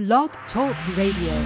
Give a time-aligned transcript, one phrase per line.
[0.00, 1.36] Blog Talk Radio.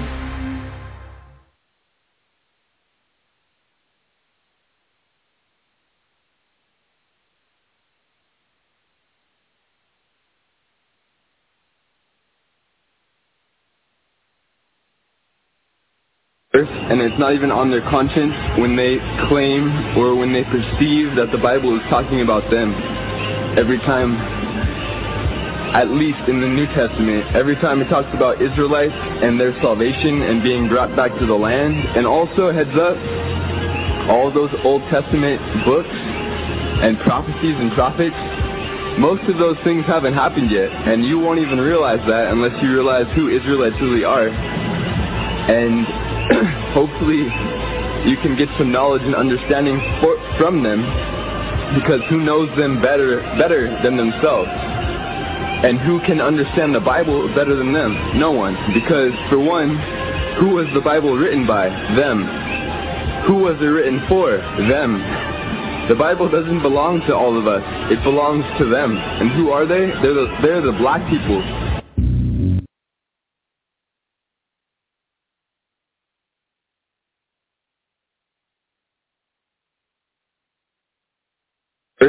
[16.55, 18.99] and it's not even on their conscience when they
[19.29, 19.67] claim
[19.99, 22.73] or when they perceive that the Bible is talking about them.
[23.59, 24.15] Every time,
[25.75, 30.23] at least in the New Testament, every time it talks about Israelites and their salvation
[30.23, 32.95] and being brought back to the land, and also heads up,
[34.07, 38.15] all those Old Testament books and prophecies and prophets,
[39.03, 42.71] most of those things haven't happened yet, and you won't even realize that unless you
[42.71, 44.31] realize who Israelites really are.
[44.31, 45.83] And
[46.71, 47.27] hopefully
[48.07, 50.87] you can get some knowledge and understanding for, from them
[51.75, 54.74] because who knows them better better than themselves
[55.65, 57.97] and who can understand the bible better than them?
[58.21, 58.53] No one.
[58.75, 59.81] Because for one
[60.39, 61.69] who was the bible written by?
[61.97, 62.29] Them.
[63.27, 64.37] Who was it written for?
[64.69, 65.01] Them.
[65.89, 67.65] The bible doesn't belong to all of us.
[67.91, 68.97] It belongs to them.
[68.97, 69.89] And who are they?
[70.05, 71.41] They're the, they're the black people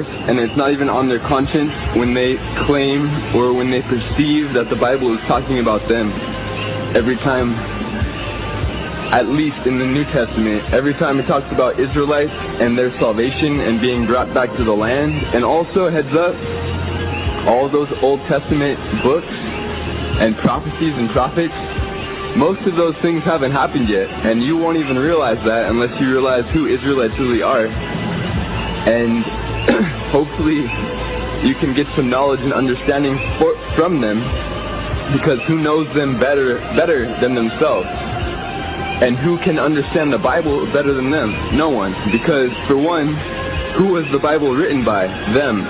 [0.03, 2.35] and it's not even on their conscience when they
[2.67, 6.11] claim or when they perceive that the Bible is talking about them.
[6.95, 7.53] Every time,
[9.13, 13.61] at least in the New Testament, every time it talks about Israelites and their salvation
[13.61, 16.35] and being brought back to the land, and also heads up,
[17.47, 21.53] all those Old Testament books and prophecies and prophets,
[22.35, 26.11] most of those things haven't happened yet, and you won't even realize that unless you
[26.11, 27.67] realize who Israelites really are.
[27.67, 29.44] And
[30.13, 30.61] hopefully
[31.47, 34.21] you can get some knowledge and understanding for, from them
[35.13, 37.87] because who knows them better better than themselves?
[38.95, 41.57] And who can understand the bible better than them?
[41.57, 41.93] No one.
[42.11, 43.13] Because for one
[43.77, 45.07] who was the bible written by?
[45.35, 45.61] Them.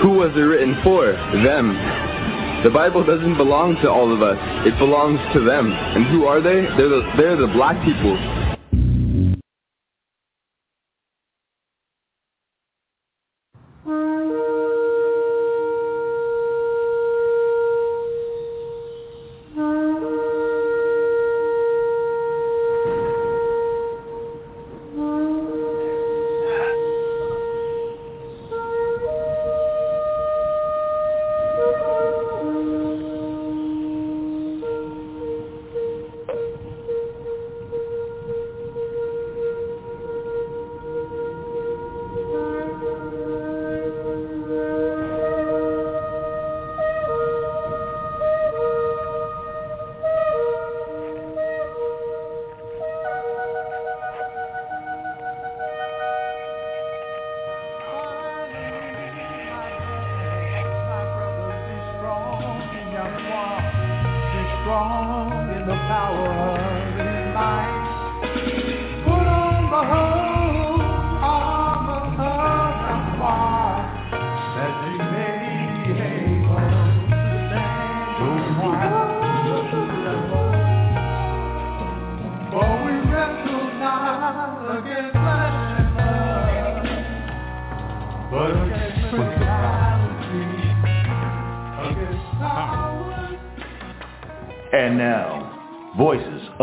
[0.00, 1.12] Who was it written for?
[1.44, 1.76] Them.
[2.64, 4.38] The bible doesn't belong to all of us.
[4.66, 5.70] It belongs to them.
[5.70, 6.62] And who are they?
[6.78, 8.16] They're the, they're the black people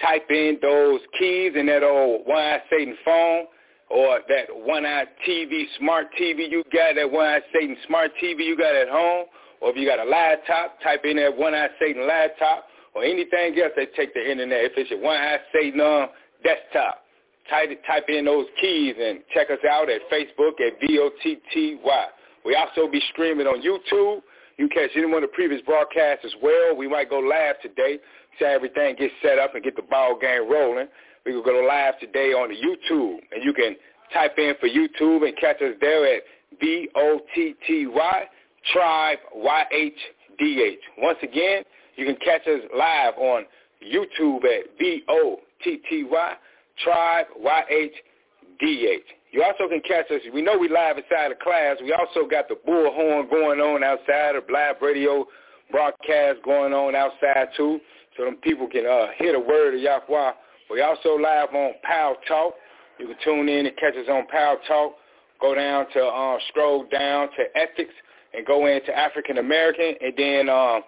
[0.00, 3.44] type in those keys in that old one-eyed Satan phone
[3.90, 8.74] or that one-eyed TV, smart TV you got, that one-eyed Satan smart TV you got
[8.74, 9.26] at home,
[9.60, 13.72] or if you got a laptop, type in that one-eyed Satan laptop, or anything else
[13.76, 14.64] that take the internet.
[14.64, 16.08] If it's your one-eyed Satan um,
[16.42, 17.04] desktop,
[17.50, 22.06] type, type in those keys and check us out at Facebook at V-O-T-T-Y.
[22.44, 24.22] We also be streaming on YouTube.
[24.56, 26.74] You catch any one of the previous broadcasts as well.
[26.74, 27.98] We might go live today
[28.38, 30.88] so everything gets set up and get the ball game rolling.
[31.26, 33.76] We will go live today on the YouTube, and you can
[34.14, 36.22] type in for YouTube and catch us there at
[36.60, 38.24] B-O-T-T-Y,
[38.72, 40.80] Tribe Y-H-D-H.
[40.98, 41.62] Once again,
[41.96, 43.44] you can catch us live on
[43.82, 46.34] YouTube at B-O-T-T-Y,
[46.82, 49.02] Tribe Y-H-D-H.
[49.32, 50.20] You also can catch us.
[50.32, 51.76] We know we live inside the class.
[51.82, 55.26] We also got the bullhorn going on outside, a live radio
[55.70, 57.80] broadcast going on outside too,
[58.16, 60.32] so them people can uh, hear the word of Yahweh
[60.70, 62.54] we also live on Power Talk.
[62.98, 64.94] You can tune in and catch us on Power Talk.
[65.40, 67.94] Go down to um, scroll down to ethics
[68.34, 70.82] and go into African American, and then um,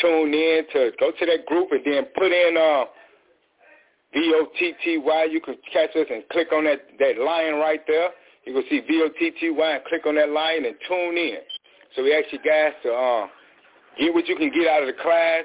[0.00, 2.84] tune in to go to that group and then put in uh,
[4.12, 5.24] V O T T Y.
[5.30, 8.10] You can catch us and click on that that line right there.
[8.44, 11.16] You can see V O T T Y and click on that line and tune
[11.16, 11.38] in.
[11.96, 13.26] So we ask you guys to uh,
[13.98, 15.44] get what you can get out of the class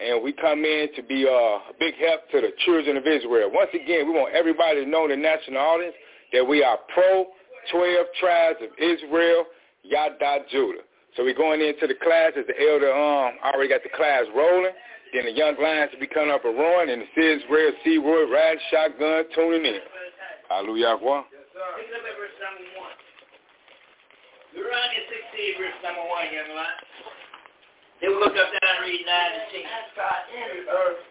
[0.00, 3.50] and we come in to be uh, a big help to the children of Israel.
[3.52, 5.94] Once again, we want everybody to know the national audience
[6.32, 7.26] that we are pro
[7.72, 9.44] 12 tribes of Israel,
[9.82, 10.86] Yada Judah.
[11.16, 14.74] So we're going into the class as the elder um already got the class rolling.
[15.14, 18.60] Then the young lions will be coming up and roaring, and the Israel, Searoy, riding
[18.68, 19.80] shotgun, tuning in.
[20.52, 21.00] Hallelujah.
[21.00, 21.64] Yes, sir.
[21.80, 22.92] Pick up at verse number 1.
[24.52, 25.00] Deuteronomy
[25.32, 26.76] 16, verse number 1, young man.
[28.04, 29.64] Then we look up there and read 9 and 10.
[30.68, 31.04] Earth.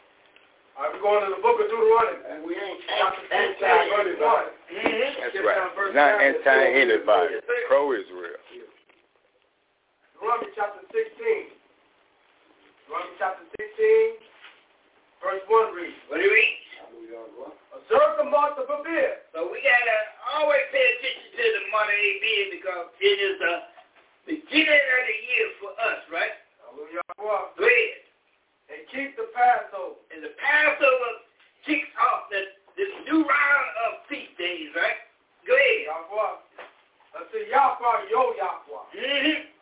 [0.77, 2.21] All right, we're going to the book of Deuteronomy.
[2.33, 3.65] And we ain't chapter 16,
[3.97, 4.45] verse 1.
[4.77, 5.25] Mm-hmm.
[5.25, 5.97] That's right.
[5.97, 7.41] Not anti-anybody.
[7.65, 8.37] Pro-Israel.
[10.17, 10.97] Deuteronomy chapter 16.
[12.89, 14.17] Deuteronomy chapter 16,
[15.21, 15.93] verse 1 reads.
[16.09, 16.57] What do you read?
[17.69, 19.29] Observe the month of Abib.
[19.29, 19.97] So we got to
[20.33, 23.55] always pay attention to the month of Abib because it is the
[24.25, 26.33] beginning of the year for us, right?
[26.73, 28.01] Go ahead.
[28.73, 30.01] And keep the Passover.
[30.09, 31.11] And the Passover
[31.61, 34.97] kicks off the, this new round of feast days, right?
[35.45, 35.93] Go ahead.
[35.93, 37.21] Yahweh.
[37.21, 38.85] Until Yahweh, yo Yahweh.
[38.97, 39.56] Mm-hmm.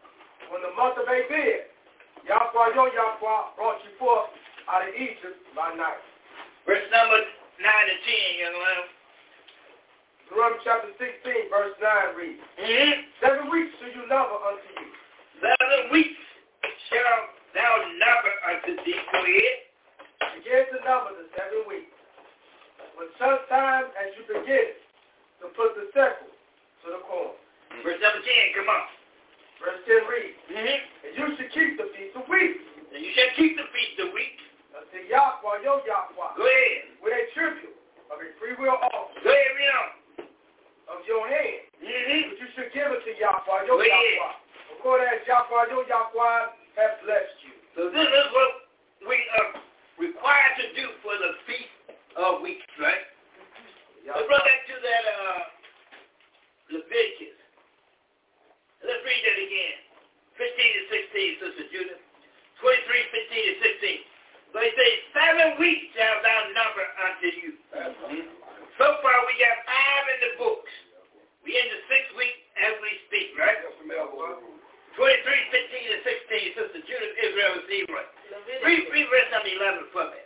[0.53, 1.69] When the month of Abib,
[2.25, 4.29] Yahweh, yo Yahweh brought you forth
[4.69, 6.01] out of Egypt by night.
[6.65, 7.21] Verse number
[7.61, 8.81] 9 and 10, young man.
[10.25, 13.05] Deuteronomy chapter 16, verse 9 reads, mm-hmm.
[13.21, 14.89] Seven weeks shall you number unto you.
[15.37, 16.21] Seven weeks
[16.89, 17.19] shall
[17.53, 18.97] thou number unto thee.
[19.13, 19.57] Go ahead.
[20.41, 21.93] Begin to number the seven weeks.
[22.97, 24.73] When sometime as you begin
[25.45, 27.37] to put the circle to the corn.
[27.85, 28.94] Verse 17, come on.
[29.59, 30.79] Verse 10 reads, mm-hmm.
[31.07, 32.61] And you should keep the feast of weeks.
[32.91, 34.43] And you shall keep the feast of weeks.
[34.75, 36.31] Until Yahweh, your Yahweh.
[36.35, 36.95] Go ahead.
[36.99, 37.75] With a tribute
[38.11, 39.23] of a free will offering.
[39.23, 39.89] Go ahead, read on.
[40.85, 41.63] Of your hand.
[41.79, 42.21] Mm-hmm.
[42.31, 44.19] But you should give it to Yahweh, your Go Yahweh.
[44.19, 44.43] Ahead.
[44.79, 46.39] According as Yahweh, your Yahweh
[46.77, 47.55] have blessed you.
[47.75, 48.51] So this is what
[49.07, 49.59] we are
[49.99, 51.75] required to do for the feast
[52.15, 53.03] of weeks, right?
[54.05, 55.41] Let's run back to that uh,
[56.71, 57.44] Leviticus.
[58.85, 59.77] Let's read that again.
[60.37, 62.01] 15 to 16, Sister Judith.
[62.61, 64.53] 23, 15 to 16.
[64.53, 67.51] So he says, seven weeks shall thou number unto you.
[67.73, 68.29] Mm-hmm.
[68.77, 70.71] So far we got five in the books.
[71.43, 73.57] We in the sixth week as we speak, right?
[73.57, 78.05] 23, 15 to 16, Sister Judith Israel is Leroy.
[78.63, 80.21] Read, read verse number 11 for me.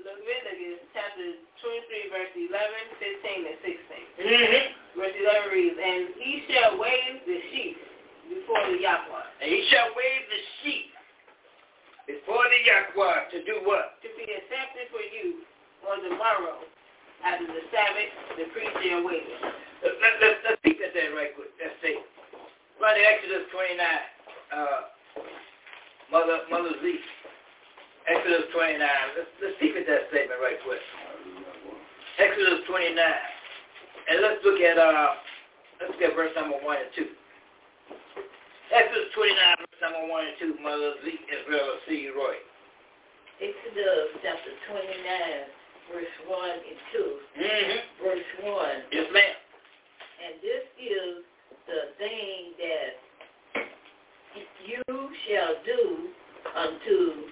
[0.00, 2.48] Leviticus chapter 23, verse 11,
[3.00, 4.22] 15, and 16.
[4.22, 4.64] Mm-hmm.
[4.96, 7.76] Verse 11 reads, And he shall wave the sheep
[8.28, 9.26] before the Yahweh.
[9.42, 10.90] And he shall wave the sheep
[12.06, 14.00] before the Yahweh to do what?
[14.04, 15.44] To be accepted for you
[15.88, 16.64] on the morrow
[17.24, 19.40] after the Sabbath, the priest shall wave it.
[19.84, 21.52] Let's, let, let, let's peek at that right quick.
[21.60, 21.96] Let's see.
[22.80, 23.80] Run to Exodus 29.
[24.52, 24.80] Uh,
[26.12, 26.84] Mother, Mother Z.
[28.08, 28.80] Exodus 29.
[28.80, 30.80] Let's, let's peek at that statement right quick.
[32.20, 32.92] Exodus 29.
[32.96, 35.16] And let's look at, uh,
[35.80, 37.08] let's look at verse number 1 and 2.
[38.74, 41.14] Exodus 29, verse number 1 and 2, Mother Z.
[41.30, 42.10] Israel of C.
[42.10, 42.34] Roy.
[43.38, 46.98] Exodus chapter 29, verse 1 and 2.
[47.38, 47.78] Mm-hmm.
[48.02, 48.90] Verse 1.
[48.90, 49.36] Yes, ma'am.
[50.26, 51.22] And this is
[51.70, 52.98] the thing that
[54.66, 54.82] you
[55.28, 56.10] shall do
[56.58, 57.30] unto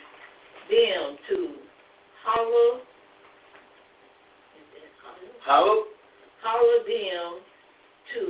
[0.70, 1.36] them to
[2.22, 2.80] hollow
[5.44, 5.82] How
[6.42, 7.40] Hallow them
[8.14, 8.22] to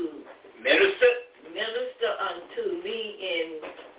[0.62, 3.46] minister minister unto me in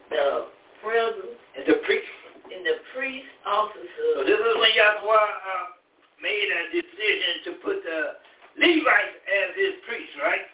[0.10, 0.48] the
[0.84, 2.10] presence, and the priest.
[2.52, 5.66] in the priest So this is when Yahweh uh,
[6.22, 8.02] made a decision to put the
[8.60, 10.46] Levites as his priests, right?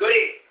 [0.00, 0.42] Go ahead.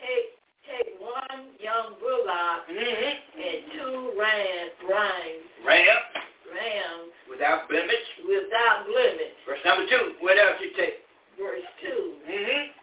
[0.00, 0.28] Take
[0.64, 3.40] take one young bullock Mm-hmm.
[3.40, 6.00] and two ram, rams, Ram
[6.48, 8.06] rams without blemish.
[8.24, 9.34] without blemish.
[9.46, 10.14] Verse number two.
[10.20, 11.04] What else you take?
[11.36, 12.16] Verse two.
[12.24, 12.79] Mm-hmm.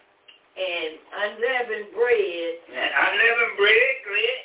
[0.57, 3.93] And unleavened bread And unleavened bread.
[4.07, 4.41] Ahead.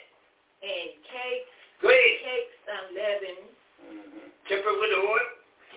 [0.63, 2.13] and cakes, ahead.
[2.23, 3.49] cakes unleavened,
[3.83, 4.29] Mm-hmm.
[4.49, 5.27] Temper with oil.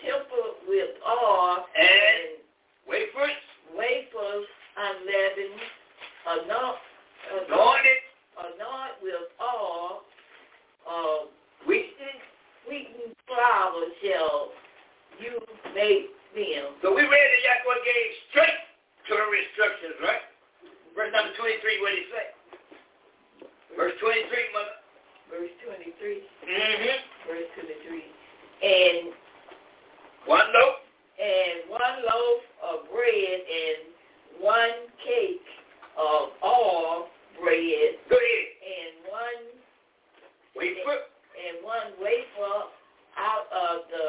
[0.04, 2.38] tempered with oil, And
[2.88, 3.40] wafers.
[3.74, 4.46] wafers
[4.78, 5.60] unleavened,
[6.28, 6.78] anoint,
[7.32, 8.00] anoint, Anointed.
[8.38, 10.04] anoint with oil,
[10.86, 11.26] uh,
[11.66, 11.96] Wheat.
[11.98, 12.22] sweetened,
[12.68, 14.52] sweetened flour shall
[15.20, 15.40] you
[15.74, 16.76] make them.
[16.84, 18.60] So we read that Yahweh gave straight
[19.08, 20.24] Torah instructions, right?
[20.96, 22.28] Verse number 23, what did he say?
[23.76, 24.78] Verse 23, mother.
[25.30, 26.98] Verse 23, Mm-hmm.
[27.28, 28.06] verse 23.
[28.64, 29.12] And,
[30.26, 30.76] One loaf.
[31.20, 33.80] and one loaf of bread and
[34.42, 35.44] one cake
[35.98, 37.08] of all
[37.42, 38.48] bread Go ahead.
[38.64, 39.42] and one
[40.56, 40.98] Wafer.
[41.36, 42.56] and one wafer
[43.20, 44.08] out of the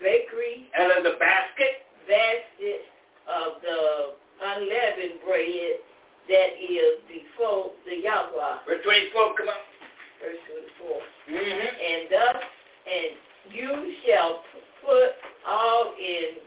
[0.00, 1.82] bakery Out of the basket.
[2.06, 2.86] basket
[3.26, 5.78] of the unleavened bread
[6.28, 8.66] that is before the Yahweh.
[8.66, 9.62] Verse 24, come on.
[10.22, 10.38] Verse
[10.78, 10.98] 24.
[11.30, 11.66] Mm-hmm.
[11.66, 12.38] And thus,
[12.86, 13.10] and
[13.54, 13.70] you
[14.06, 14.42] shall
[14.84, 15.14] put
[15.46, 16.38] all in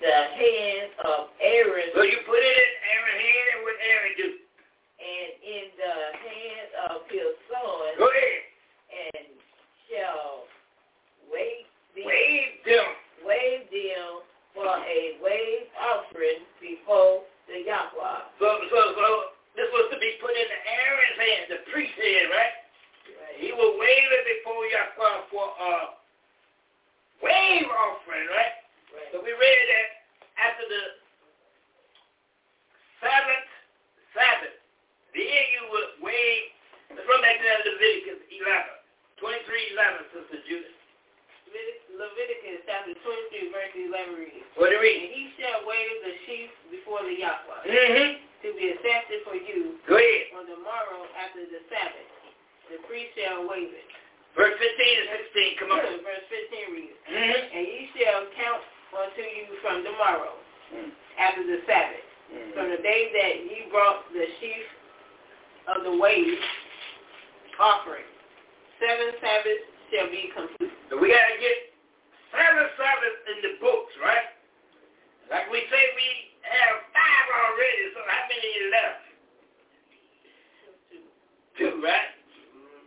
[0.00, 4.28] the hands of Aaron So you put it in Aaron's hand, and what Aaron do?
[5.00, 8.42] and in the hands of his son, Go ahead.
[8.92, 9.26] and
[9.88, 10.44] shall
[11.32, 11.64] wave
[11.96, 12.88] them, Wave them.
[13.24, 14.10] wave them
[14.52, 18.18] for a wave offering before the Yahweh.
[18.38, 19.06] So, so, so
[19.58, 22.54] this was to be put in Aaron's hand, the priest's hand, right?
[23.36, 25.72] He will wave it before Yahweh for a
[27.20, 28.54] wave offering, right?
[28.94, 29.10] Right.
[29.10, 29.88] So we read that
[30.38, 30.82] after the
[33.02, 33.50] seventh
[34.14, 34.56] Sabbath,
[35.14, 36.44] then you would wave.
[36.90, 38.42] Let's run back to that Leviticus 11,
[39.22, 40.79] 23, 11, Sister Judith.
[41.50, 45.10] Levit- Leviticus chapter 23, verse 11 reads, What do And we read?
[45.10, 48.10] he shall wave the sheaf before the Yahweh, Mm-hmm.
[48.46, 50.30] to be accepted for you Go ahead.
[50.38, 52.08] on the morrow after the Sabbath.
[52.70, 53.88] The priest shall wave it.
[54.38, 55.82] Verse 15 and 16, come on.
[56.06, 57.42] Verse 15 reads, Mm-hmm.
[57.58, 58.62] And ye shall count
[58.94, 60.38] unto you from the morrow
[61.18, 62.06] after the Sabbath,
[62.54, 64.66] from the day that ye brought the sheaf
[65.66, 66.38] of the wave
[67.58, 68.06] offering.
[68.78, 70.72] Seven Sabbaths shall be complete.
[70.88, 71.56] So we got to get
[72.30, 74.30] seven Sabbaths in the books, right?
[75.30, 76.08] Like we say, we
[76.46, 79.02] have five already, so how many is left?
[81.58, 82.10] Two, right?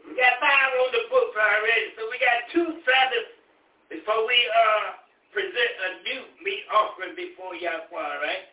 [0.07, 3.33] We got five on the books already, so we got two Sabbaths
[3.87, 7.89] before we uh present a new meat offering before Yahweh,
[8.21, 8.43] right?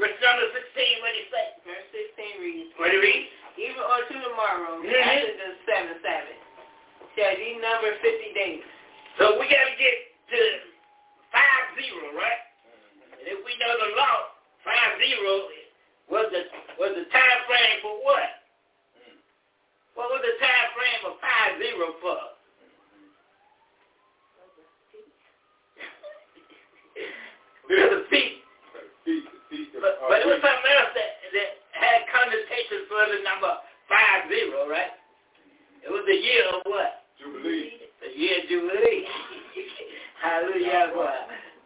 [0.00, 1.46] Verse number 16, what do you say?
[1.68, 3.22] Verse 16 reads, What do you read?
[3.60, 4.96] Even unto tomorrow, morrow, Mhm.
[4.96, 6.40] after the seventh Sabbath,
[7.16, 8.62] shall ye number 50 days.
[9.18, 9.96] So we got to get
[10.30, 10.40] to
[11.34, 12.42] five zero, right?
[13.18, 14.18] And if we know the law,
[14.62, 15.32] five zero
[16.10, 16.42] was the
[16.78, 18.30] was the time frame for what?
[19.98, 22.20] What was the time frame of five zero for?
[27.68, 28.40] Because the feet.
[29.80, 33.52] But, but it was something else that, that had connotations for the number
[33.88, 34.92] five zero, right?
[35.82, 36.99] It was the year of what?
[37.20, 37.76] Jubilee.
[38.00, 39.04] The year Jubilee.
[40.24, 40.90] Hallelujah.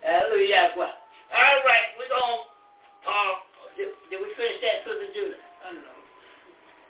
[0.03, 0.71] Hallelujah.
[0.75, 3.33] All right, we're going to, uh,
[3.79, 5.41] did, did we finish that, Sister Judah?
[5.67, 5.99] I don't know.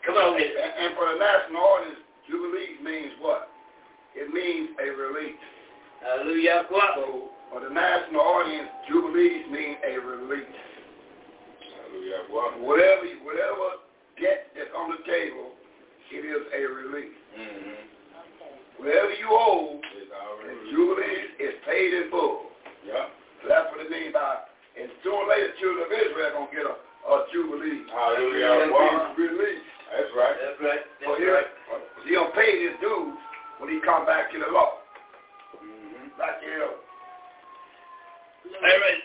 [0.05, 3.49] Come on, And, and for the national audience, Jubilee means what?
[4.15, 5.41] It means a release.
[6.05, 6.69] Hallelujah.
[6.69, 10.59] So for the national audience, Jubilees mean a release.
[11.81, 12.29] Hallelujah.
[12.61, 13.81] Whatever, whatever
[14.21, 15.57] debt that's on the table,
[16.13, 17.17] it is a release.
[17.33, 17.94] Mm-hmm.
[18.79, 20.59] Whatever you owe, It's the already.
[20.71, 22.51] Jubilee is paid in full.
[22.85, 23.09] Yeah.
[23.43, 24.45] So that's what it means by,
[24.77, 27.87] and sooner or later, children of Israel going to get a, a Jubilee.
[27.93, 28.67] Hallelujah.
[28.67, 29.71] It's released.
[29.95, 30.37] That's right.
[30.43, 30.83] That's right.
[31.05, 31.51] So That's he, right.
[32.03, 33.15] he gonna pay his dues
[33.63, 34.83] when he come back to the law.
[35.61, 36.19] Mm-hmm.
[36.19, 36.75] Like you know,
[38.59, 39.03] All right.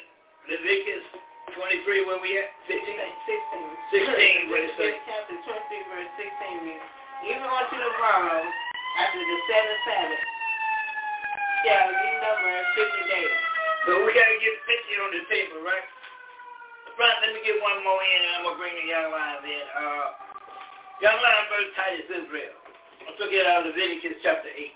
[0.49, 1.05] Leviticus
[1.53, 2.49] 23, where we at?
[2.65, 2.81] 15?
[2.81, 4.49] 16.
[4.49, 4.97] 16, what it say?
[5.05, 6.85] Chapter 23, verse 16 reads,
[7.29, 8.41] Even unto the morrow,
[8.97, 10.25] after the seventh Sabbath,
[11.65, 13.37] shall ye number 50 days.
[13.85, 15.87] So we got to get 50 on the table, right?
[16.99, 19.45] Right, let me get one more in, and I'm going to bring the young lions
[19.47, 19.65] in.
[19.71, 20.07] Uh,
[20.99, 22.55] young lion verse Titus Israel.
[23.07, 24.67] I took it out of Leviticus chapter 8.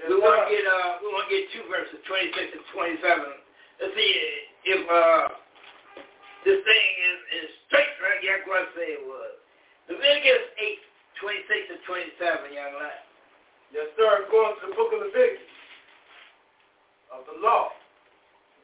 [0.00, 3.00] Yes, we want to get uh, we want to get two verses, 26 and 27.
[3.80, 4.12] Let's see
[4.72, 5.36] if uh,
[6.48, 8.20] this thing is, is straight, right?
[8.24, 9.36] Yeah, what I say it was.
[9.92, 10.85] Leviticus 8,
[11.20, 13.00] 26 and 27, young lad.
[13.72, 14.26] Yes, sir.
[14.30, 15.42] Going to the book of Leviticus
[17.12, 17.72] of the law.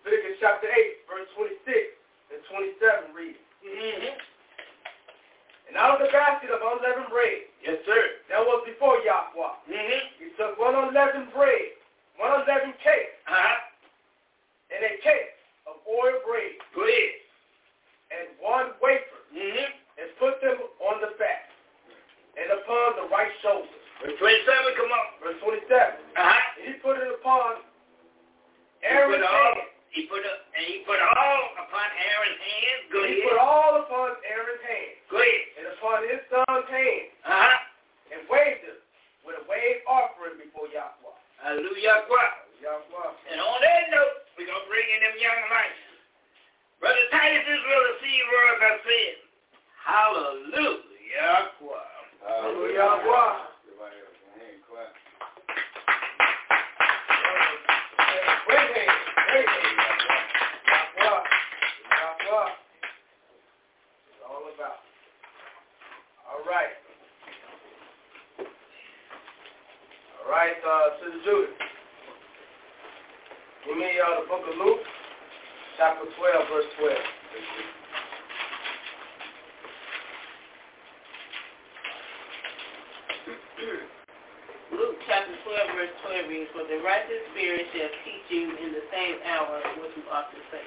[0.04, 1.62] Leviticus chapter 8, verse 26
[2.34, 3.40] and 27 reads.
[3.62, 4.14] Mm-hmm.
[5.70, 8.18] And out of the basket of unleavened bread Yes, sir.
[8.28, 10.00] that was before Yahweh, Mm-hmm.
[10.18, 11.78] he took one unleavened bread,
[12.18, 13.56] one unleavened cake, Uh-huh.
[14.74, 15.38] and a cake
[15.70, 17.14] of oil bread, ahead.
[18.10, 19.70] and one wafer, Mm-hmm.
[20.02, 21.48] and put them on the back,
[22.38, 23.68] and upon the right shoulder.
[24.02, 25.06] Verse 27, come on.
[25.22, 25.68] Verse 27.
[25.68, 26.26] Uh-huh.
[26.58, 27.62] And he put it upon
[28.82, 29.70] He Aaron's put all, hand.
[29.94, 32.82] he put, a, and he put all upon Aaron's hands.
[32.90, 33.26] Go He ahead.
[33.30, 35.42] put all upon Aaron's hand, Go ahead.
[35.60, 37.58] and upon his son's hand, Uh-huh.
[38.16, 38.78] and waved them
[39.22, 41.14] with a wave offering before Yahweh.
[41.38, 42.02] Hallelujah.
[42.10, 42.30] Yahweh.
[43.30, 45.82] And on that note, we're going to bring in them young lions.
[46.78, 49.18] Brother Titus Israel, the seed royals are saying,
[49.82, 51.50] Hallelujah.
[52.26, 52.80] Hallelujah.
[52.80, 53.04] All
[66.46, 66.72] right.
[70.24, 70.56] All right.
[73.64, 74.82] Give me uh, the book of Luke,
[75.78, 76.98] chapter 12, verse 12.
[84.72, 88.86] Luke chapter 12, verse 12 reads, For the righteous spirit shall teach you in the
[88.94, 90.62] same hour what you ought to say.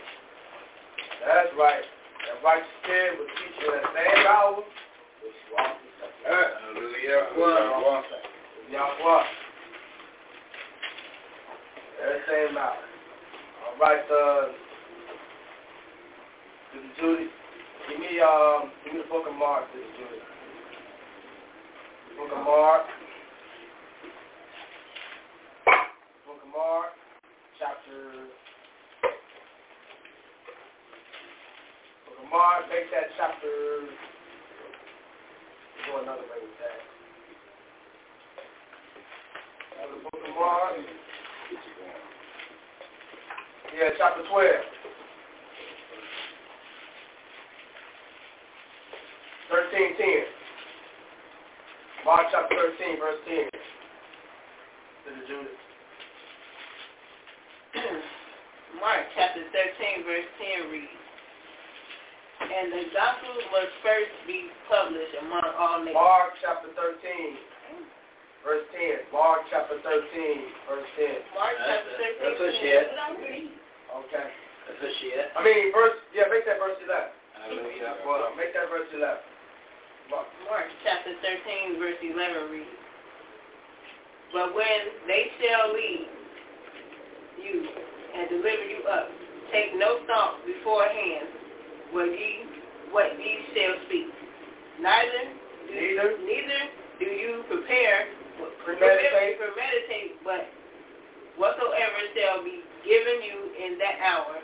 [1.24, 1.88] That's right.
[2.28, 6.12] That righteous spirit will teach you in the same hour, which you ought to say.
[6.28, 7.32] Hallelujah.
[7.40, 8.04] Well,
[8.68, 9.24] Yahweh.
[11.96, 12.76] That same hour.
[12.76, 14.52] All right, uh,
[16.76, 17.28] Sister Judy.
[17.88, 20.20] Give me, um, give me the book of Mark, Sister Judy.
[22.20, 22.84] Book of Mark.
[26.26, 26.92] Book of Mark,
[27.60, 28.30] chapter.
[32.06, 33.48] Book of Mark, make that chapter.
[35.88, 36.84] Go another way with that.
[39.88, 40.76] The book of Mark.
[43.72, 44.52] Yeah, chapter 12.
[49.48, 50.28] Thirteen ten.
[52.04, 53.48] Mark chapter thirteen, verse ten.
[55.08, 55.56] Sister Judith.
[58.82, 60.28] Mark chapter 13, verse
[60.64, 61.05] 10 reads,
[62.46, 65.98] And the gospel must first be published among all nations.
[65.98, 67.36] Mark chapter thirteen,
[68.46, 69.02] verse ten.
[69.12, 71.16] Mark chapter thirteen, verse ten.
[71.34, 72.76] Mark chapter 13, That's what she 10.
[72.76, 72.88] had.
[73.20, 73.50] Read?
[74.06, 74.28] Okay.
[74.70, 75.28] That's what she had.
[75.36, 75.98] I mean, verse.
[76.14, 77.12] Yeah, make that verse eleven.
[77.38, 78.02] Hallelujah.
[78.06, 79.22] Well, make that verse eleven.
[80.10, 80.30] Mark.
[80.46, 82.78] Mark chapter 13, verse 11 reads,
[84.30, 86.06] But when they shall lead
[87.42, 87.66] you
[88.14, 89.10] and deliver you up,
[89.52, 91.26] take no thought beforehand
[91.92, 92.46] what ye,
[92.92, 94.08] what ye shall speak.
[94.82, 95.24] Neither
[95.68, 96.18] do, Neither.
[96.26, 96.62] neither
[97.00, 98.08] do you prepare,
[98.66, 99.38] Premeditate.
[99.40, 100.48] premeditate, but
[101.38, 104.40] whatsoever shall be given you in that hour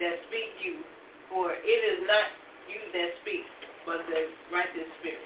[0.00, 0.80] that speak you,
[1.28, 2.26] for it is not
[2.68, 3.44] you that speak,
[3.86, 5.24] but the righteous spirit.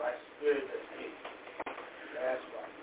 [0.00, 1.20] Right spirit that speaks.
[2.16, 2.74] That's right.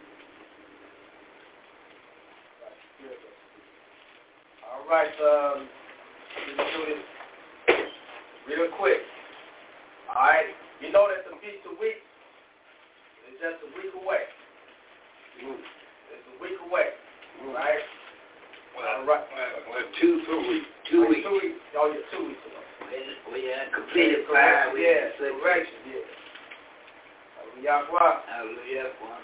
[2.61, 3.71] Right spirit that speaks.
[4.65, 5.67] All right, um,
[6.57, 7.16] let's do this
[8.47, 9.03] real quick.
[10.09, 12.01] All right, you know that the feast of weeks
[13.27, 14.23] is just a week away.
[15.37, 16.95] It's a week away,
[17.53, 17.83] right?
[18.77, 19.25] All right.
[19.25, 20.63] Well, well, two for week.
[20.89, 21.25] Two Like weeks.
[21.25, 21.59] Two weeks.
[21.75, 22.65] Oh, yeah, two weeks away.
[22.87, 24.85] We, we had completed five weeks.
[24.85, 26.05] Yeah, Six correction, yeah.
[27.57, 28.13] Yahweh.
[28.29, 28.93] Hallelujah.
[29.01, 29.17] Wow.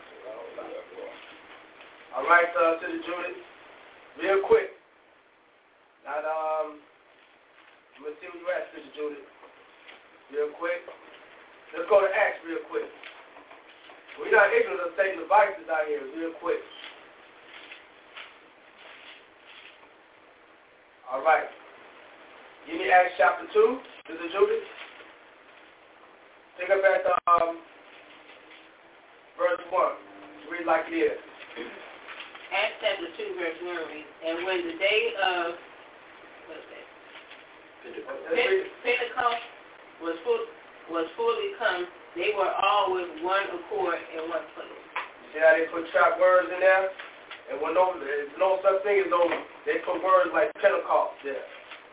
[2.17, 3.41] All right, uh, to the Judith,
[4.21, 4.69] real quick.
[6.05, 6.77] Now, um,
[8.03, 8.43] Gonna see you
[8.75, 9.23] Sister Judith.
[10.27, 10.83] Real quick.
[11.71, 12.91] Let's go to Acts real quick.
[14.19, 16.59] We're not ignorant of Satan's devices out here, real quick.
[21.07, 21.47] All right.
[22.67, 23.79] Give me Acts chapter 2,
[24.11, 24.67] Sister Judith.
[26.59, 27.63] Pick up at um,
[29.39, 30.51] verse 1.
[30.51, 31.15] Read like this.
[32.51, 35.55] Acts chapter 2, verse 1 reads, And when the day of
[36.51, 36.83] what is that?
[36.83, 39.43] Pente- Pentecost
[39.99, 40.43] was full,
[40.87, 41.83] was fully come,
[42.15, 44.79] they were all with one accord in one place.
[45.35, 46.93] See how they put trap words in there?
[47.51, 49.27] And when no, there's no such thing as no,
[49.67, 51.43] they put words like Pentecost there.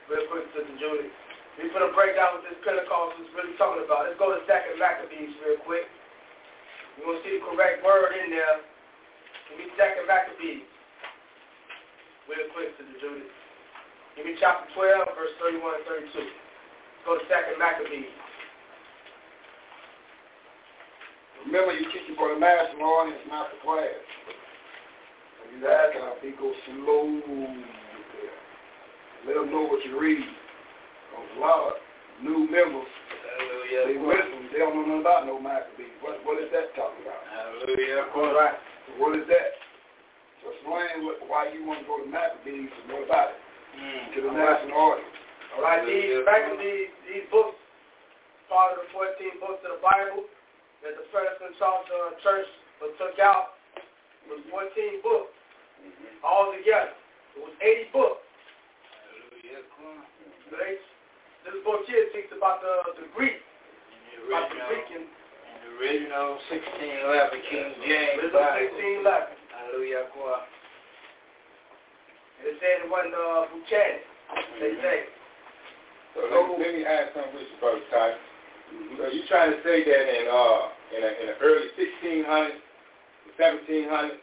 [0.07, 1.11] Real quick, Sister Judy.
[1.59, 4.07] We put a breakdown what this Pentecost is really talking about.
[4.07, 5.91] Let's go to Second Maccabees real quick.
[6.95, 8.63] You're going to see the correct word in there.
[9.51, 10.65] Give me Second Maccabees.
[12.31, 13.27] Real quick, Sister Judy.
[14.17, 16.19] Give me chapter 12, verse 31 and 32.
[16.19, 18.11] Let's go to Second Maccabees.
[21.47, 23.97] Remember, you're teaching for the national audience, not the class.
[25.41, 28.37] So you ask how they go slow there.
[29.25, 30.21] Let them know what you read.
[30.21, 31.75] There's a lot of
[32.21, 32.91] new members.
[33.41, 33.83] Hallelujah.
[33.89, 35.97] They listen, they don't know nothing about no Maccabees.
[36.05, 37.25] What, what is that talking about?
[37.33, 38.05] Hallelujah.
[38.13, 38.59] All right.
[39.01, 39.57] What is that?
[40.45, 43.40] So explain what, why you want to go to Maccabees and what about it
[43.77, 44.15] Mm.
[44.15, 45.15] to the national audience.
[45.57, 47.59] All right, these, Maccabees, these books,
[48.47, 50.27] part of the 14 books of the Bible
[50.83, 52.49] that the Protestant uh, church
[52.81, 53.61] was took out
[54.31, 55.35] was 14 books
[56.23, 56.95] all together.
[57.37, 58.23] It was 80 books.
[59.07, 59.63] Hallelujah.
[60.49, 60.79] So they,
[61.47, 65.59] this book here speaks about the, the Greek, In the about the Greek and in
[65.63, 69.03] the original 1611 King James Bible.
[69.03, 69.41] 1611.
[69.51, 70.11] Hallelujah.
[72.41, 74.01] And it said it wasn't uh, Buchanan,
[74.65, 74.97] they say.
[76.17, 78.17] So let me, let me ask something with you, Brother Ty.
[78.97, 82.65] So you trying to say that in uh in, a, in the early 1600s,
[83.37, 84.19] 1700s,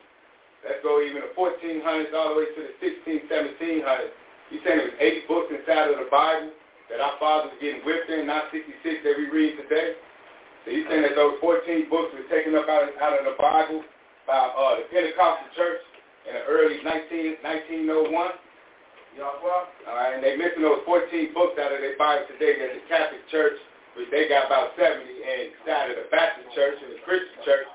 [0.66, 4.12] let's go even the 1400s all the way to the 16, 1700s.
[4.50, 6.52] You saying it was 80 books inside of the Bible
[6.90, 9.96] that our fathers were getting whipped in, not 66 that we read today?
[10.66, 13.36] So you saying that those 14 books were taken up out of, out of the
[13.40, 13.84] Bible
[14.28, 15.87] by uh, the Pentecostal church
[16.28, 18.36] in the early 19, 1901?
[19.16, 19.72] Y'all what?
[19.88, 22.84] All right, and they missing those 14 books out of their Bible today that the
[22.86, 23.58] Catholic Church,
[23.98, 27.66] which they got about 70, and inside of the Baptist Church and the Christian Church,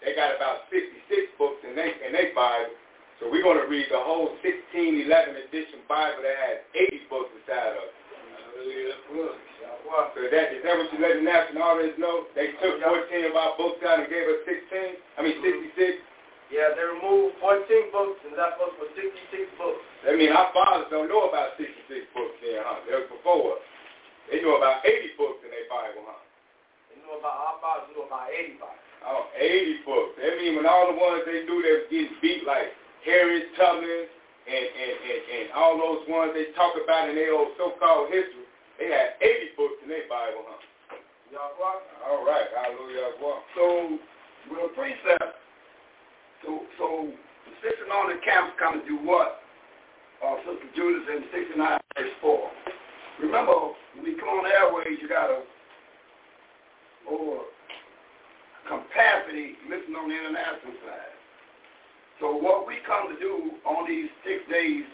[0.00, 0.96] they got about 66
[1.36, 2.72] books in their in their Bible.
[3.18, 7.74] So we're going to read the whole 1611 edition Bible that has 80 books inside
[7.74, 7.92] of it.
[8.36, 8.96] Hallelujah.
[9.08, 9.36] Good.
[9.60, 10.12] Y'all what?
[10.12, 12.28] So that is that what you let the national audience know?
[12.32, 12.88] They took 14
[13.28, 14.96] of our books out and gave us 16.
[15.16, 16.00] I mean 66.
[16.46, 19.82] Yeah, they removed 14 books and left us with 66 books.
[20.06, 21.74] I mean our fathers don't know about 66
[22.14, 22.86] books then, huh?
[22.86, 23.62] That was before us.
[24.30, 26.22] They know about 80 books in their Bible, huh?
[26.90, 28.86] They knew about our fathers knew about 80 Bibles.
[29.06, 30.12] Oh, 80 books.
[30.22, 32.70] That mean when all the ones they knew they was getting beat like
[33.02, 34.06] Harriet Tubman
[34.46, 38.46] and, and, and, and all those ones they talk about in their old so-called history,
[38.78, 40.62] they had 80 books in their Bible, huh?
[41.34, 41.58] Y'all?
[42.06, 42.46] All right.
[42.54, 43.18] Hallelujah.
[43.54, 43.98] So,
[44.50, 45.42] with a precept,
[46.44, 46.86] so, so
[47.46, 49.40] the 69 on the camps come to do what?
[50.24, 52.50] Uh, Sister Judas in 69 verse 4.
[53.20, 55.40] Remember, when we come on airways, you got a
[57.08, 57.44] more
[58.68, 61.14] capacity listening on the international side.
[62.20, 64.84] So what we come to do on these six days,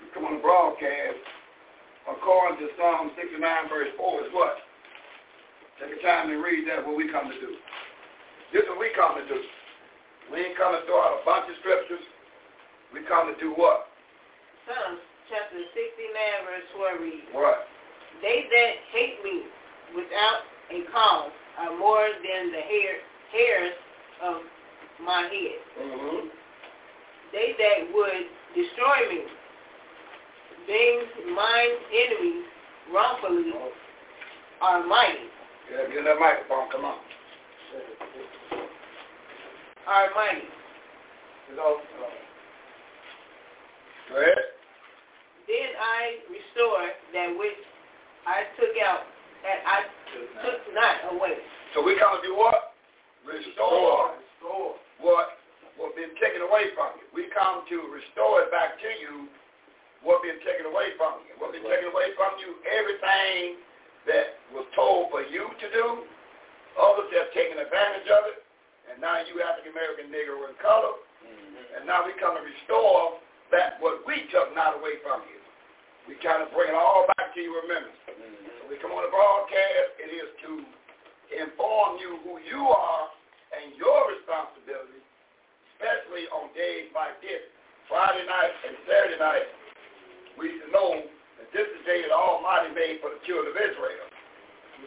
[0.00, 1.20] we come on the broadcast,
[2.08, 4.56] according to Psalm 69 verse 4 is what?
[5.78, 7.56] Take a time and read that, what we come to do.
[8.52, 9.40] This is what we come to do.
[10.30, 12.04] We ain't come to throw out a bunch of scriptures.
[12.94, 13.88] We come to do what?
[14.68, 15.00] Psalms
[15.32, 17.66] chapter 69, verse 4 reads, What?
[18.20, 19.48] They that hate me
[19.96, 22.92] without a cause are more than the hair,
[23.32, 23.74] hairs
[24.22, 24.36] of
[25.02, 25.58] my head.
[25.80, 26.28] Mm-hmm.
[27.32, 29.20] They that would destroy me,
[30.66, 31.00] being
[31.34, 32.44] mine enemies
[32.92, 33.52] wrongfully,
[34.60, 35.26] are mighty,
[35.72, 36.98] Yeah, get that microphone, come on.
[39.86, 40.46] Are mighty.
[41.50, 42.08] You know, Go.
[44.12, 46.84] Then I restore
[47.16, 47.60] that which
[48.28, 49.08] I took out,
[49.42, 49.88] that I
[50.44, 51.40] took not away.
[51.74, 52.76] So we come to do what?
[53.24, 54.76] Restore restore.
[55.00, 55.38] what
[55.80, 57.06] what been taken away from you.
[57.16, 59.30] We come to restore it back to you
[60.04, 61.32] what been taken away from you.
[61.40, 63.62] What been taken away from you, everything
[64.04, 66.04] that was told for you to do,
[66.76, 68.41] others have taken advantage of it,
[68.90, 71.78] and now you African American nigger in color, mm-hmm.
[71.78, 73.22] and now we come to restore
[73.54, 75.38] that what we took not away from you.
[76.10, 78.00] We kind of bring it all back to your remembrance.
[78.10, 78.58] Mm-hmm.
[78.58, 80.50] So we come on the broadcast, it is to
[81.32, 83.04] inform you who you are
[83.52, 85.00] and your responsibility,
[85.76, 87.44] especially on days like this.
[87.88, 89.46] Friday night and Saturday night,
[90.40, 91.04] we should know
[91.38, 94.06] that this is the day the Almighty made for the children of Israel.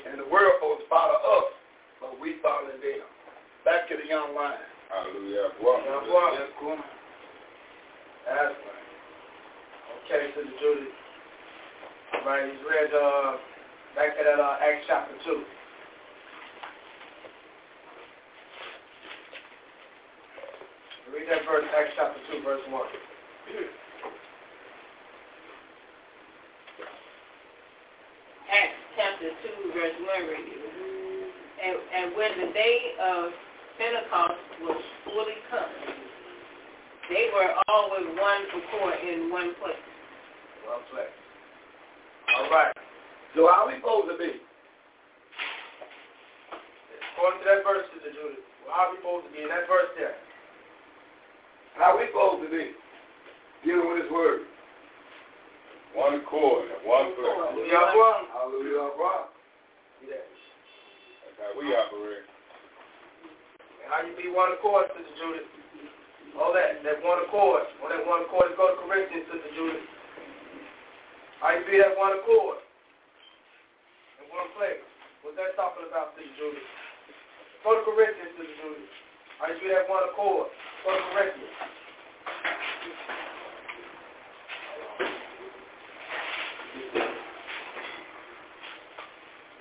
[0.09, 1.49] And the world to follow us,
[2.01, 3.05] but we following them.
[3.65, 4.61] Back to the young lion.
[4.93, 5.49] hallelujah.
[5.57, 6.37] Well, Y'all what?
[8.29, 8.85] That's right.
[10.05, 10.93] Okay, Sister Judy.
[12.13, 13.37] All right, he's read uh,
[13.95, 15.41] back at uh, Acts chapter 2.
[21.09, 22.81] Read that verse, Acts chapter 2, verse 1.
[28.45, 30.53] Acts chapter 2, verse 1 reads,
[31.65, 33.33] and, and when the day of
[33.77, 35.67] Pentecost was fully come,
[37.09, 39.83] they were all with one accord in one place.
[40.65, 41.11] Well played.
[42.33, 42.73] All right.
[43.35, 44.41] So how are we supposed to be?
[47.13, 49.91] According to that verse, Sister Judy, how are we supposed to be in that verse
[49.99, 50.17] there?
[51.77, 52.73] How are we supposed to be?
[53.63, 54.47] Dealing with his word.
[55.93, 57.37] One accord, one place.
[57.39, 57.91] Hallelujah.
[57.95, 58.91] Well, Hallelujah.
[58.99, 59.27] Right.
[60.09, 62.34] That's how we operate.
[63.85, 65.45] And how you be one accord, Sister Judy?
[66.41, 67.69] All that, that one accord.
[67.85, 69.77] On that one accord, go to Corinthians, Sister Judy.
[71.37, 72.65] How you be that one accord?
[74.17, 74.81] In one place.
[75.21, 76.65] What's that talking about, Sister Judy?
[77.61, 78.89] Go to Corinthians, Sister Judy.
[79.37, 80.49] How you be that one accord?
[80.81, 81.53] Go to Corinthians.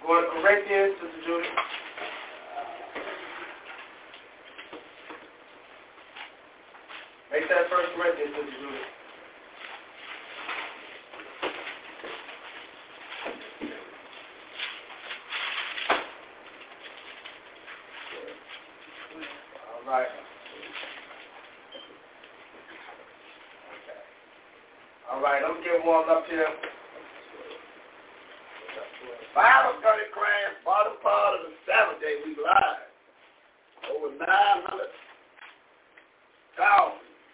[0.00, 1.83] Go to Corinthians, Sister Judy.
[7.96, 8.74] Make that first Corinthians, Sister
[19.14, 20.08] All right.
[23.70, 24.00] Okay.
[25.12, 26.46] All right, I'm getting warmed up here.
[29.34, 32.86] Bible study class, bottom part of the Sabbath day, we live.
[33.90, 34.22] Over 900,000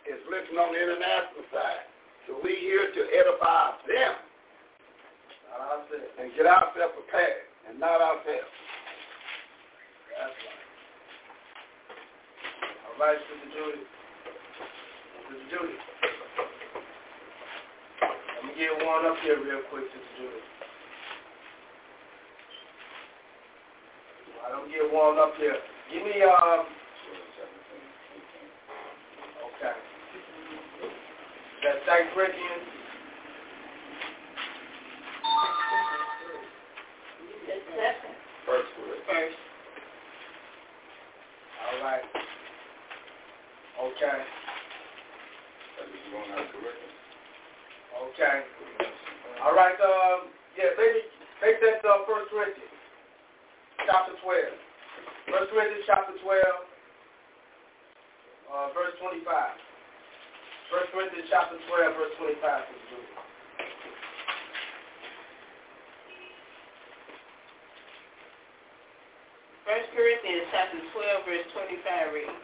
[0.09, 1.85] is listening on the international side.
[2.27, 4.17] So we here to edify them
[5.53, 6.09] Not ourselves.
[6.19, 8.49] and get ourselves prepared and not ourselves.
[10.17, 10.65] That's right.
[12.89, 13.85] All right, Sister Judy.
[15.29, 15.77] Sister Judy.
[18.01, 20.41] Let me get one up here real quick, Sister Judy.
[24.41, 25.55] I don't get warmed up here.
[25.93, 26.67] Give me, um,
[29.47, 29.75] okay.
[31.63, 32.67] That's Second Corinthians.
[37.47, 39.07] The second First Corinthians.
[39.07, 39.37] First.
[41.61, 42.05] All right.
[43.81, 44.19] Okay.
[45.77, 46.97] That's what you want out of Corinthians.
[48.11, 48.37] Okay.
[49.45, 49.79] All right.
[49.79, 51.01] Um, yeah, maybe
[51.45, 52.75] make that uh, First Corinthians,
[53.87, 54.59] chapter twelve.
[55.31, 56.67] First Corinthians, chapter twelve,
[58.51, 59.55] uh, verse twenty-five.
[60.75, 62.67] First Corinthians, chapter twelve, verse twenty-five.
[62.67, 63.15] Sister Judy.
[69.65, 72.43] First Corinthians chapter 12, verse 25 reads,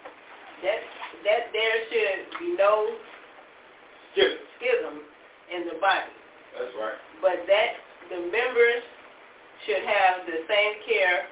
[0.63, 0.79] that,
[1.27, 2.95] that there should be no
[4.15, 4.47] Skip.
[4.57, 5.03] schism
[5.51, 6.15] in the body,
[6.55, 6.95] That's right.
[7.19, 7.71] but that
[8.15, 8.83] the members
[9.67, 11.27] should have the same care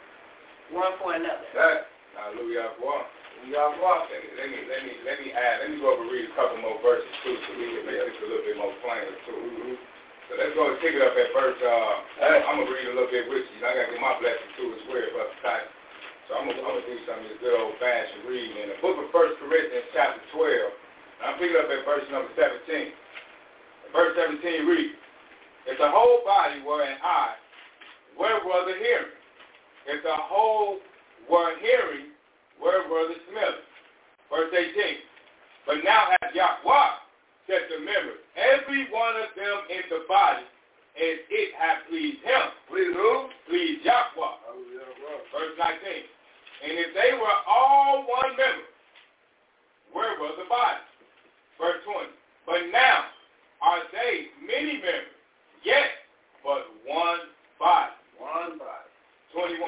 [0.74, 1.46] one for another.
[1.54, 1.86] That,
[2.18, 2.74] Hallelujah.
[2.74, 3.10] Are walking.
[3.46, 6.26] let me, let me, let me, let me add, let me go over and read
[6.26, 9.04] a couple more verses too, so we can make this a little bit more plain
[9.28, 9.76] too.
[10.30, 11.94] So let's go and pick it up at verse, uh,
[12.48, 13.58] I'm gonna read a little bit with you.
[13.62, 15.73] I gotta get my blessing too as well, Brother Titus.
[16.28, 19.12] So I'm gonna, do some of this good old fashioned reading in the book of
[19.12, 20.72] First Corinthians chapter 12.
[21.20, 22.96] And I'm picking up at verse number 17.
[23.92, 24.96] Verse 17 reads,
[25.68, 27.37] If the whole body were an eye,
[28.16, 29.12] where were the hearing?
[29.84, 30.80] If the whole
[31.28, 32.16] were hearing,
[32.56, 33.68] where were the smelling?
[34.32, 35.04] Verse 18,
[35.68, 36.88] But now hath Yahweh
[37.52, 40.48] set the members, every one of them in the body,
[40.96, 42.48] as it hath pleased him.
[42.72, 43.28] please who?
[43.44, 44.43] Please Yahweh.
[45.33, 45.79] Verse 19.
[46.64, 48.68] And if they were all one member,
[49.92, 50.81] where was the body?
[51.61, 52.11] Verse 20.
[52.46, 53.11] But now
[53.62, 55.14] are they many members,
[55.64, 56.05] yet
[56.42, 57.94] but one body.
[58.18, 58.88] One body.
[59.33, 59.59] 21.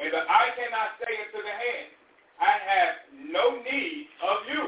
[0.00, 1.88] And the eye cannot say unto the hand,
[2.40, 2.94] I have
[3.32, 4.62] no need of you.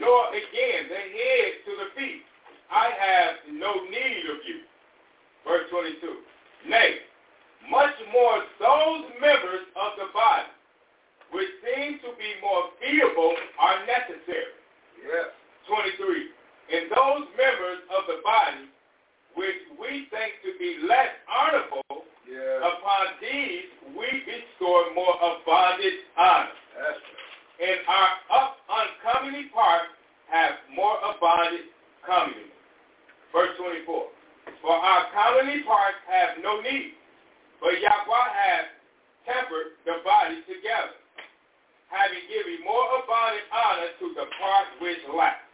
[0.00, 2.22] Nor again the head to the feet,
[2.70, 4.64] I have no need of you.
[5.46, 6.70] Verse 22.
[6.70, 7.09] Nay,
[7.68, 10.48] much more those members of the body
[11.32, 14.56] which seem to be more feeble are necessary.
[14.98, 15.30] Yes.
[15.68, 16.26] 23.
[16.74, 18.66] And those members of the body
[19.38, 22.66] which we think to be less honorable, Yeah.
[22.66, 26.50] upon these we bestow more abundant honor.
[26.76, 27.68] That's right.
[27.68, 29.82] And our up uncomely part
[30.30, 31.70] have more abundant
[32.06, 32.50] coming.
[33.32, 34.08] Verse 24.
[34.62, 36.94] For our commonly parts have no need,
[37.60, 38.64] but Yahweh has
[39.28, 40.96] tempered the body together,
[41.92, 45.44] having given more abundant honor to the part which lack.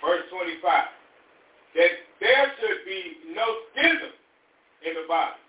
[0.00, 0.64] Verse 25.
[1.76, 4.12] That there should be no schism
[4.84, 5.40] in the body,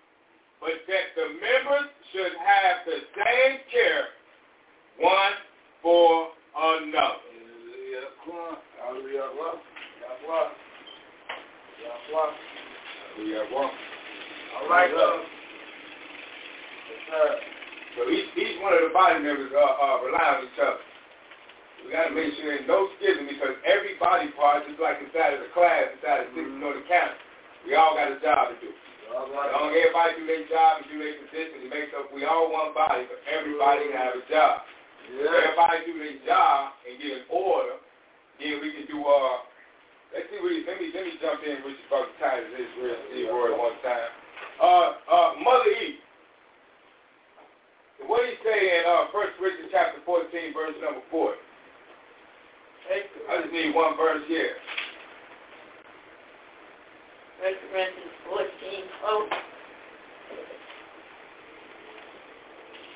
[0.60, 4.14] but that the members should have the same care
[5.00, 5.36] one
[5.82, 7.24] for another.
[14.54, 15.43] All right, uh,
[17.94, 20.82] So each, each one of the body members uh, uh, rely on each other.
[21.86, 25.36] We got to make sure there's no schism because every body part, just like inside
[25.36, 26.64] of the class, inside of the mm-hmm.
[26.64, 27.18] the county,
[27.68, 28.72] we all got a job to do.
[29.12, 29.52] All right.
[29.52, 32.72] Long everybody do their job and do their position, it makes up, we all one
[32.72, 34.64] body, but everybody can have a job.
[35.12, 35.28] Yeah.
[35.28, 37.78] Everybody do their job and get in order,
[38.40, 39.44] then we can do, uh,
[40.16, 43.28] let's see, let me let me jump in with you about the Titus Israel, see
[43.28, 44.08] word one time.
[44.56, 46.03] Uh, uh, Mother Eve.
[48.06, 51.34] What do you say in uh, 1 Corinthians chapter 14, verse number 4?
[52.84, 54.56] I just need one verse here.
[57.40, 58.48] First Corinthians 14,
[59.04, 59.28] oh.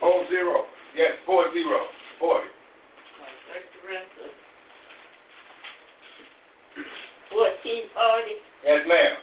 [0.03, 0.65] Oh, zero.
[0.95, 1.87] Yes, four zero.
[2.19, 2.49] Forty.
[3.49, 4.37] First Corinthians
[7.31, 8.33] 14, 40.
[8.65, 9.15] Yes, ma'am.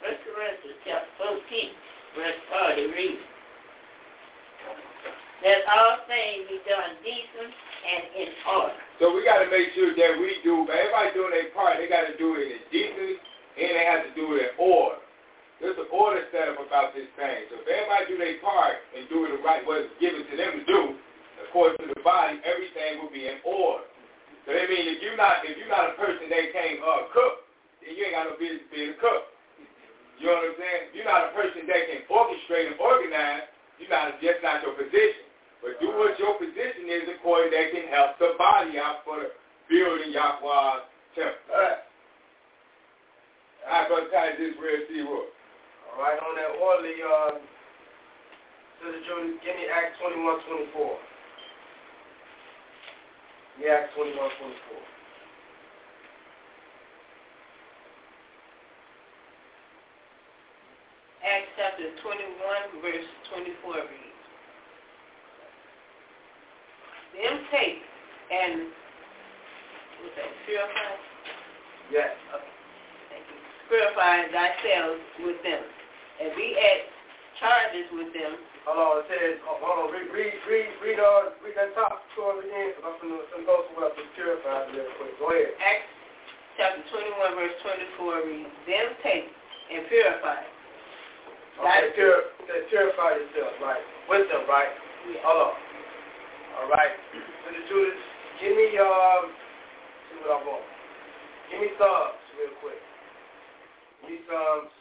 [0.00, 1.70] First Corinthians chapter 14,
[2.16, 3.35] verse 40 reads,
[5.44, 8.78] That all things be done decent and in order.
[8.98, 12.08] So we got to make sure that we do, everybody doing their part, they got
[12.08, 13.20] to do it in decency
[13.60, 15.00] and they have to do it in order.
[15.60, 17.48] There's an order set up about this thing.
[17.48, 20.34] So if everybody do their part and do it the right way it's given to
[20.36, 20.80] them to do,
[21.48, 23.88] according to the body, everything will be in order.
[24.44, 27.48] So that means if you're not if you're not a person that can't uh, cook,
[27.80, 29.32] then you ain't got no business being a cook.
[30.20, 30.82] You know what I'm saying?
[30.88, 34.76] If you're not a person that can orchestrate and organize, you're not just not your
[34.78, 35.25] position.
[35.62, 39.30] But do what your position is according that can help the body out for the
[39.68, 41.34] building Yahweh's temple.
[41.52, 41.82] All right.
[43.66, 45.02] I Brother Titus Israel C.
[45.02, 45.26] Roy.
[45.90, 47.40] All right, on that orderly, uh,
[48.78, 50.22] Sister Judy, give me Acts 21,
[50.70, 50.96] 24.
[53.58, 54.86] Yeah, Acts 21, 24.
[61.26, 64.15] Acts chapter 21, verse 24 reads,
[67.16, 67.80] Them take
[68.28, 68.68] and,
[70.04, 70.92] what's that, purify?
[71.88, 72.12] Yes.
[72.34, 72.52] Okay,
[73.08, 73.38] thank you.
[73.72, 75.62] Purify thyself with them,
[76.20, 76.92] and be at
[77.40, 78.36] charges with them.
[78.68, 82.02] Hold on, it says, oh, hold on, read, read, read, read, uh, read that top
[82.18, 84.10] story again, because I'm going to go to what I've been
[84.74, 85.14] real quick.
[85.22, 85.54] Go ahead.
[85.62, 85.86] Acts
[86.58, 89.30] chapter 21, verse 24 reads, Them take
[89.70, 90.42] and purify.
[91.62, 92.34] Okay, pure,
[92.68, 93.80] purify yourself, right?
[94.10, 94.74] Wisdom, right?
[95.08, 95.22] Yeah.
[95.24, 95.65] Hold on.
[96.56, 96.96] All right.
[97.44, 98.00] Sister Judith,
[98.40, 99.28] give me, um,
[100.08, 100.64] see what I want.
[101.52, 102.80] Give me Psalms real quick.
[104.00, 104.72] Give me Psalms.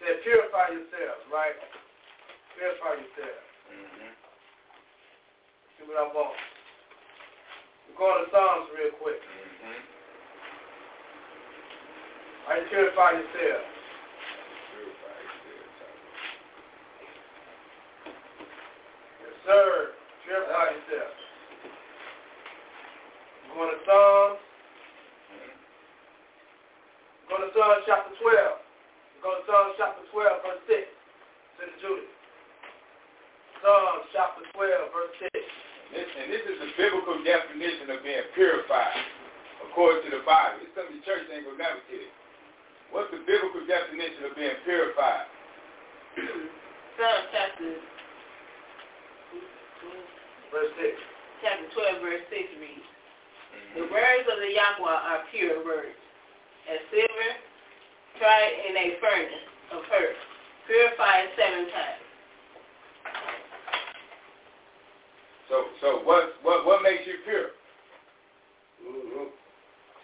[0.00, 1.60] Say, purify yourselves, right?
[2.56, 3.42] Purify yourself.
[3.68, 4.10] Mm-hmm.
[5.76, 6.40] See what I want.
[7.92, 9.20] We're going to Psalms real quick.
[9.20, 9.80] Mm-hmm.
[12.48, 13.62] All right, purify yourself.
[19.20, 19.97] Yes, sir.
[20.28, 21.12] Purify yourself.
[23.48, 24.36] We're going to Psalms.
[27.32, 29.24] Go to Psalms chapter 12.
[29.24, 30.84] Go to Psalms chapter 12, verse 6.
[31.56, 32.12] Sister Judy.
[33.64, 35.32] Psalms chapter 12, verse 6.
[35.96, 39.00] This, and this is the biblical definition of being purified,
[39.64, 40.60] according to the Bible.
[40.60, 42.12] It's something the church ain't gonna never get it.
[42.92, 45.24] What's the biblical definition of being purified?
[47.00, 47.80] Psalm chapter,
[50.50, 50.96] Verse 6.
[51.44, 51.68] chapter
[52.00, 52.88] 12, verse 6 reads,
[53.76, 55.98] The words of the Yahweh are pure words,
[56.66, 57.30] as silver
[58.16, 60.20] tried in a furnace of earth,
[60.66, 62.04] purified seven times.
[65.48, 67.52] So, so what, what, what makes you pure?
[68.84, 69.37] Mm-hmm.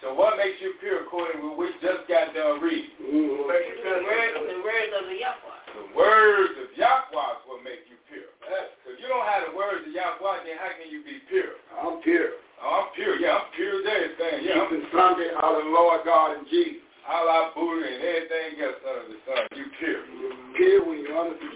[0.03, 2.91] So what makes you pure according to what we just got done reading?
[2.99, 3.47] Mm-hmm.
[3.47, 5.59] The words, the words of the Yahweh.
[5.75, 8.29] The words of Yahweh is what make you pure.
[8.43, 11.59] So if you don't have the words of Yahweh, then how can you be pure?
[11.75, 12.39] I'm pure.
[12.59, 13.19] Oh, I'm pure.
[13.19, 14.47] Yeah, I'm pure as everything.
[14.47, 16.83] Yeah, I'm Keeping Sunday out of the Lord God and Jesus.
[17.05, 19.41] Allah, Buddha, and everything else under the sun.
[19.53, 20.01] You pure.
[20.57, 21.49] Pure when you honestly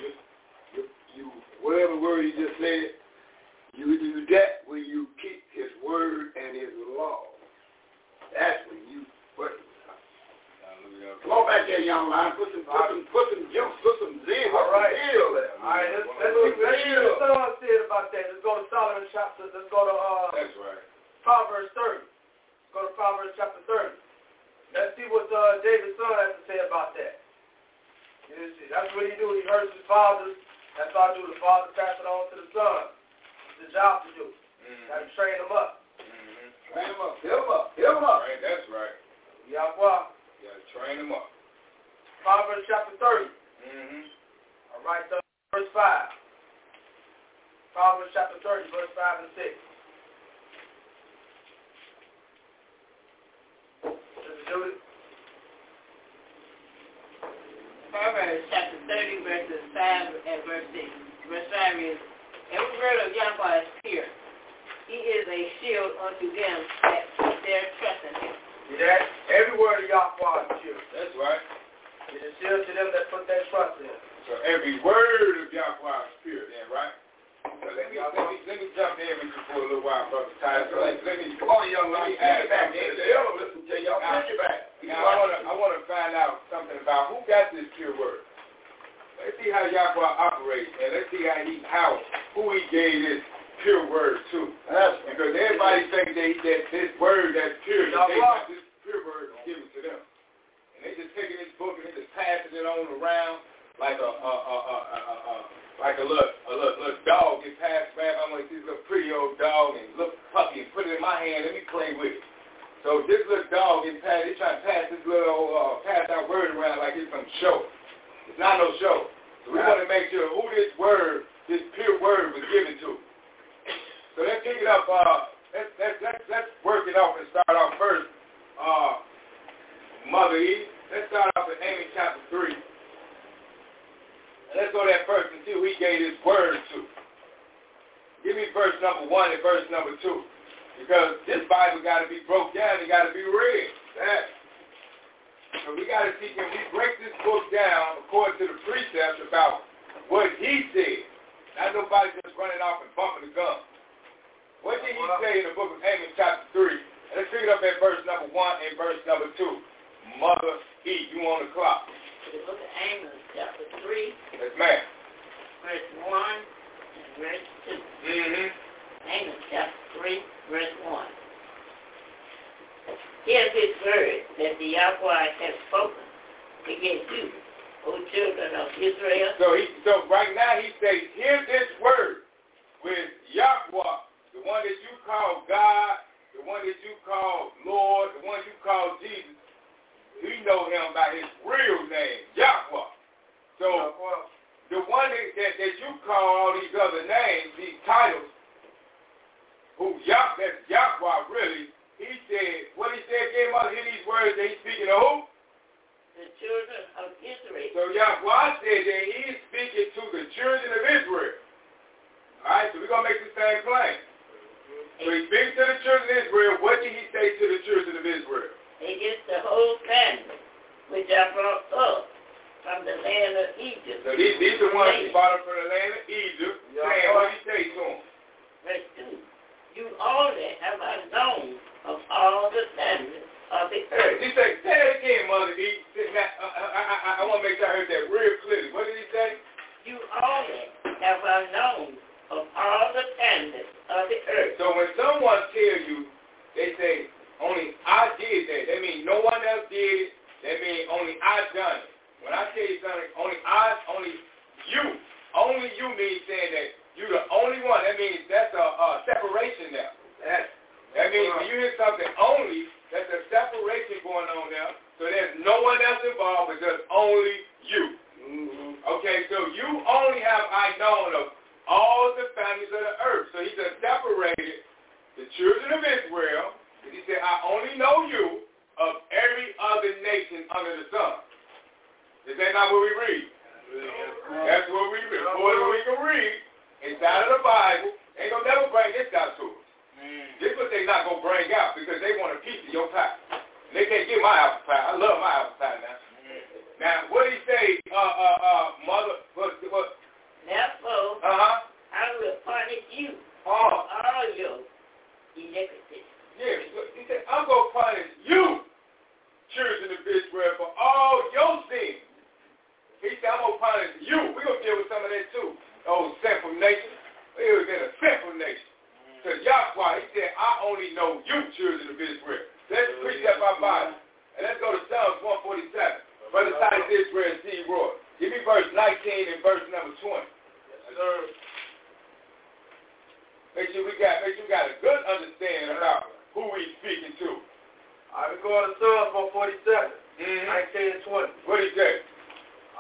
[340.60, 341.48] 19 and 20.
[341.48, 341.98] What is that?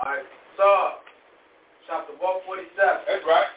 [0.04, 0.28] All right,
[0.60, 1.00] Psalms
[1.88, 2.76] chapter 147,
[3.08, 3.52] That's right.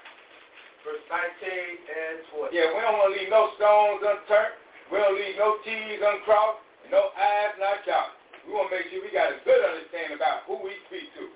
[0.87, 2.55] verse 19 and 20.
[2.55, 4.55] Yeah, we don't want to leave no stones unturned.
[4.95, 6.63] We don't leave no T's uncrossed,
[6.95, 8.15] no I's not dotted.
[8.47, 11.31] We want to make sure we got a good understanding about who we speak to.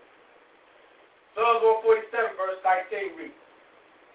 [1.39, 3.39] Psalms 147, verse 19 reads,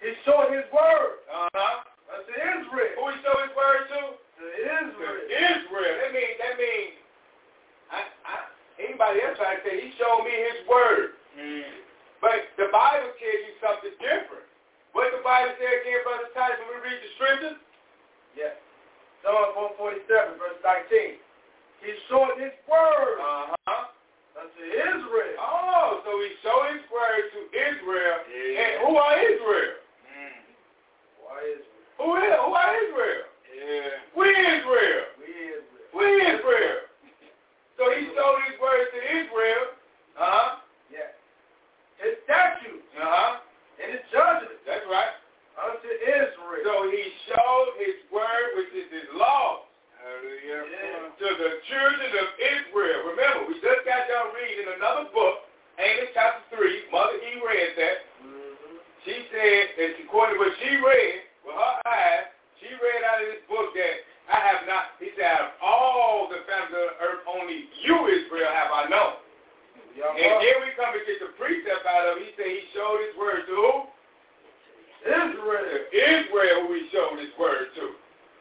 [0.02, 1.76] He showed his word Uh-huh.
[2.12, 2.92] unto Israel.
[3.00, 4.00] Who he show his word to?
[4.18, 5.22] To Israel.
[5.30, 5.94] Israel.
[6.02, 6.91] That means, that means,
[8.84, 11.16] anybody else to say, he showed me his word.
[12.20, 14.46] But the Bible tells you something different.
[14.94, 17.58] What the Bible say again, Brother Titus, when we read the scriptures?
[18.36, 18.54] Yes.
[19.24, 21.18] Psalms 147, verse 19.
[21.82, 23.90] He showed his word Uh-huh.
[24.38, 25.34] unto Israel.
[25.40, 28.16] Oh, so he showed his word to Israel.
[28.30, 28.62] Yeah.
[28.62, 29.74] And who are Israel?
[31.26, 31.82] Why Israel?
[31.98, 33.24] Who is who are Israel?
[33.50, 33.90] Yeah.
[34.14, 35.02] We Israel.
[35.18, 35.26] We
[35.58, 35.90] Israel.
[35.94, 36.81] We Israel.
[37.82, 39.64] So he showed his word to Israel.
[40.14, 40.62] Uh-huh.
[40.86, 41.10] Yes.
[41.98, 43.42] His statutes Uh-huh.
[43.82, 45.18] and his judgments That's right.
[45.58, 46.62] unto Israel.
[46.62, 49.66] So he showed his word, which is his law,
[49.98, 51.10] Hallelujah.
[51.18, 52.98] to the children of Israel.
[53.18, 55.42] Remember, we just got done reading another book,
[55.82, 56.86] Amos chapter 3.
[56.94, 57.98] Mother E read that.
[58.22, 58.78] Mm-hmm.
[59.02, 62.30] She said that according to what she read with her eyes,
[62.62, 63.94] she read out of this book that
[64.32, 67.96] I have not, he said, out of all the families of the earth, only you,
[68.08, 69.20] Israel, have I known.
[69.92, 72.16] And then we come and get the precept out of.
[72.16, 73.74] He said he showed his word to who?
[75.04, 75.84] Israel.
[75.92, 77.92] Israel, who he showed his word to.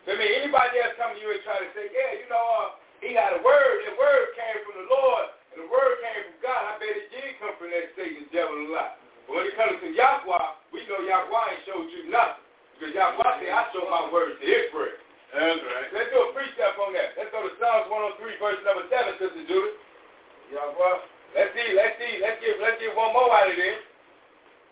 [0.07, 2.79] I mean, anybody else come to you and try to say, yeah, you know, uh,
[3.03, 6.23] he had a word, and the word came from the Lord, and the word came
[6.31, 6.61] from God.
[6.71, 8.95] I bet it did come from that Satan, devil, and lie.
[9.27, 12.47] But when it comes to Yahweh, we know Yahweh ain't showed you nothing.
[12.79, 14.95] Because Yahweh said, I show my word to Israel.
[15.31, 15.89] That's right.
[15.95, 17.15] Let's do a precept on that.
[17.15, 19.79] Let's go to Psalms 103, verse number 7, Sister Judith.
[20.51, 21.07] Yahweh.
[21.31, 23.79] Let's see, let's see, let's get, let's get one more out of this.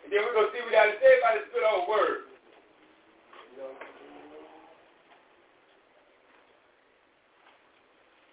[0.04, 2.28] And then we're going to see what got to say about this good old word.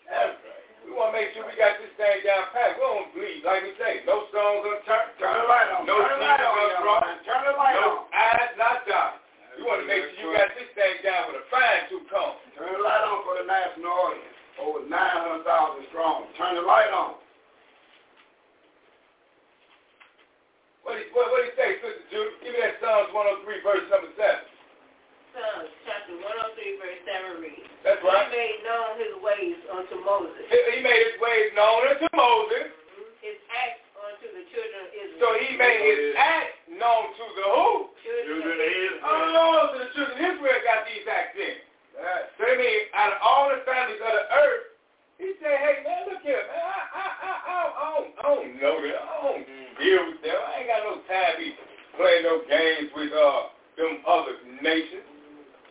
[0.07, 0.65] That's right.
[0.87, 2.79] We want to make sure we got this thing down pat.
[2.79, 4.07] We don't bleed, like we say.
[4.07, 5.19] No stones unturned.
[5.19, 5.83] Turn the light on.
[5.83, 7.07] No Turn the light on, young uncrossed.
[7.11, 7.19] man.
[7.27, 8.15] Turn the light No on.
[8.15, 9.16] eyes not dotted.
[9.57, 12.37] We want to make sure you got this thing down with a fine tooth comb.
[12.61, 14.37] Turn the light on for the national audience.
[14.61, 16.29] Over 900,000 strong.
[16.37, 17.17] Turn the light on.
[20.85, 22.37] What do you, what, what do you say, Sister Judy?
[22.45, 24.45] Give me that Psalms 103, verse number 7.
[25.33, 28.29] Psalms chapter 103, verse 7 reads, That's right.
[28.29, 32.71] He made known his ways unto Moses, He, he made his ways known unto Moses.
[32.71, 33.25] Mm-hmm.
[33.25, 33.86] his acts
[34.27, 35.19] unto the children of Israel.
[35.23, 37.71] So he made his acts known to the who?
[38.03, 39.07] Children of Israel.
[39.07, 41.57] Oh, so the children of Israel got these acts in.
[42.37, 44.65] So I mean, out of all the families of the earth,
[45.17, 46.61] he said, hey, man, look here, man.
[46.61, 49.01] I, I, I, I, I, don't, I don't know them.
[49.01, 49.45] I don't
[49.81, 50.37] deal with them.
[50.37, 51.57] I ain't got no time to be
[51.97, 53.49] playing no games with uh
[53.81, 55.09] them other nations.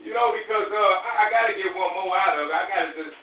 [0.02, 2.54] You know, because uh, I, I got to get one more out of it.
[2.54, 3.18] I got to just,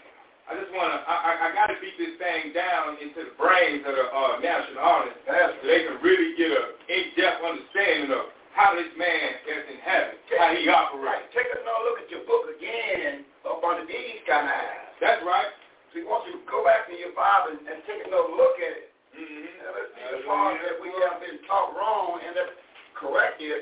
[0.51, 3.34] I just want to, I, I, I got to beat this thing down into the
[3.38, 8.34] brains of the uh, national audience so they can really get a in-depth understanding of
[8.53, 11.30] how this man is in heaven, how he operates.
[11.32, 14.93] Take another look at your book again up under these kind of eyes.
[15.01, 15.49] That's right.
[15.95, 18.72] So See, once you to go back to your Bible and take another look at
[18.76, 19.45] it, Mm-hmm.
[19.45, 22.57] and let's see the part that we have been taught wrong and let's
[22.97, 23.61] correct it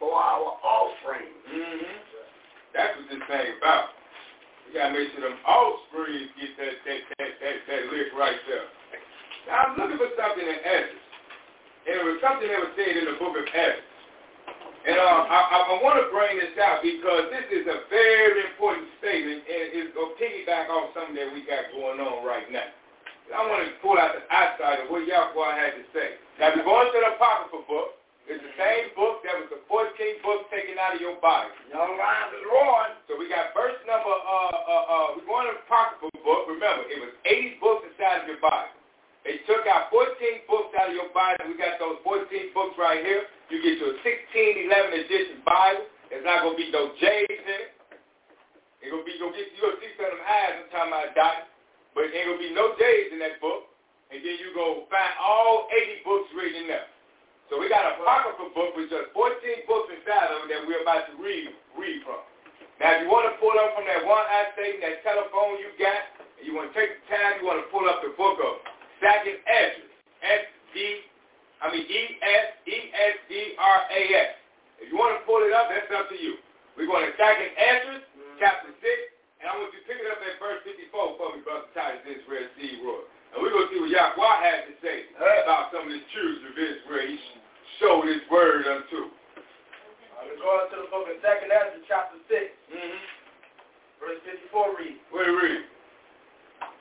[0.00, 1.36] for our offspring.
[1.44, 2.00] Mm-hmm.
[2.72, 3.92] That's what this thing about.
[4.66, 8.66] We gotta make sure them offspring get that that that that, that lick right there.
[9.46, 11.06] Now I'm looking for something in Exodus.
[11.86, 13.86] And it was something that was said in the book of Exodus.
[14.86, 18.86] And uh, I, I, want to bring this out because this is a very important
[19.02, 22.70] statement, and it's going to piggyback off something that we got going on right now.
[23.26, 26.22] And I want to pull out the outside of what Yahweh had to say.
[26.38, 27.98] Now, we're going to the Apocrypha book.
[28.26, 31.54] It's the same book that was the 14th book taken out of your Bible.
[31.70, 32.98] Young lines is roaring.
[33.06, 36.50] So we got verse number, uh, uh, uh, we're going to the Apocrypha book.
[36.50, 38.74] Remember, it was 80 books inside of your Bible.
[39.22, 40.10] They took out 14
[40.50, 41.50] books out of your Bible.
[41.50, 43.30] We got those 14 books right here.
[43.50, 44.74] You get your 1611
[45.06, 45.86] edition Bible.
[46.10, 47.78] There's not going to be no J's in it.
[48.82, 51.14] It's going to be, you're going to see some of them eyes I'm talking about,
[51.14, 51.46] Doc.
[51.94, 53.70] but ain't gonna be no days in that book.
[54.10, 56.86] And then you go find all 80 books written in there.
[57.46, 60.82] So we got a apocryphal book with just 14 books inside of it that we're
[60.82, 62.18] about to read read from.
[62.82, 65.70] Now, if you want to pull up from that one I station, that telephone you
[65.80, 68.36] got, and you want to take the time, you want to pull up the book
[68.42, 68.60] of
[69.00, 70.76] Second Esdras, S-D,
[71.62, 73.10] I mean E-S-E-S-D-R-A-S.
[74.82, 76.36] If you want to pull it up, that's up to you.
[76.76, 78.36] We're going to Second Esdras, mm-hmm.
[78.42, 78.84] chapter 6,
[79.40, 82.04] and I want you to pick it up at verse 54 for me, Brother Titus
[82.04, 82.84] Israel C.
[82.84, 83.08] Roy.
[83.36, 86.00] And we're going to see what Yahweh has to say uh, about some of the
[86.16, 87.04] truths of Israel.
[87.04, 87.20] He
[87.76, 89.12] showed his word unto.
[89.12, 92.96] Uh, we're going to the book of Second Ezra, chapter 6, mm-hmm.
[94.00, 94.96] verse 54 read.
[95.12, 95.68] What read?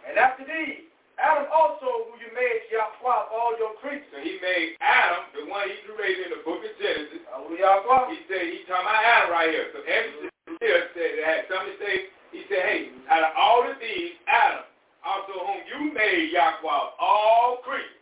[0.08, 0.88] And after these,
[1.20, 4.08] Adam also, who you made Yahweh of all your creatures.
[4.16, 7.20] So he made Adam, the one he created in the book of Genesis.
[7.36, 8.16] Uh, Yahweh.
[8.16, 9.76] He said, he talking about Adam right here.
[9.76, 10.56] So Ezra mm-hmm.
[10.56, 11.96] said, it had something to say,
[12.32, 14.64] he said, hey, out of all of these, Adam,
[15.06, 18.02] also whom you made Yahweh all creatures.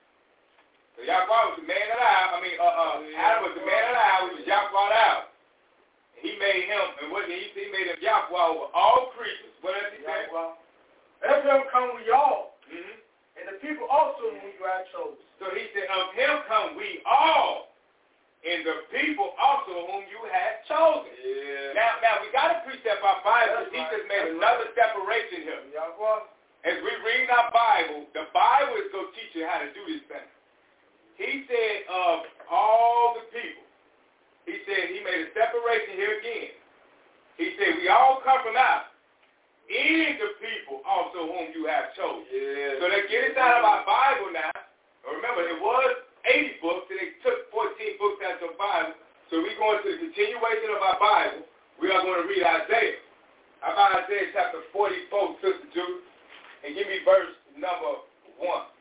[0.96, 2.28] So Yahweh was the man hour.
[2.32, 5.36] I mean, uh, uh, Adam was the man hour, which was Yahweh out.
[6.24, 7.68] He made him, and what did he say?
[7.68, 9.52] He made him Yahweh over all creatures.
[9.60, 10.32] What else he say?
[10.32, 12.96] Of him come we all, mm-hmm.
[13.40, 15.20] and the people also whom you have chosen.
[15.40, 17.72] So he said, of him come we all,
[18.44, 21.12] and the people also whom you have chosen.
[21.20, 21.80] Yeah.
[21.80, 23.72] Now, now we got to precept our Bible.
[23.72, 25.64] He just made another separation here.
[25.76, 26.33] Yahweh.
[26.64, 29.84] As we read our Bible, the Bible is going to teach you how to do
[29.84, 30.28] this thing.
[31.20, 33.68] He said of all the people,
[34.48, 36.56] he said he made a separation here again.
[37.36, 38.96] He said we all come from out.
[39.72, 42.28] In the people also whom you have chosen.
[42.28, 42.84] Yeah.
[42.84, 44.52] So let's get this out of our Bible now.
[45.08, 48.96] Remember, it was 80 books, and they took 14 books out of the Bible.
[49.32, 51.48] So we're going to the continuation of our Bible.
[51.80, 53.00] We are going to read Isaiah.
[53.64, 56.04] How about Isaiah chapter 44, Sister Jude?
[56.64, 58.08] And give me verse number
[58.40, 58.72] one.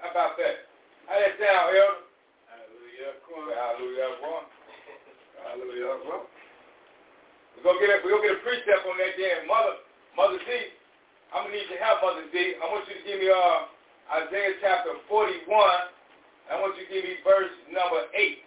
[0.00, 0.64] How about that?
[1.10, 2.06] How that sound, Elder?
[2.48, 3.12] Hallelujah.
[3.28, 4.10] Hallelujah.
[5.44, 6.24] Hallelujah.
[7.58, 9.44] We're gonna get a we're gonna get a precept on that then.
[9.50, 9.82] Mother
[10.14, 10.48] Mother Z,
[11.34, 12.34] I'm gonna need your help, Mother Z.
[12.38, 13.66] I want you to give me uh
[14.22, 15.90] Isaiah chapter forty one.
[16.46, 18.46] I want you to give me verse number eight.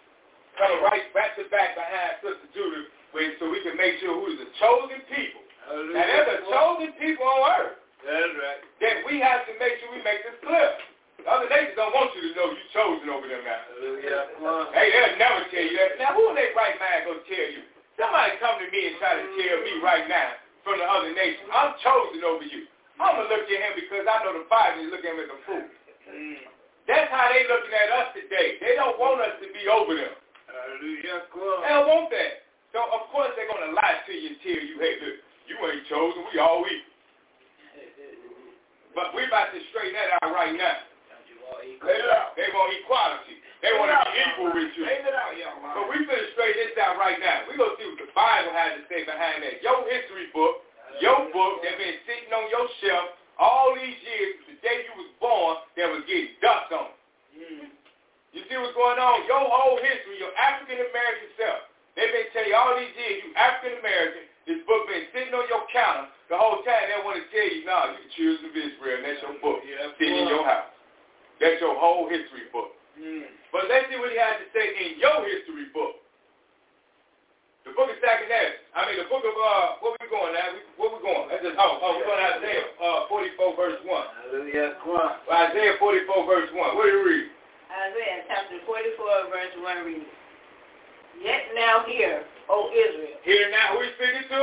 [0.56, 4.40] Coming right back to back behind Sister Judith so we can make sure who is
[4.40, 5.44] the chosen people.
[5.68, 6.00] Hallelujah.
[6.00, 7.76] And there's a chosen people on earth.
[8.02, 8.60] That's right.
[8.82, 10.74] That we have to make sure we make this clear.
[11.22, 13.62] The other nations don't want you to know you're chosen over them now.
[13.78, 14.74] Hallelujah.
[14.74, 16.00] Hey, they'll never tell you that.
[16.02, 17.62] Now, who in their right mind going to tell you?
[17.94, 20.34] Somebody come to me and try to tell me right now
[20.66, 22.66] from the other nation, I'm chosen over you.
[22.98, 25.26] I'm going to look at him because I know the Bible is looking at him
[25.26, 25.66] as a fool.
[26.10, 26.42] Mm.
[26.86, 28.58] That's how they looking at us today.
[28.58, 30.14] They don't want us to be over them.
[30.50, 31.22] Hallelujah.
[31.30, 32.50] They don't want that.
[32.72, 35.54] So, of course, they're going to lie to you and tell you, hey, look, you
[35.60, 36.24] ain't chosen.
[36.32, 36.90] We all equal.
[38.96, 40.88] But we're about to straighten that out right now.
[41.80, 43.40] They want equality.
[43.64, 44.84] They want to be equal with you.
[44.84, 45.72] Let it out, young man.
[45.76, 47.48] But we finna straighten this out right now.
[47.48, 49.64] We're going to see what the Bible has to say behind that.
[49.64, 50.64] Your history book,
[51.00, 55.10] your book that been sitting on your shelf all these years, the day you was
[55.20, 56.92] born, that was getting dust on.
[57.32, 57.72] Mm.
[58.36, 59.24] You see what's going on?
[59.24, 63.80] Your whole history, your African-American self, They've been telling you all these years, you African
[63.84, 66.88] American, this book been sitting on your counter the whole time.
[66.88, 69.60] They want to tell you, no, nah, you children of Israel, and that's your book
[69.62, 70.72] yeah, that's sitting in your house.
[71.38, 72.74] That's your whole history book.
[72.96, 73.28] Mm.
[73.52, 76.02] But let's see what he has to say in your history book.
[77.62, 78.26] The book of Second
[78.74, 80.50] I mean, the book of, uh, where we going now?
[80.74, 81.30] Where we going?
[81.30, 83.86] That's just, oh, oh, we're going to Isaiah uh, 44, verse 1.
[83.86, 84.82] Hallelujah.
[84.82, 86.58] Well, Isaiah 44, verse 1.
[86.58, 87.26] What do you read?
[87.70, 90.10] Isaiah chapter 44, verse 1 reads,
[91.20, 93.18] Yet now hear, O Israel.
[93.24, 94.40] Hear now who he's speaking to?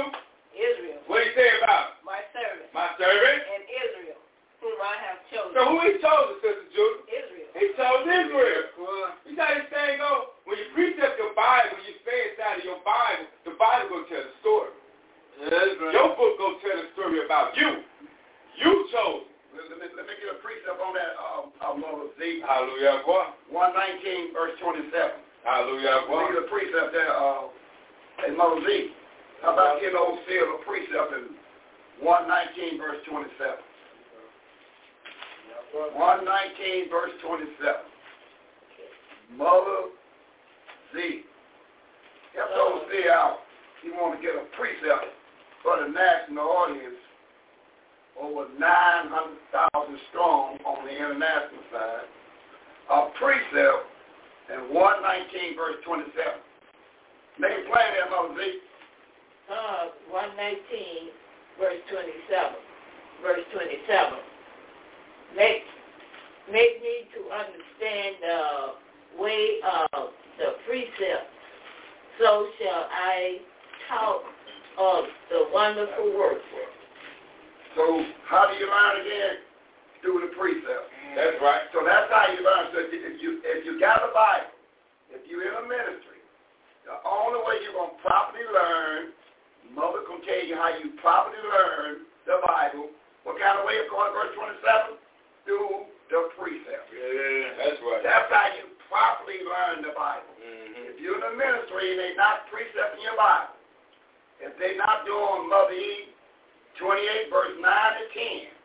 [0.53, 0.99] Israel.
[1.07, 2.03] What he say about?
[2.03, 2.69] My servant.
[2.75, 3.39] My servant.
[3.47, 4.19] And Israel,
[4.59, 5.55] whom I have chosen.
[5.55, 6.99] So who he chosen, Sister Judy?
[7.09, 7.49] Israel.
[7.55, 8.63] He chose Israel.
[9.25, 10.35] You know how this thing go?
[10.43, 13.97] When you precept your Bible, when you stay inside of your Bible, the Bible go
[14.11, 14.71] tell the story.
[15.47, 15.95] right.
[15.95, 17.85] Your book go tell the story about you.
[18.59, 19.29] You chose.
[19.55, 22.43] Let me, let me get a precept on that, um, uh, Mother Z.
[22.43, 23.27] Hallelujah, boy.
[23.51, 25.28] 119, verse 27.
[25.43, 27.47] Hallelujah, me get a precept there, uh,
[28.19, 28.91] hey, Mother Z.
[29.41, 31.35] How about getting old seal a precept in
[32.03, 33.69] 119, verse 27?
[35.95, 37.55] 119, verse 27.
[39.37, 39.95] Mother
[40.91, 41.23] Z.
[42.35, 43.39] Kept old Z out.
[43.81, 45.07] He wanted to get a precept
[45.63, 46.99] for the national audience
[48.19, 52.07] over 900,000 strong on the international side.
[52.91, 53.87] A precept
[54.53, 56.13] in 119 verse 27.
[57.39, 58.59] Make it plain there, Mother Z.
[59.47, 61.15] Uh, Psalm 119,
[61.57, 62.59] verse 27.
[63.23, 64.19] Verse 27.
[65.35, 65.63] Make,
[66.51, 71.29] make me to understand the way of the precept,
[72.19, 73.39] so shall I
[73.87, 74.23] talk
[74.77, 76.43] of the wonderful works.
[77.75, 79.35] So how do you learn again?
[80.01, 80.89] Through the precept.
[81.15, 81.65] That's right.
[81.73, 82.69] So that's how you learn.
[82.73, 84.53] So if you, if you, got a Bible,
[85.09, 86.21] if you're in a ministry,
[86.85, 89.13] the only way you're going to properly learn,
[89.73, 92.89] Mother can tell you how you properly learn the Bible.
[93.23, 93.77] What kind of way?
[93.85, 94.33] According to verse
[94.63, 94.97] 27?
[95.45, 96.89] Through the precept.
[96.89, 98.01] Yeah, that's right.
[98.01, 100.33] That's how you properly learn the Bible.
[100.41, 100.89] Mm-hmm.
[100.89, 103.53] If you're in the ministry and they're not precepting your Bible,
[104.41, 106.09] if they're not doing Mother E
[106.81, 108.57] 28, verse 9 and 10,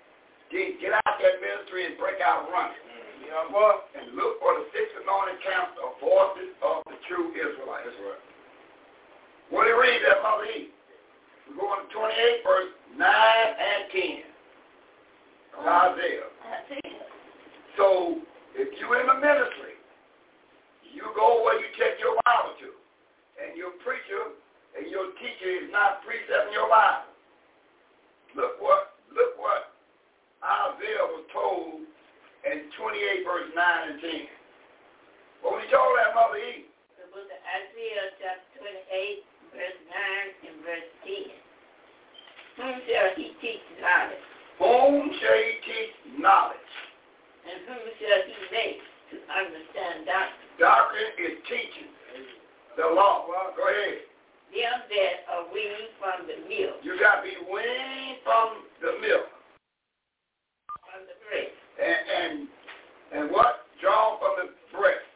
[0.55, 2.75] then get out that ministry and break out running.
[2.75, 3.23] Mm-hmm.
[3.23, 3.87] You know what?
[3.95, 7.87] And look for the six anointed camps of voices of the true Israelites.
[7.87, 8.23] That's right.
[9.55, 10.75] What do you read that, Mother E?
[11.47, 14.35] We're going to 28, verse 9 and 10.
[15.55, 16.27] Of Isaiah.
[17.79, 18.19] So
[18.59, 19.79] if you're in the ministry,
[20.83, 22.75] you go where you take your Bible to.
[23.39, 24.35] And your preacher
[24.75, 27.15] and your teacher is not precepting your Bible.
[28.35, 29.74] Look what look what
[30.45, 31.81] Isaiah was told
[32.45, 34.29] in 28 verse 9 and 10.
[35.41, 36.69] What was he told that Mother E?
[37.01, 39.25] The book of Isaiah chapter 28,
[39.57, 41.45] verse 9 and verse 10.
[42.61, 44.25] Whom shall he teach knowledge?
[44.61, 46.73] Whom shall he teach knowledge?
[47.49, 48.81] And whom shall he make
[49.13, 50.53] to understand doctrine?
[50.61, 51.91] Doctrine is teaching
[52.77, 53.27] the law.
[53.27, 54.07] Well, Go ahead.
[54.55, 59.34] Them that are weaned from the milk, You got to be weaned from the milk.
[61.25, 61.57] From the breast.
[61.81, 62.33] And, and,
[63.17, 63.67] and what?
[63.81, 64.47] Drawn from the
[64.77, 65.09] breast.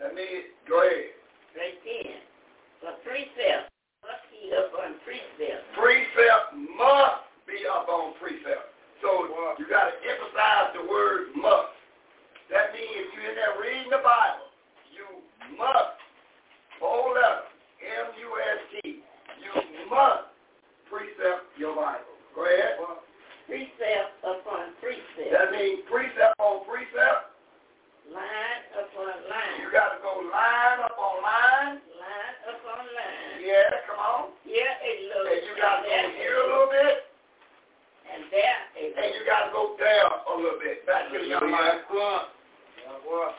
[0.00, 1.16] That means, go ahead.
[1.54, 2.18] Verse 10.
[2.80, 3.70] For precept
[4.02, 5.62] must be upon precept.
[5.76, 8.72] Precept must be up on precept.
[9.02, 9.26] So
[9.58, 11.74] you got to emphasize the word must.
[12.50, 14.50] That means if you're in there reading the Bible,
[14.90, 15.06] you
[15.58, 15.98] must,
[16.78, 17.46] whole letter,
[17.82, 19.02] M-U-S-T,
[19.42, 19.52] you
[19.90, 20.30] must
[20.86, 22.14] precept your Bible.
[22.34, 22.78] Go ahead.
[23.46, 24.74] Precept upon
[25.52, 25.88] precept.
[25.88, 27.32] That precept on precept.
[28.10, 29.56] Line upon line.
[29.62, 31.76] You got to go line upon line.
[31.80, 33.38] Line upon line.
[33.40, 34.22] Yeah, come on.
[34.42, 35.28] Here a little.
[35.28, 36.96] And you got to go here a little bit,
[38.10, 40.84] And there a and you got to go there a little bit.
[40.84, 41.84] Back to the young man.
[41.88, 43.30] Yeah, boy.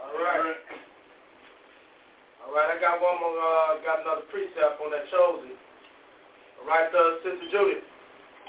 [0.00, 0.56] All right.
[2.40, 5.54] All right, I got one more, uh, got another precept on that chosen.
[6.58, 7.46] All right, uh, Sister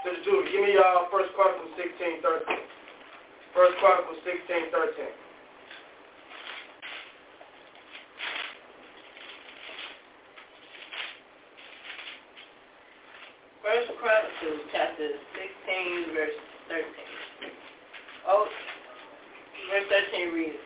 [0.04, 0.16] Judy.
[0.18, 2.58] Sister Judy, give me, uh, First Chronicles 16, 13.
[3.54, 5.06] First Chronicles 16, 13.
[13.64, 16.38] First Chronicles chapter 16, verse
[16.68, 16.86] 13.
[18.28, 18.48] Oh,
[19.70, 20.58] verse 13 reads.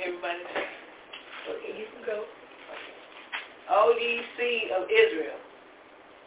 [0.00, 0.38] Everybody,
[1.48, 2.24] Okay, you can go.
[3.70, 5.40] all these seed of Israel,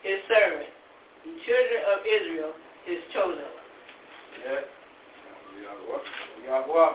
[0.03, 0.69] his servant,
[1.23, 2.51] the children of Israel,
[2.85, 3.67] his chosen one.
[4.41, 4.65] Yeah.
[6.47, 6.93] Yahweh.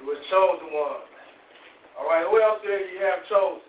[0.00, 1.06] Who was chosen one.
[1.94, 3.62] All right, who else did you have chosen?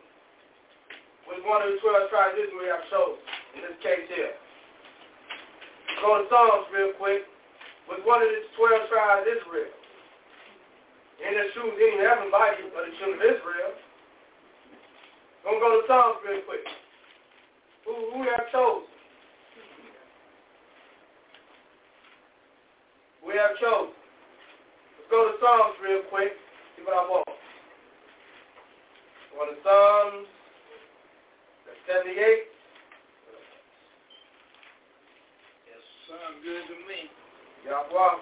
[1.30, 3.22] Which one of the 12 tribes Israel you have chosen?
[3.58, 4.34] In this case here.
[6.02, 7.26] Go to Psalms real quick.
[7.90, 9.74] Which one of the 12 tribes of Israel?
[11.22, 12.28] In the shoes any heaven
[12.60, 13.72] you, but the children of Israel.
[15.46, 16.66] Gonna go to Psalms real quick.
[17.86, 18.88] Who who have chosen?
[23.26, 23.94] We have chosen.
[24.98, 26.34] Let's go to Psalms real quick.
[26.76, 27.28] See what I want.
[29.34, 30.28] Go to Psalms
[31.88, 32.18] 78.
[35.68, 37.12] Yes, sound good to me.
[37.64, 38.18] Yahweh.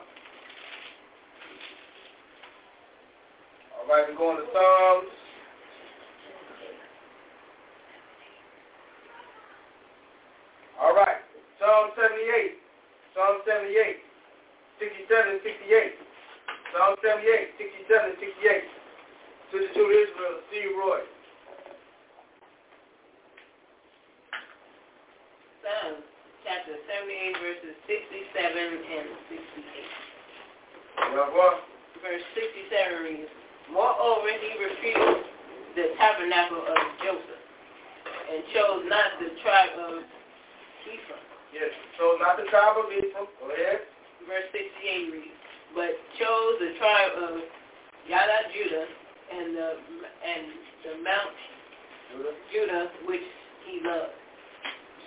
[3.72, 5.12] All right, we're going to Psalms.
[10.82, 11.24] All right,
[11.74, 12.54] Psalm 78.
[13.18, 13.98] Psalm 78.
[14.78, 15.98] 67 68.
[16.70, 17.50] Psalm 78,
[17.90, 18.62] 67 68.
[19.50, 20.70] Sister Julie Israel, C.
[20.78, 21.02] Roy.
[25.66, 26.06] Psalms
[26.46, 31.10] chapter 78, verses 67 and 68.
[31.10, 31.58] Yahweh.
[32.06, 33.34] Verse 67 reads,
[33.74, 35.26] Moreover, he refused
[35.74, 37.42] the tabernacle of Joseph,
[38.30, 40.06] and chose not the tribe of
[40.86, 41.33] Ephraim.
[41.54, 41.70] Yes,
[42.02, 43.30] so not the tribe of Israel.
[43.38, 43.86] Go ahead.
[44.26, 45.38] Verse 68 reads,
[45.78, 47.34] But chose the tribe of
[48.10, 48.90] Yada Judah
[49.30, 50.46] and the and
[50.82, 51.38] the Mount
[52.50, 53.22] Judah, which
[53.70, 54.18] he loved.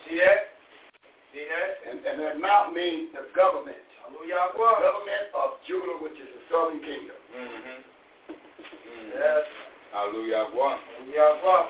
[0.07, 0.55] See that?
[1.35, 1.71] See that?
[1.91, 3.83] And, and that mount means the government.
[4.03, 4.55] Hallelujah.
[4.55, 7.19] The government of Judah, which is the southern kingdom.
[7.35, 7.79] Mm-hmm.
[8.31, 9.19] Mm-hmm.
[9.19, 9.45] Yes.
[9.93, 10.47] Hallelujah.
[10.51, 11.43] Hallelujah.
[11.43, 11.67] All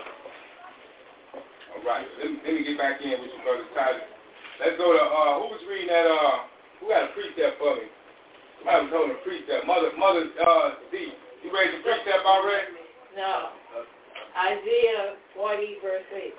[1.85, 2.07] right.
[2.21, 4.16] Let me, let me get back in with you, Brother Tyler.
[4.61, 6.49] Let's go to, uh, who was reading that, uh,
[6.81, 7.87] who had a precept for me?
[8.65, 9.63] Somebody was holding a precept.
[9.69, 11.13] Mother, Mother, uh, D,
[11.45, 12.73] you ready to precept already?
[13.17, 13.53] No.
[14.37, 16.35] Isaiah 40, verse 8.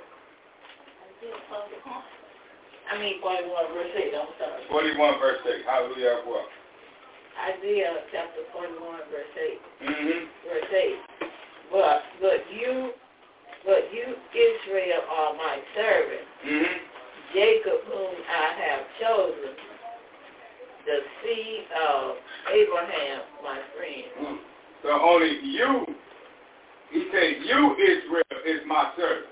[2.89, 4.13] I mean 41, verse 8.
[4.13, 4.61] I'm sorry.
[4.69, 5.65] 41 verse 8.
[5.65, 6.21] Hallelujah.
[6.25, 6.45] What?
[7.53, 8.81] Isaiah chapter 41,
[9.13, 9.89] verse 8.
[9.89, 10.19] Mm-hmm.
[10.45, 11.29] Verse 8.
[11.71, 12.93] But, but you,
[13.65, 16.25] but you, Israel, are my servant.
[16.45, 16.86] Mm-hmm.
[17.33, 19.53] Jacob, whom I have chosen,
[20.85, 22.15] the seed of
[22.53, 24.07] Abraham, my friend.
[24.21, 24.37] Mm.
[24.83, 25.85] So only you,
[26.91, 29.27] he said, you, Israel, is my servant.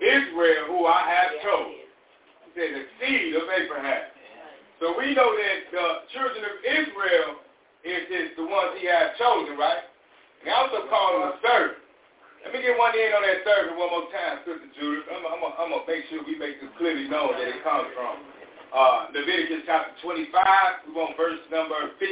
[0.00, 1.88] Israel, who I have chosen.
[2.44, 4.12] He said, the seed of Abraham.
[4.80, 7.40] So we know that the children of Israel
[7.84, 9.88] is, is the ones he has chosen, right?
[10.44, 11.80] And also call them a servant.
[12.46, 15.10] Let me get one in on that servant one more time, Sister Judith.
[15.10, 18.22] I'm going I'm to make sure we make this clearly known that it comes from
[18.70, 20.30] uh, Leviticus chapter 25.
[20.86, 22.06] We want verse number 55.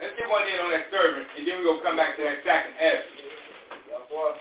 [0.00, 2.24] Let's get one in on that servant, and then we're going to come back to
[2.24, 4.40] that second Esdras.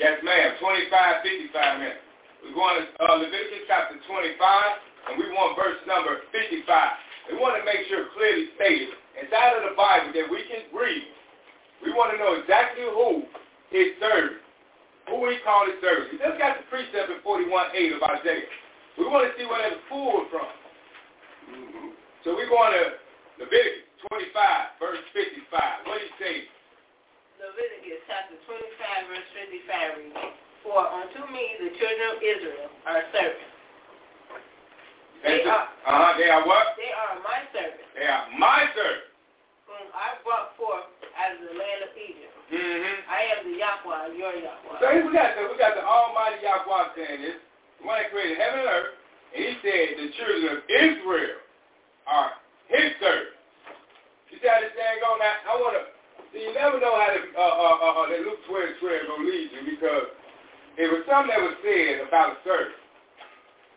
[0.00, 0.56] Yes, ma'am.
[0.56, 0.88] 25,
[1.20, 2.00] 55 minutes.
[2.48, 6.64] We're going to uh, Leviticus chapter 25, and we want verse number 55.
[7.28, 11.06] We want to make sure clearly stated inside of the Bible that we can read.
[11.82, 13.24] We want to know exactly who
[13.72, 14.38] is serving,
[15.08, 16.12] who he called his servant.
[16.12, 18.46] He just got the precept in 41.8 of Isaiah.
[19.00, 20.50] We want to see where that's pulled from.
[21.48, 21.96] Mm-hmm.
[22.22, 22.84] So we're going to
[23.40, 25.88] Leviticus 25, verse 55.
[25.88, 26.44] What do you say?
[27.40, 30.20] Leviticus chapter 25, verse 55 reads,
[30.60, 33.59] For unto me the children of Israel are servants.
[35.22, 36.76] They are, uh-huh, they are what?
[36.80, 37.84] They are my servants.
[37.92, 39.12] They are my servants.
[39.68, 42.32] Whom I brought forth out of the land of Egypt.
[42.50, 42.96] Mm-hmm.
[43.06, 44.80] I am the Yahweh, your Yahweh.
[44.80, 47.38] So we got the, we got the Almighty Yahweh saying this,
[47.78, 48.92] the one that created heaven and earth,
[49.36, 51.38] and he said the children of Israel
[52.08, 52.32] are
[52.72, 53.38] his servants.
[54.32, 55.14] You see how this thing go?
[55.20, 55.84] Now, I want to,
[56.32, 59.22] see you never know how the, uh, uh, uh, uh, that Luke 12, 12 going
[59.22, 60.10] to lead you because
[60.80, 62.79] it was something that was said about a servant.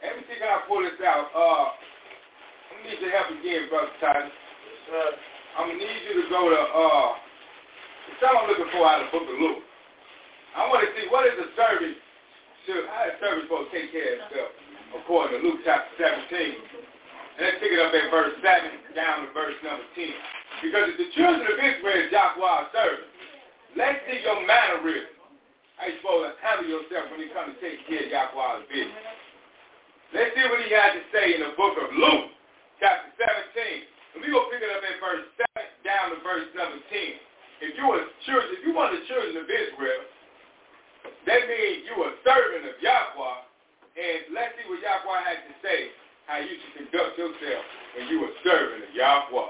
[0.03, 1.31] Let me see can I pull this out.
[1.31, 4.27] Uh, to need your help again, Brother Tyler.
[4.27, 5.11] Uh,
[5.55, 7.09] I'm going to need you to go to, uh,
[8.11, 9.63] the something I'm looking for out of the book of Luke.
[10.59, 11.95] I want to see what is a servant
[12.67, 14.51] should, how is a servant supposed to take care of himself
[14.91, 16.35] according to Luke chapter 17.
[16.35, 20.67] And let's pick it up at verse 7 down to verse number 10.
[20.67, 23.07] Because if the children of Israel is Yahweh's servant,
[23.79, 25.15] let's see your mannerism.
[25.79, 29.22] How you supposed to handle yourself when you come to take care of Yahweh's business.
[30.13, 32.29] Let's see what he had to say in the book of Luke,
[32.77, 34.13] chapter 17.
[34.13, 35.25] And going to pick it up at verse
[35.57, 37.65] 7 down to verse number 10.
[37.65, 40.05] If you were children, if you want the children of Israel,
[41.25, 43.37] that means you are servant of Yahweh.
[43.97, 45.89] And let's see what Yahweh had to say,
[46.29, 47.65] how you should conduct yourself
[47.97, 49.49] when you are servant of Yahweh.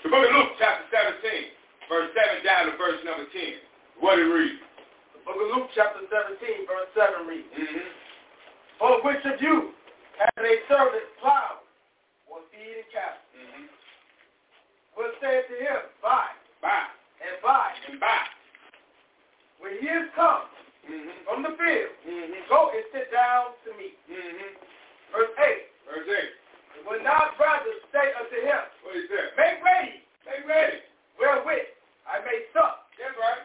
[0.00, 4.00] The book of Luke, chapter 17, verse 7 down to verse number 10.
[4.00, 4.64] What it reads?
[5.12, 7.84] The book of Luke, chapter 17, verse 7 reads, mm-hmm.
[8.80, 9.76] For which of you
[10.20, 11.64] has a servant plow
[12.28, 13.24] or feed a cattle?
[13.32, 13.66] Mm-hmm.
[15.00, 16.28] Will say to him, Buy,
[16.60, 16.92] buy,
[17.24, 18.28] and buy, and buy.
[19.64, 20.44] When he is come
[20.84, 21.24] mm-hmm.
[21.24, 22.36] from the field, mm-hmm.
[22.52, 23.96] go and sit down to meat.
[24.12, 24.60] Mm-hmm.
[25.16, 25.88] Verse 8.
[25.88, 26.40] Verse 8.
[26.76, 29.36] It will not rather say unto him, What is that?
[29.40, 30.84] Make ready, make ready,
[31.16, 31.68] wherewith
[32.04, 32.92] I may sup.
[33.00, 33.44] That's right.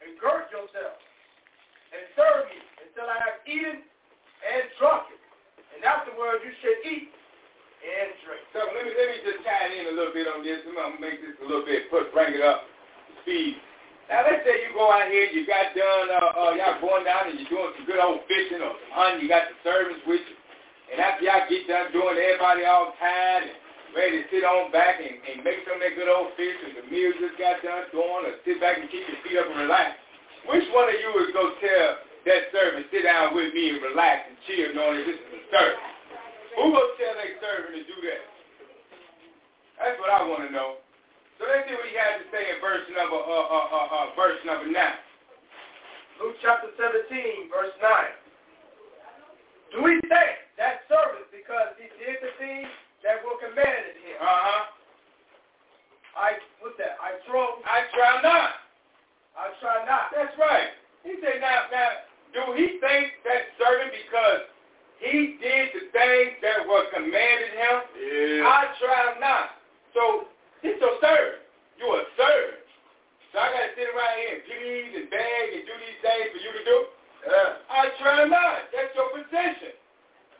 [0.00, 0.96] And gird yourself,
[1.92, 5.20] and serve me until I have eaten and drunken.
[5.76, 7.12] And afterward you should eat
[7.84, 8.42] and drink.
[8.56, 10.64] So let me let me just tie in a little bit on this.
[10.64, 13.60] I'm gonna make this a little bit, put bring it up to speed.
[14.08, 17.28] Now let's say you go out here, you got done, uh, uh, y'all going down
[17.28, 19.20] and you're doing some good old fishing or some hunting.
[19.20, 20.36] You got the servants with you,
[20.94, 23.58] and after y'all get done doing everybody all tired and
[23.92, 26.80] ready to sit on back and, and make some of that good old fish and
[26.80, 29.68] the meal just got done doing, or sit back and keep your feet up and
[29.68, 30.00] relax.
[30.48, 34.26] Which one of you is gonna tell that servant sit down with me and relax
[34.26, 35.86] and chill, knowing that this is a servant?
[36.58, 38.22] Who gonna tell that servant to do that?
[39.78, 40.82] That's what I want to know.
[41.38, 44.06] So let's see what he had to say in verse number uh, uh, uh, uh,
[44.16, 45.00] verse number nine.
[46.16, 47.92] Luke chapter 17, verse 9.
[49.76, 52.72] Do we thank that servant because he did the things
[53.04, 54.16] that were commanded him?
[54.16, 54.72] Uh-huh.
[56.16, 56.96] I, what's that?
[57.04, 57.60] I trow.
[57.68, 58.64] I try not.
[59.36, 60.08] I try not.
[60.16, 60.72] That's right.
[61.04, 62.05] He said, now, now,
[62.36, 64.44] do he think that servant because
[65.00, 67.76] he did the things that were commanded him?
[67.96, 68.44] Yeah.
[68.44, 69.56] I try not.
[69.96, 70.28] So,
[70.60, 71.40] he's your servant.
[71.80, 72.60] You're a servant.
[73.32, 76.28] So I got to sit around here and please and beg and do these things
[76.32, 76.78] for you to do?
[77.24, 77.68] Yeah.
[77.72, 78.68] I try not.
[78.72, 79.76] That's your position.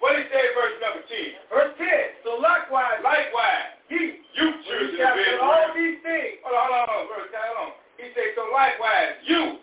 [0.00, 1.48] What did he say in verse number 10?
[1.48, 2.24] Verse 10.
[2.24, 6.88] So likewise, Likewise, ye, you ye have of all these things, Hold on, hold on,
[6.88, 7.72] hold on, verse, hold on.
[7.96, 9.60] He said, so likewise, you,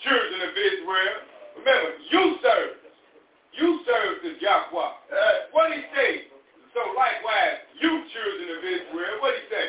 [0.00, 1.16] children of Israel,
[1.58, 2.76] remember, you serve.
[3.56, 4.92] You serve the Yahweh.
[5.52, 6.10] What did he say?
[6.76, 9.64] So likewise, you children of Israel, what did he say?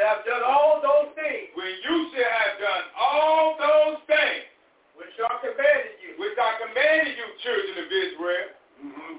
[0.00, 4.48] have done all those things When you shall have done all those things
[4.96, 6.16] which are commanded you.
[6.16, 8.48] which I commanded you, children of Israel,
[8.80, 9.16] Mm-hmm.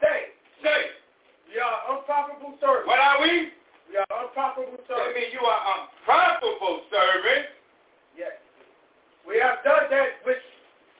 [0.00, 0.32] Say,
[0.64, 0.80] say,
[1.52, 2.88] we are unprofitable servants.
[2.88, 3.52] what are we?
[3.92, 5.12] We are unprofitable That servants.
[5.12, 7.52] means you are unprofitable servant.
[8.16, 8.32] Yes.
[9.28, 10.40] We have done that which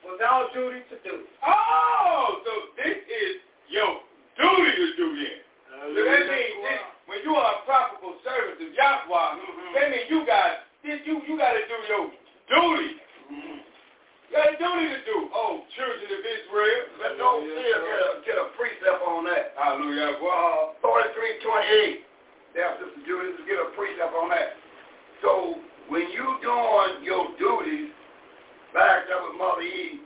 [0.09, 1.29] was our duty to do.
[1.45, 4.01] Oh, so this is your
[4.41, 5.39] duty to do then.
[5.95, 9.31] So that means this, when you are a profitable servant of Yahweh,
[9.77, 11.01] that means you got this.
[11.05, 12.05] You you got to do your
[12.49, 12.91] duty.
[13.29, 15.17] You got a duty to do.
[15.33, 16.83] Oh, children of Israel.
[17.21, 19.53] Go see if get a, get a precept on that.
[19.57, 20.17] Hallelujah.
[20.21, 22.05] Well, Uh, 4328.
[22.57, 24.57] There, Sister Judy, let's get a precept on that.
[25.21, 25.61] So,
[25.93, 27.93] when you doing your duties,
[28.75, 30.01] back up with Mother E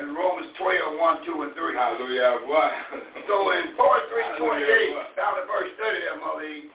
[0.00, 1.74] in Romans 12, 1, 2, and 3.
[1.74, 2.42] hallelujah.
[2.50, 2.72] What?
[3.30, 6.68] So in 4328, down at verse 30 there, Mother E,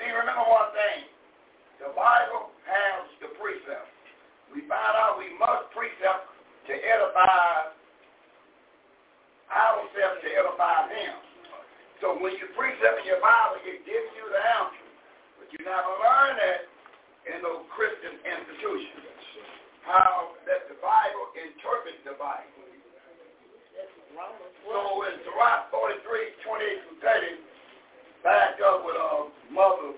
[0.00, 1.06] see, remember one thing.
[1.80, 3.88] The Bible has the precept.
[4.52, 6.28] We find out we must precept
[6.68, 7.72] to edify
[9.50, 11.16] ourselves to edify them.
[12.00, 14.88] So when you precept in your Bible, it gives you the answer.
[15.36, 16.60] But you never learn that
[17.28, 19.09] in those Christian institutions.
[19.86, 22.60] How that the Bible interprets the Bible.
[24.66, 27.40] So in Sirach 43, 28 through 30,
[28.22, 29.96] back up with uh, Mother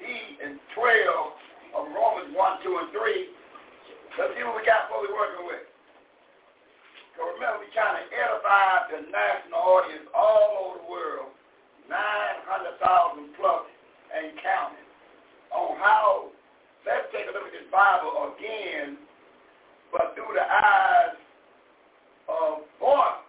[0.00, 3.40] E and 12 of Romans 1, 2, and 3.
[4.18, 5.64] Let's see what we got what we're working with.
[7.16, 11.30] So remember, we're trying to edify the national audience all over the world,
[11.88, 13.64] 900,000 plus
[14.14, 14.88] and counting,
[15.52, 16.32] on how,
[16.86, 18.96] let's take a look at this Bible again,
[19.92, 21.16] but through the eyes
[22.28, 23.26] of God.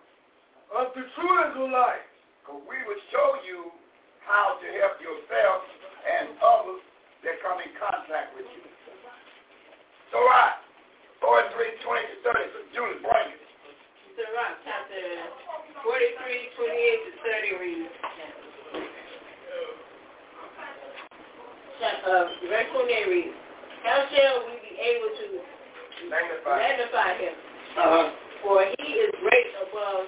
[0.72, 2.08] Of the true Israelites.
[2.42, 3.70] Because we will show you
[4.24, 5.62] how to help yourself
[6.02, 6.82] and others
[7.28, 8.66] that come in contact with you.
[10.10, 10.58] So right,
[11.22, 13.42] 43, 20 to 30, so Judas, bring it.
[14.18, 15.06] Sirach chapter
[15.86, 17.94] 43, 28 to 30 reads.
[18.02, 18.42] Chap-
[21.82, 23.34] Uh, verse 28 reads,
[23.84, 25.26] How shall we be able to
[26.10, 26.58] Magnify.
[26.62, 27.34] magnify him?
[27.78, 28.06] Uh-huh.
[28.46, 30.06] For he is great above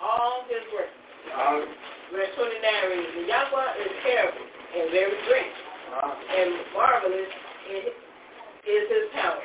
[0.00, 0.96] all his works.
[1.28, 1.68] Uh-huh.
[2.16, 2.48] Verse 29
[2.96, 6.12] reads, The Yahweh is terrible and very great, Uh-huh.
[6.16, 7.32] and marvelous
[7.68, 7.82] in,
[8.64, 9.44] is his power.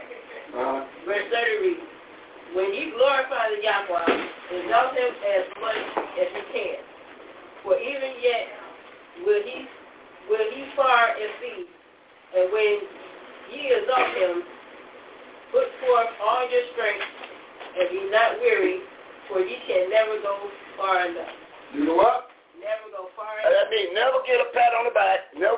[0.55, 0.79] Uh-huh.
[1.03, 1.83] Verse 30 reads,
[2.55, 4.07] When you glorify the Yahweh,
[4.55, 5.83] exalt him as much
[6.15, 6.79] as you can.
[7.63, 8.47] For even yet
[9.27, 9.67] will he
[10.29, 11.67] will he far and feed,
[12.37, 12.73] and when
[13.51, 14.43] ye exalt him,
[15.51, 17.05] put forth all your strength,
[17.79, 18.81] and be not weary,
[19.29, 21.33] for ye can never go far enough.
[21.73, 22.29] You know what?
[22.57, 23.51] Never go far enough.
[23.51, 25.33] That means never get a pat on the back.
[25.35, 25.52] Never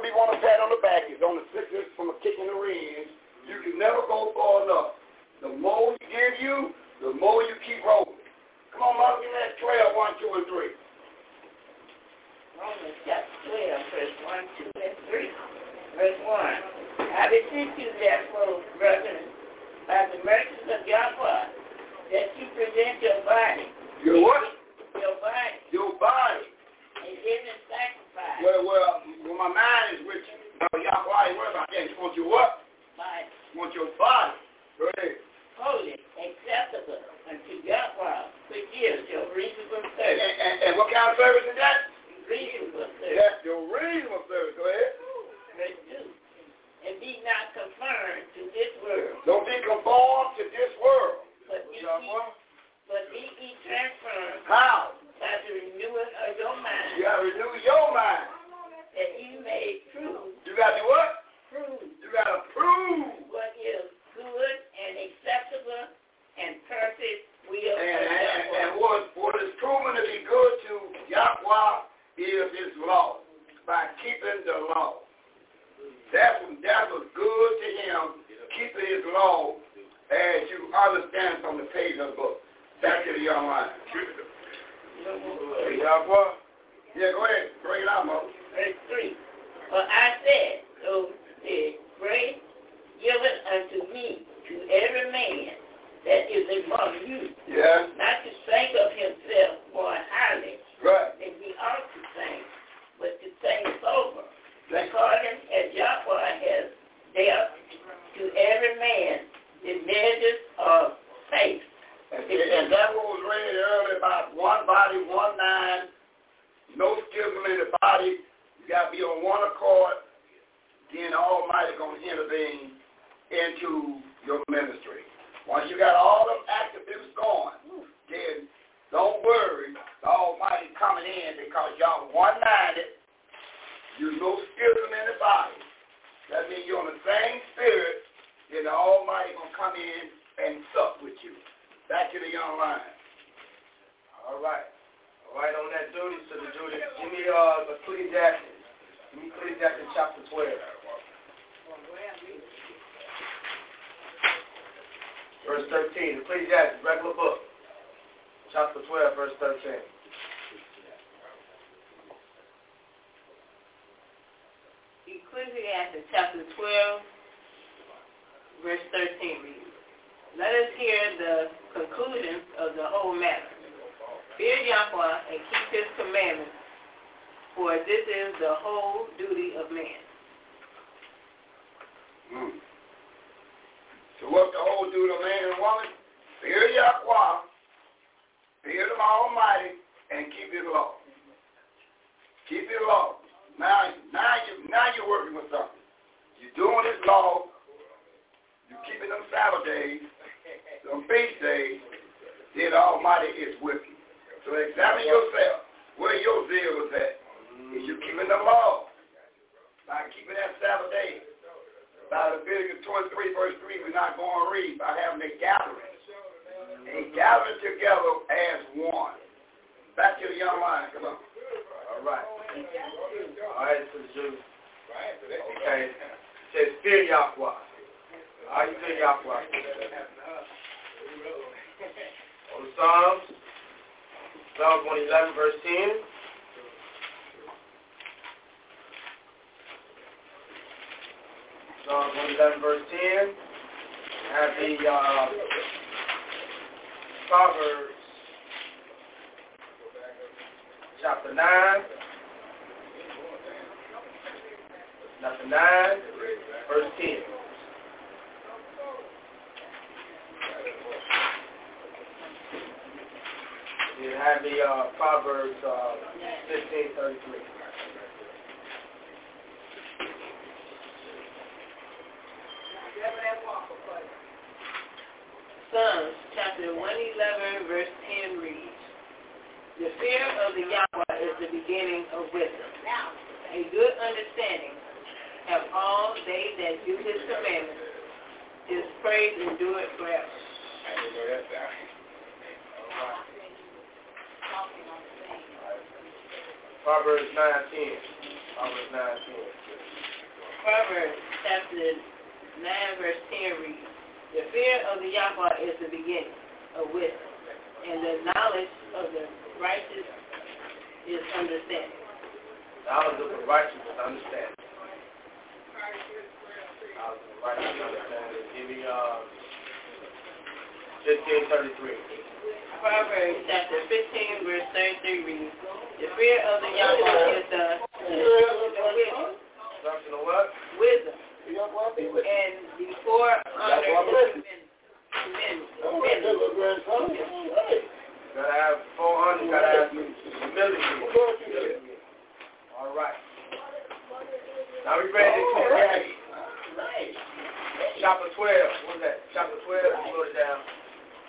[348.05, 349.17] chapter 12, what's that?
[349.33, 350.61] Chapter 12, you it down.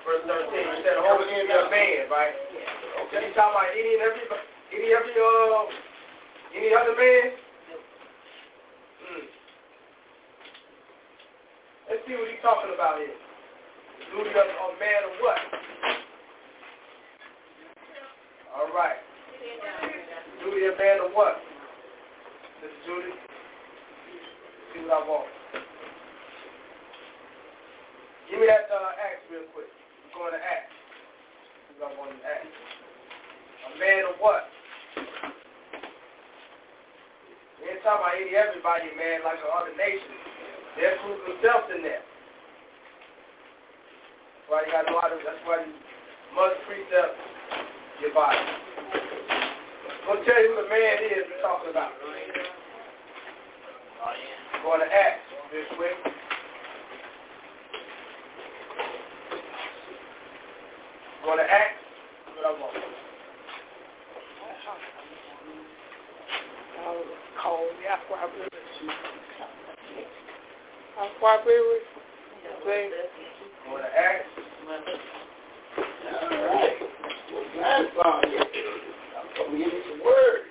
[0.05, 2.37] Verse 13, it said, whole community of man, right?
[2.37, 3.25] Okay.
[3.25, 4.21] You talking about any and every,
[4.77, 5.73] any every, uh,
[6.53, 7.33] any other man?
[9.09, 9.25] Hmm.
[11.89, 13.17] Let's see what he's talking about here.
[14.13, 15.41] Duty uh, of a man or what?
[18.53, 19.01] All right.
[20.45, 21.41] Duty of a man or what?
[22.61, 23.17] This is Judy.
[24.77, 25.36] See what I want.
[28.27, 29.71] Give me that uh, Acts real quick.
[30.11, 30.75] We're going to Acts.
[31.79, 32.51] We're going to Acts.
[32.51, 34.51] A man of what?
[37.67, 40.11] Ain't talking about hear everybody man like the other nation,
[40.75, 42.03] they prove themselves in there.
[44.43, 45.75] That's why you got a lot of, that's why you
[46.35, 47.15] must precept
[48.03, 48.39] your body.
[48.39, 51.91] I'm going to tell you who the man is we're talking about.
[51.99, 52.11] Oh,
[54.63, 55.95] going to Acts real quick.
[61.27, 61.75] Go to act?
[62.39, 62.77] What I want.
[66.79, 67.07] I was
[67.43, 67.75] cold.
[67.83, 68.47] I probably
[70.99, 71.83] I probably would.
[73.67, 74.29] Go to Acts.
[76.23, 76.79] All right.
[77.61, 78.23] That's all.
[78.23, 78.31] I'm
[79.37, 80.47] going to give you some words.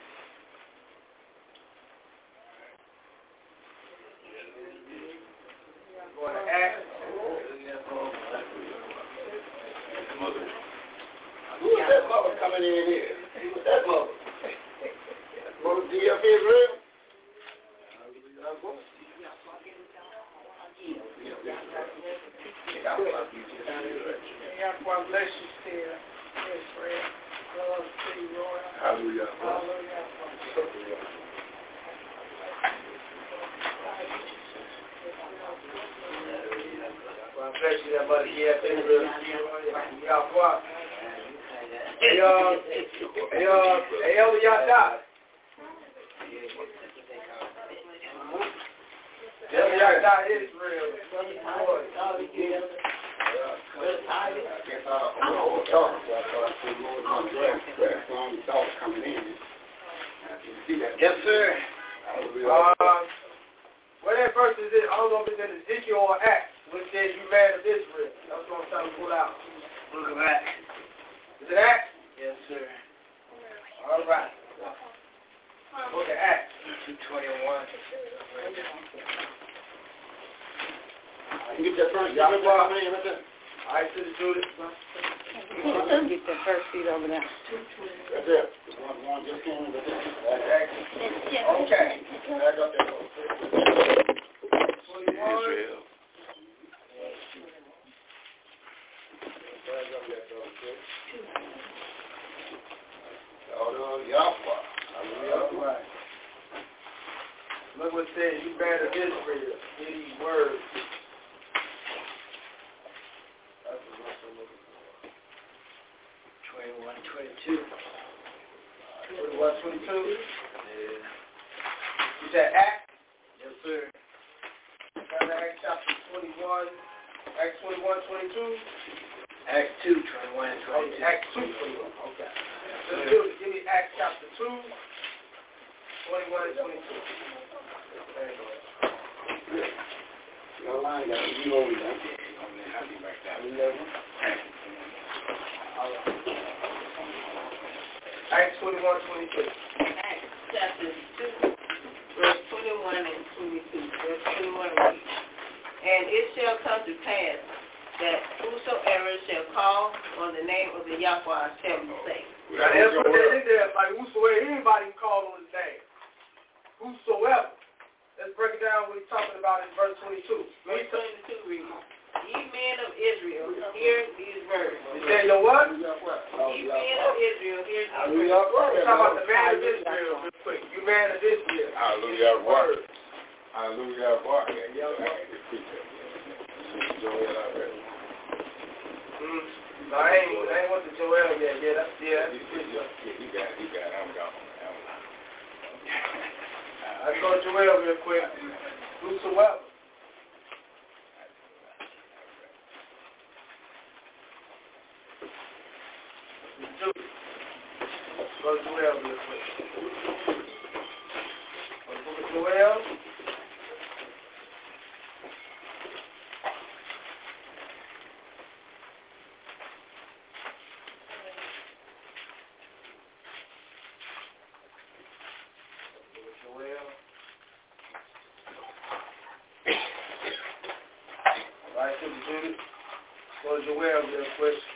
[233.45, 234.73] was aware of their question.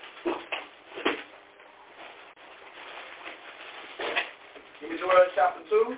[4.79, 5.97] Give me Joel chapter 2,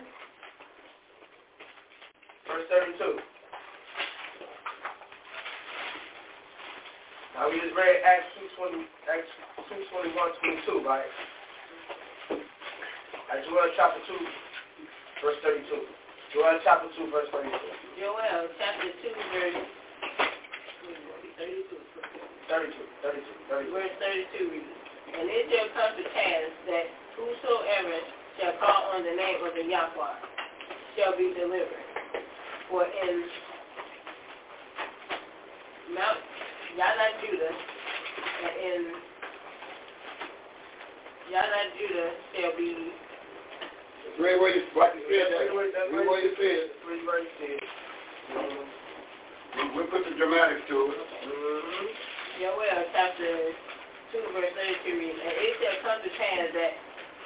[2.48, 3.20] verse 32.
[7.36, 9.28] Now we just read Acts 2.21, Acts
[9.68, 11.12] 22, right?
[13.36, 14.16] Acts Joel chapter 2,
[15.20, 15.76] verse 32.
[16.34, 17.52] Joel chapter 2, verse 32.
[18.00, 19.81] Joel chapter 2, verse
[22.52, 23.72] 32, 32, 32.
[23.72, 23.96] Verse
[24.36, 24.76] 32 reads,
[25.16, 27.96] And it shall come to pass that whosoever
[28.40, 30.16] shall call on the name of the Yahweh
[31.00, 31.88] shall be delivered.
[32.68, 33.16] For in
[35.96, 36.20] Mount
[36.76, 38.82] Yada Judah and in
[41.32, 42.92] Yada Judah shall be
[44.20, 45.56] Read where you, what you said, that.
[45.56, 46.68] read what you said.
[46.84, 47.64] Three verses.
[48.28, 48.68] Mhm.
[49.56, 50.98] We- We put the dramatics to it.
[51.24, 52.11] Mhm.
[52.42, 53.54] Joel chapter
[54.18, 56.74] 2 verse 32 reads, And it shall come to pass that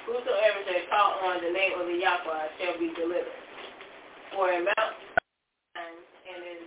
[0.03, 3.39] whosoever shall call on the name of the Yahweh shall be delivered.
[4.35, 4.95] For in Mount
[5.71, 6.59] Zion and in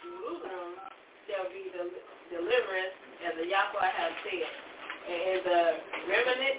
[0.00, 0.80] Jerusalem
[1.28, 2.00] shall be del-
[2.32, 4.48] deliverance, as the Yahweh has said.
[5.12, 5.60] And in the
[6.08, 6.56] remnant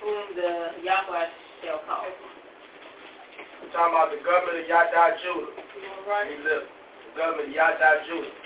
[0.00, 0.52] whom the
[0.88, 1.28] Yahweh
[1.68, 2.08] shall call.
[3.60, 5.52] We're talking about the government of Yada Judah.
[6.32, 6.72] He lived.
[7.12, 8.39] The government of Yada Judah.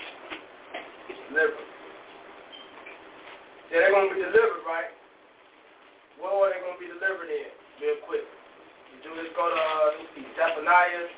[1.35, 1.67] Delivered.
[3.67, 4.87] Yeah, they're going to be delivered, right?
[6.15, 7.51] What are they going to be delivered in?
[7.83, 8.23] Real quick.
[8.95, 11.11] You just go to, uh, let's see, Zephaniah?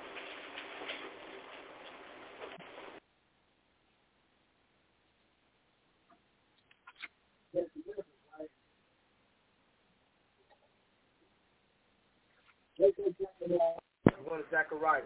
[14.18, 15.06] I'm to Zechariah.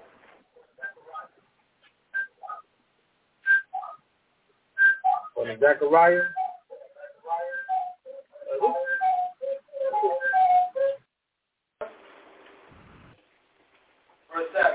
[5.41, 6.21] To Zechariah.
[14.29, 14.71] Verse 7.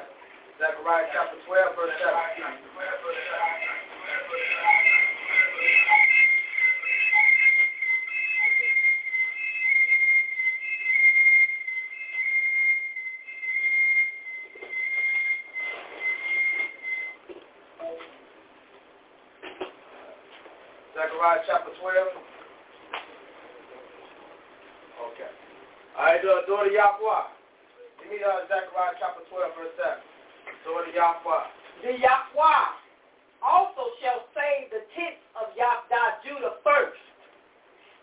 [0.59, 2.66] Zechariah chapter 12, verse 7.
[20.97, 21.93] Zechariah chapter 12.
[25.12, 25.32] Okay.
[25.93, 27.24] All right, uh, daughter Yahweh.
[28.01, 30.01] Give me uh, Zechariah chapter 12, verse 7.
[30.64, 31.44] Daughter Yahweh.
[31.84, 32.64] The Yahweh
[33.44, 36.97] also shall save the tents of Yahdah Judah first,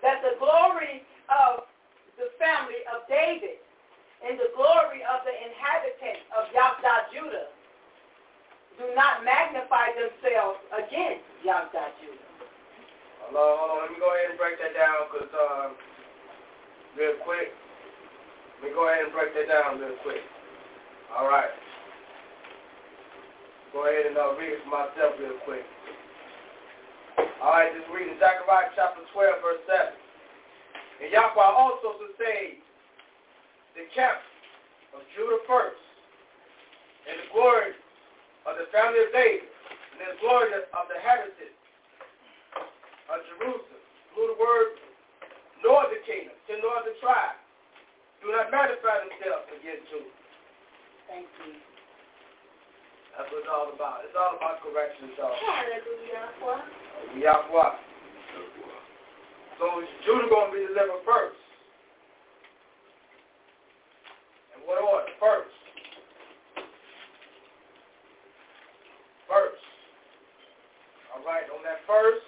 [0.05, 1.01] that the glory
[1.33, 1.65] of
[2.21, 3.57] the family of David
[4.21, 7.49] and the glory of the inhabitants of Yahdah Judah
[8.77, 12.33] do not magnify themselves against Yahdah Judah.
[13.23, 13.79] Hold on, hold on.
[13.87, 15.71] Let me go ahead and break that down because, uh,
[16.99, 17.55] real quick.
[18.59, 20.23] Let me go ahead and break that down real quick.
[21.15, 21.51] All right.
[23.71, 25.65] Go ahead and uh, read it for myself real quick.
[27.41, 29.97] All right, just reading Zechariah chapter 12, verse 7.
[31.03, 32.61] And Yahweh also to save
[33.75, 34.19] the camp
[34.93, 35.81] of Judah first,
[37.09, 37.73] and the glory
[38.45, 39.49] of the family of David,
[39.97, 41.57] and the glory of the inhabitants
[43.11, 43.81] of Jerusalem,
[44.13, 44.79] through the word
[45.61, 47.37] northern kingdom, to northern tribe,
[48.23, 50.15] do not magnify themselves against Judah.
[51.11, 51.59] Thank you.
[53.13, 54.01] That's what it's all about.
[54.07, 55.35] It's all about correction, y'all.
[55.37, 56.33] Hallelujah.
[57.21, 57.71] Yahweh.
[59.61, 59.65] So
[60.07, 61.37] Judah going to be delivered first.
[64.57, 65.13] In what order?
[65.21, 65.53] First.
[69.29, 69.63] First.
[71.13, 72.25] All right, on that first.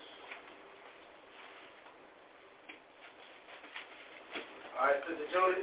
[4.80, 5.62] All right, Sister Judy.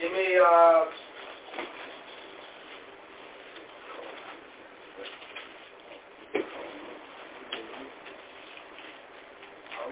[0.00, 0.84] Give me, uh,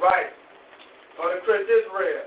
[0.03, 0.27] right.
[1.17, 2.27] Brother Chris Israel.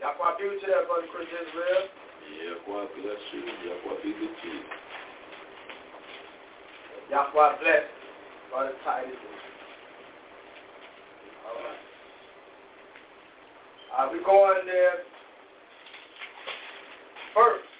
[0.00, 1.88] Yahweh be with you there, Brother Chris Israel.
[2.28, 3.40] Yahweh bless you.
[3.40, 4.83] Yahweh be with you.
[7.14, 7.86] Yahweh bless
[8.50, 9.14] Brother Titus.
[11.46, 11.78] All right.
[13.94, 15.06] Uh, we're going there
[17.30, 17.70] first.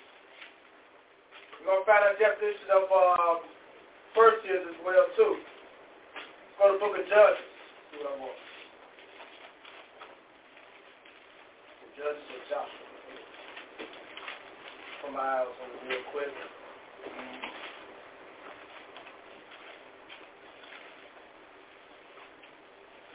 [1.58, 3.42] We're going to find out definition of uh,
[4.14, 5.34] first years as well, too.
[5.34, 7.42] Let's go to the book of Judges.
[7.90, 8.38] See what I want.
[11.82, 12.86] The Judges of Joshua.
[15.02, 16.30] Put my eyes on it real quick.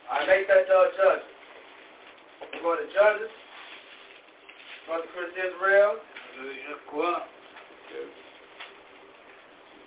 [0.09, 1.21] I make that uh, Judges.
[2.51, 3.29] We're going to Judges.
[4.87, 5.97] Brother Chris Israel.
[6.33, 7.19] Yahweh.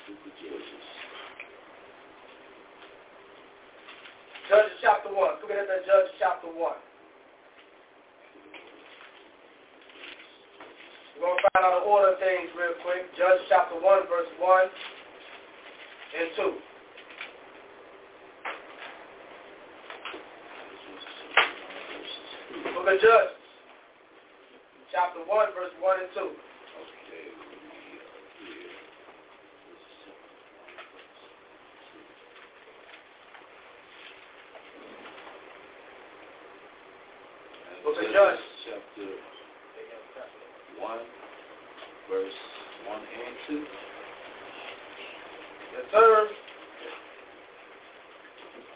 [0.07, 0.87] Super judges.
[4.49, 5.43] Judges chapter 1.
[5.43, 6.55] Look at that Judges chapter 1.
[11.19, 13.11] We're going to find out the order of things real quick.
[13.19, 14.67] Judges chapter 1, verse 1
[16.21, 16.55] and 2.
[22.75, 23.31] Book of Judges,
[24.91, 26.31] chapter 1, verse 1 and 2.
[37.85, 38.41] Book of Judges.
[38.65, 39.07] Chapter
[40.81, 40.99] 1,
[42.11, 42.33] verse
[42.87, 43.65] 1 and 2.
[45.73, 46.29] Yes, sir.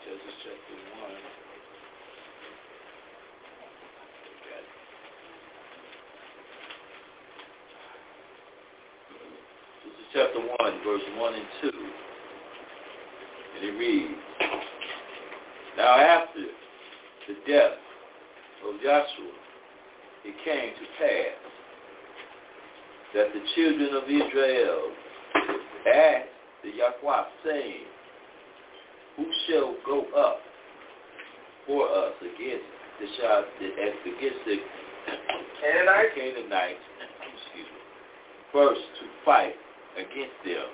[0.04, 1.10] Judges chapter 1.
[4.46, 4.70] Got it.
[9.84, 10.48] This is chapter 1,
[10.82, 11.70] verse 1 and 2.
[13.54, 14.14] And it reads,
[15.76, 16.40] Now after
[17.28, 17.76] the death
[18.66, 19.36] of Joshua,
[20.24, 21.36] it came to pass
[23.12, 24.90] that the children of Israel
[25.86, 26.32] asked
[26.64, 27.84] the Yahweh, saying,
[29.18, 30.38] Who shall go up
[31.66, 32.64] for us against
[33.00, 34.56] the Shah, against the
[35.60, 36.80] Canaanites.
[37.44, 37.80] Excuse me,
[38.50, 39.56] first to fight
[39.96, 40.68] against them?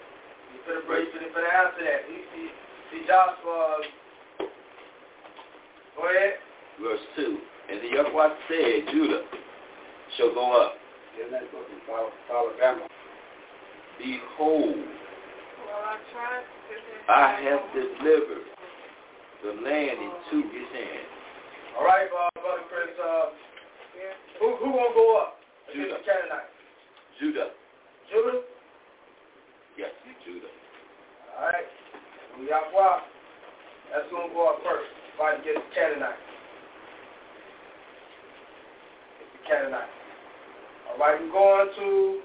[0.53, 2.01] You put a brace in it for the answer that.
[2.11, 2.47] See, see,
[2.91, 3.87] see Joshua.
[5.97, 6.43] Go ahead.
[6.81, 7.39] Verse 2,
[7.71, 9.23] And the Yahweh said, Judah
[10.17, 10.75] shall go up.
[11.21, 11.93] Isn't that supposed to be
[12.33, 12.89] Alabama?
[14.01, 18.49] Behold, Well, I tried to I have delivered
[19.45, 21.07] the land into his hand.
[21.77, 22.97] All right, uh, Brother Chris.
[22.99, 23.31] Uh,
[24.41, 25.37] who who gonna go up
[25.73, 25.99] Judah.
[27.21, 27.51] Judah.
[28.11, 28.52] Judah.
[29.77, 29.91] Yes,
[30.25, 30.47] Judah.
[31.39, 31.69] All right.
[32.39, 32.99] Yahweh.
[33.93, 34.89] That's gonna go up first.
[35.19, 36.17] Fight against the Canaanites.
[39.21, 39.93] It's the Canaanites.
[40.89, 42.21] All right, we're going to.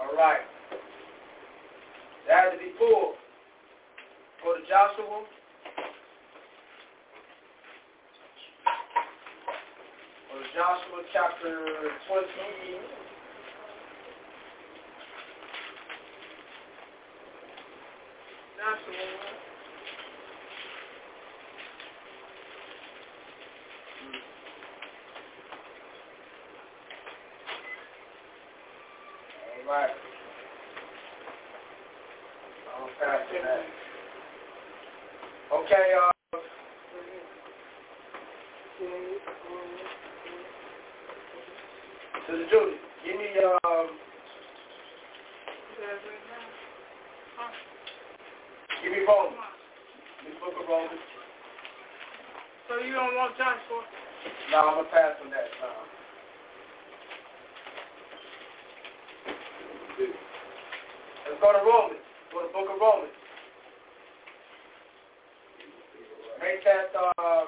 [0.00, 0.40] All right.
[2.28, 3.14] That had to be pulled.
[4.44, 5.24] Go to Joshua.
[10.26, 11.64] Go to Joshua chapter
[12.08, 12.26] 20.
[18.58, 19.36] Joshua.
[29.66, 29.90] All right.
[32.78, 33.62] I'll pass to that.
[35.52, 36.38] Okay, uh,
[42.26, 43.86] Sister Judy, give me, um,
[48.82, 49.36] give me Romans.
[50.22, 51.00] Give me book of Romans.
[52.68, 53.82] So you don't want Joshua?
[54.56, 55.52] No, I'm gonna pass on that.
[55.60, 55.84] Uh,
[61.28, 62.00] let's go to Romans.
[62.32, 63.12] Go to the book of Romans.
[66.40, 67.44] Make that uh,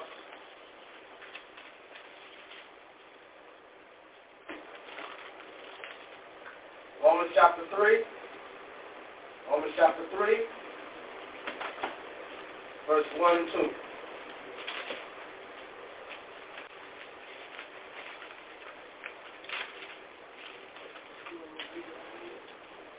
[7.03, 8.03] Romans chapter three.
[9.49, 10.45] Romans chapter three,
[12.87, 13.69] verse one and two.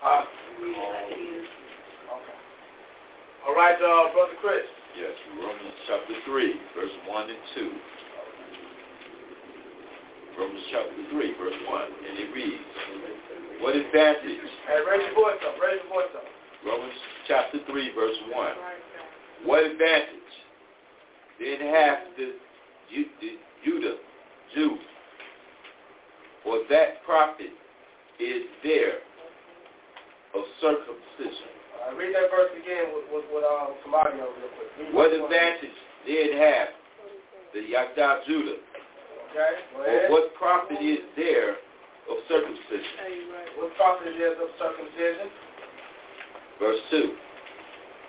[0.03, 0.24] Uh,
[2.16, 2.37] okay.
[3.81, 4.65] Right, uh, brother Chris.
[4.98, 7.70] Yes, Romans chapter 3, verse 1 and 2.
[10.39, 11.82] Romans chapter 3, verse 1.
[11.82, 12.61] And it reads,
[13.61, 14.36] What advantage,
[14.69, 15.55] Hey, raise your voice up.
[15.62, 16.24] Raise your voice up.
[16.66, 16.93] Romans
[17.27, 18.52] chapter 3, verse 1.
[19.44, 20.32] What advantage
[21.39, 22.35] then have the,
[23.20, 23.97] the Judah,
[24.55, 24.77] Jew,
[26.44, 27.52] or that prophet
[28.19, 29.01] is there
[30.35, 31.48] of circumcision?
[31.81, 33.24] Uh, read that verse again with, with,
[33.90, 34.70] with real quick.
[34.78, 35.76] Read What advantage
[36.06, 36.68] did have
[37.54, 38.62] the Yagdah Judah,
[39.30, 41.50] Okay, go or what profit is there
[42.10, 43.22] of circumcision?
[43.58, 45.30] What profit is of circumcision?
[46.58, 47.14] Verse 2.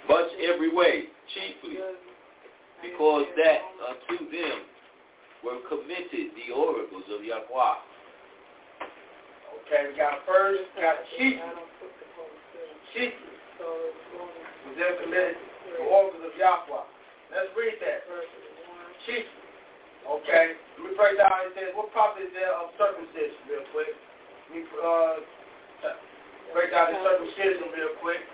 [0.09, 1.77] Much every way, chiefly,
[2.81, 4.65] because that unto them
[5.45, 7.77] were committed the oracles of Yahweh.
[9.61, 11.37] Okay, we got first, we got chief.
[12.93, 13.13] Chief.
[13.61, 16.85] Was then committed the oracles of Yahweh.
[17.31, 18.03] Let's read that.
[19.05, 19.25] Chief.
[20.01, 21.29] Okay, let me break down.
[21.45, 23.93] It says, what prophet is there of circumcision real quick?
[23.93, 25.15] Let me uh,
[26.51, 28.25] break down the circumcision real quick.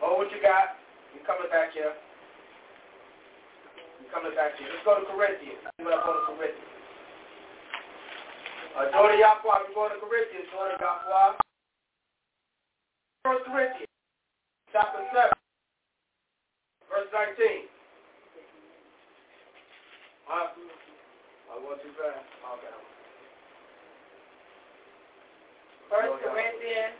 [0.00, 0.78] Oh, what you got?
[1.12, 1.92] You coming back here.
[3.98, 4.70] We're coming back to you.
[4.70, 5.60] Let's go to Corinthians.
[5.66, 6.72] I'm going to go to Corinthians.
[8.76, 10.46] Uh, Jordan Yahweh, we're going to Corinthians.
[10.52, 11.40] Jordan Yahweh.
[13.26, 13.90] First Corinthians,
[14.70, 15.35] chapter 7,
[16.96, 17.68] verse 19.
[20.24, 20.48] Huh?
[20.48, 22.24] I want too fast.
[22.24, 22.72] Okay.
[25.92, 26.96] First Corinthians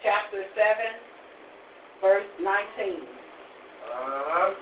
[0.00, 3.04] chapter 7, verse 19.
[3.04, 4.56] Uh-huh.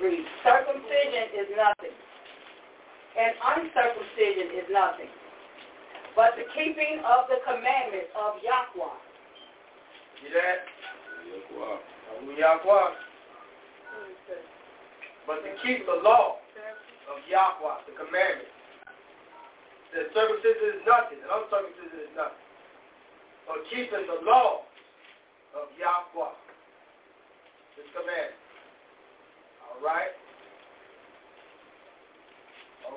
[0.00, 1.94] Read, circumcision is nothing,
[3.20, 5.12] and uncircumcision is nothing,
[6.16, 8.96] but the keeping of the commandments of Yahweh.
[10.24, 10.64] See that?
[11.52, 12.40] Yahweh.
[12.40, 13.01] Yahweh.
[15.26, 16.42] But to keep the law
[17.08, 18.50] of Yahweh, the commandments.
[19.94, 22.42] The circumcision is nothing, and uncircumcision is nothing.
[23.46, 24.64] But keeping the law
[25.54, 26.34] of Yahweh,
[27.76, 28.40] his commandments.
[29.68, 30.12] All right?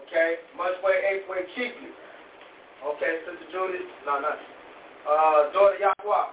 [0.01, 1.91] Okay, much way, eighth way, keep you.
[2.83, 4.33] Okay, Sister Judy, no, no.
[5.05, 6.25] Uh, daughter Yahweh.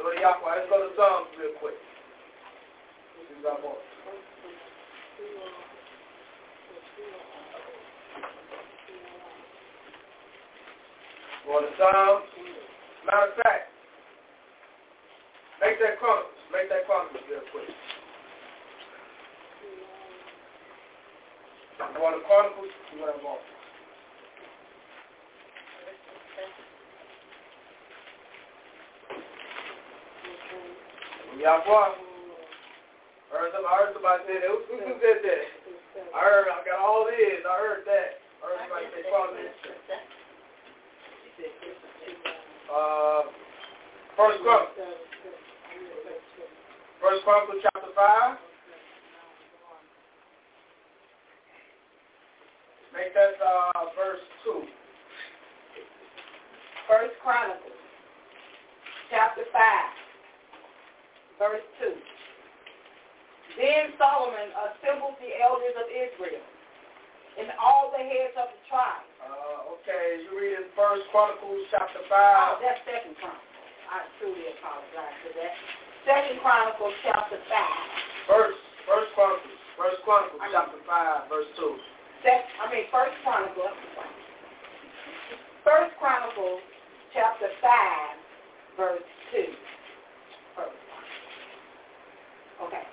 [0.00, 1.76] Daughter Yahweh, let's go to Psalms real quick.
[1.76, 3.84] See what I want.
[11.44, 12.24] Go to Psalms.
[13.04, 13.68] Matter of fact,
[15.60, 16.32] make that Chronicles.
[16.48, 17.68] Make that Chronicles real quick.
[21.76, 22.72] Go to Chronicles.
[22.88, 23.59] See what I want.
[31.40, 31.88] Yahweh.
[33.32, 34.50] I heard, some, I heard somebody say that.
[34.52, 35.44] Who, who said that?
[36.12, 37.40] I heard, I got all this.
[37.48, 38.20] I heard that.
[38.20, 39.56] I heard somebody say Chronicles.
[42.68, 43.22] Uh,
[44.20, 45.00] First Chronicles.
[47.00, 48.36] First Chronicles chapter 5.
[52.92, 54.68] Make that uh, verse 2.
[56.84, 57.80] First Chronicles
[59.10, 60.09] chapter 5,
[61.40, 61.96] verse 2.
[63.56, 66.44] Then Solomon assembled the elders of Israel
[67.40, 69.08] and all the heads of the tribes.
[69.24, 72.12] Uh, okay, you read in First Chronicles chapter 5.
[72.12, 73.48] Oh, that's Second Chronicles.
[73.88, 75.54] I truly apologize for that.
[76.04, 78.28] Second Chronicles chapter 5.
[78.28, 79.60] First, First Chronicles.
[79.80, 81.80] First Chronicles chapter 5, verse 2.
[82.20, 83.72] Sec, I mean First Chronicles.
[85.64, 86.60] First Chronicles
[87.16, 89.79] chapter 5, verse 2.
[92.60, 92.68] First Chronicles.
[92.68, 92.84] Okay.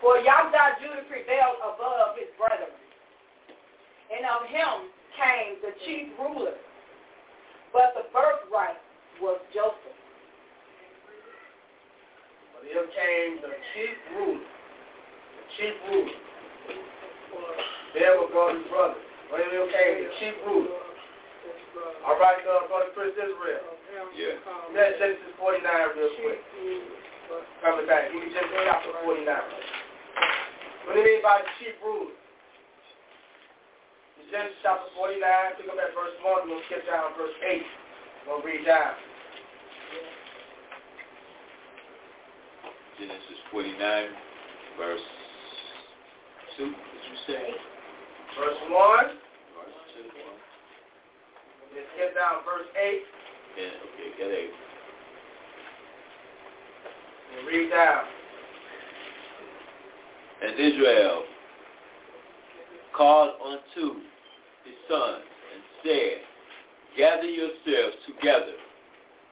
[0.00, 2.72] For Yahweh Judah prevailed above his brethren,
[4.08, 4.88] and of him
[5.18, 6.56] came the chief ruler,
[7.72, 8.80] but the birthright
[9.20, 9.98] was Joseph.
[12.54, 14.40] But here came the chief ruler.
[14.40, 16.18] The chief ruler.
[17.92, 19.00] There was God's brother.
[19.30, 20.80] But here came the chief ruler.
[22.06, 23.76] All right, uh, Brother Chris Israel.
[24.16, 24.40] Yeah.
[24.74, 25.60] Let Genesis 49
[25.96, 26.40] real quick.
[27.62, 28.10] Coming back.
[28.10, 29.26] Give me Genesis chapter 49.
[30.86, 32.10] What do you mean by the chief ruler?
[34.30, 35.18] Genesis chapter 49,
[35.58, 37.66] pick up at verse 1, we're going to skip down to verse 8.
[38.30, 38.94] We'll read down.
[42.94, 43.74] Genesis 49,
[44.78, 45.02] verse
[46.62, 47.42] 2, did you say?
[48.38, 50.14] Verse 1, Verse 2.
[51.74, 53.02] then skip down to verse 8,
[53.58, 54.54] Yeah, okay, got it.
[57.38, 58.04] And read down.
[60.42, 61.24] And Israel
[62.96, 64.00] called unto
[64.64, 66.18] his sons and said,
[66.96, 68.56] Gather yourselves together,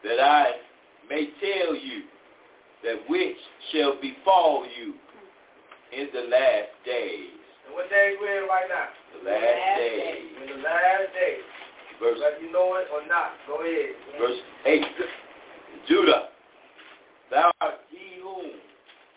[0.04, 0.52] that I
[1.08, 2.02] may tell you
[2.84, 3.36] that which
[3.72, 4.94] shall befall you
[5.92, 7.34] in the last days.
[7.66, 8.88] And what day we're in right now?
[9.18, 10.24] The last days.
[10.42, 11.42] In the last days.
[12.00, 13.32] Verse, Whether you know it or not.
[13.48, 13.96] Go ahead.
[14.18, 14.82] verse 8.
[15.88, 16.28] Judah,
[17.30, 18.52] thou art he whom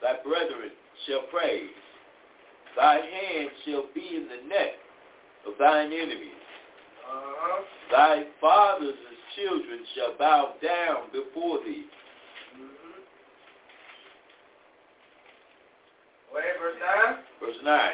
[0.02, 0.72] thy brethren
[1.06, 1.70] shall praise.
[2.76, 4.80] Thy hand shall be in the neck
[5.48, 6.40] of thine enemies.
[7.06, 7.64] Uh-huh.
[7.92, 11.86] Thy fathers' and children shall bow down before thee.
[12.56, 13.02] Mm-hmm.
[16.38, 17.18] Ahead, verse 9.
[17.42, 17.92] Verse 9.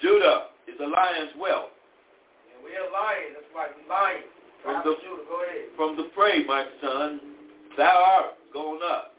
[0.00, 1.70] Judah is a lion's whelp.
[2.54, 3.34] And we're lying.
[3.34, 4.24] That's why we're lying.
[4.62, 5.68] From the- Judah, go ahead.
[5.76, 7.20] From the prey, my son,
[7.76, 9.13] thou art gone up.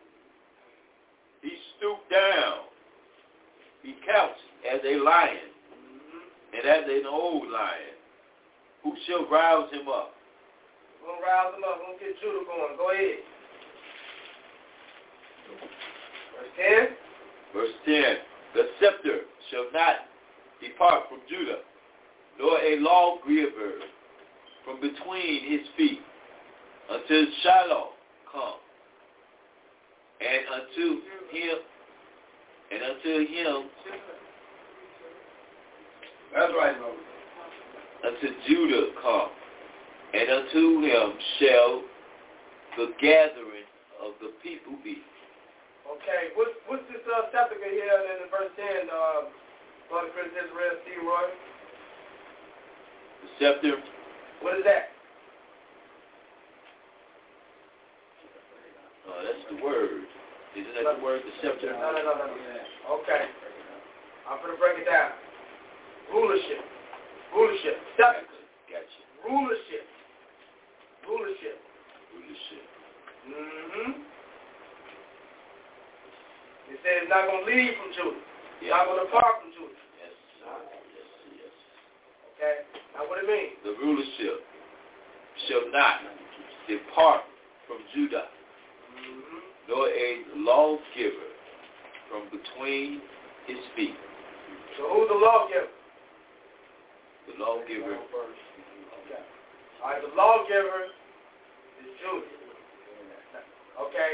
[1.45, 2.65] He stooped down.
[3.85, 6.57] He couched as a lion Mm-hmm.
[6.57, 7.93] and as an old lion.
[8.83, 10.13] Who shall rouse him up?
[11.01, 11.77] We're going to rouse him up.
[11.79, 12.77] We're going to get Judah going.
[12.77, 13.21] Go ahead.
[16.33, 16.87] Verse 10.
[17.53, 18.17] Verse 10.
[18.55, 19.19] The scepter
[19.51, 20.09] shall not
[20.61, 21.59] depart from Judah,
[22.39, 23.85] nor a lawgiver
[24.63, 26.01] from between his feet,
[26.89, 27.89] until Shiloh
[28.31, 28.57] come,
[30.21, 31.01] and unto
[31.31, 31.57] him,
[32.71, 33.69] and unto him,
[36.33, 36.99] That's right, Moses.
[38.03, 39.29] unto Judah come,
[40.13, 41.83] and unto him shall
[42.77, 43.67] the gathering
[44.03, 44.99] of the people be.
[45.85, 49.29] Okay, what's what's this uh, scepter here in the verse 10, uh,
[49.89, 51.29] Brother Chris Israel, Steve Roy?
[53.21, 53.77] The scepter,
[54.41, 54.94] What is that?
[59.15, 60.03] Uh, that's the word.
[60.55, 61.71] Isn't that the word, the scepter?
[61.71, 62.25] No, no, no, no.
[62.27, 62.99] no.
[63.03, 63.27] Okay.
[64.27, 65.11] I'm going to break it down.
[66.11, 66.63] Rulership.
[67.35, 67.75] Rulership.
[67.95, 68.39] Scepter.
[68.71, 69.01] Gotcha.
[69.23, 69.85] Rulership.
[71.07, 71.57] Rulership.
[72.15, 72.65] Rulership.
[73.25, 73.91] Mm-hmm.
[76.71, 78.21] It says it's not going to leave from Judah.
[78.61, 78.77] It's Yeah.
[78.79, 79.81] not going to depart from Judah.
[80.01, 80.15] Yes,
[80.95, 81.53] yes, yes.
[82.37, 82.55] Okay?
[82.97, 83.59] Now what it means?
[83.61, 84.41] The rulership
[85.45, 86.01] shall not
[86.65, 87.21] depart
[87.67, 88.29] from Judah.
[89.67, 91.29] Nor a lawgiver
[92.09, 93.01] from between
[93.47, 93.95] his feet.
[94.77, 95.71] So who's the lawgiver?
[97.27, 99.23] The lawgiver, Okay.
[99.83, 100.93] All right, the lawgiver
[101.81, 102.35] is Judah.
[103.81, 104.11] Okay?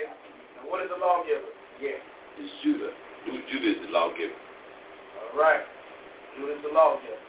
[0.57, 1.51] Now what is the lawgiver?
[1.81, 1.99] Yeah.
[2.39, 2.91] is Judah.
[3.25, 4.33] Ju- Judah is the lawgiver.
[4.33, 5.61] All right.
[6.37, 7.19] Judah is the lawgiver.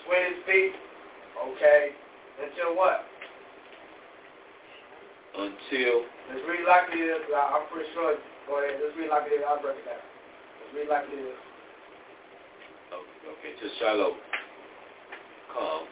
[0.00, 0.72] Between his feet.
[1.38, 1.90] Okay.
[2.42, 3.09] Until what?
[5.40, 7.24] Until Let's read like it is.
[7.32, 8.12] I'm pretty sure.
[8.44, 8.76] Go ahead.
[8.76, 9.44] Let's read like it is.
[9.48, 10.04] I'll break it down.
[10.04, 11.38] Let's read like it is.
[12.92, 14.20] okay, okay, till Shiloh
[15.48, 15.88] come,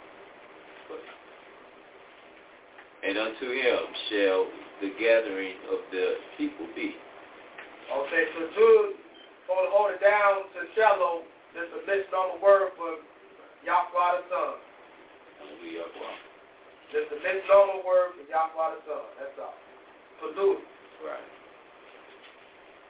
[3.09, 3.81] and unto him
[4.13, 4.47] shall
[4.85, 6.95] the gathering of the people be.
[7.89, 9.01] Okay, so Jude,
[9.49, 11.25] hold, hold it down to Shiloh.
[11.57, 13.01] Just a misnomer word for
[13.65, 14.61] Yahweh the Son.
[15.41, 16.28] Hallelujah.
[16.89, 19.05] Just a misnomer word for Yahweh the Son.
[19.21, 19.53] That's all.
[20.25, 20.65] Polluted.
[21.05, 21.29] Right.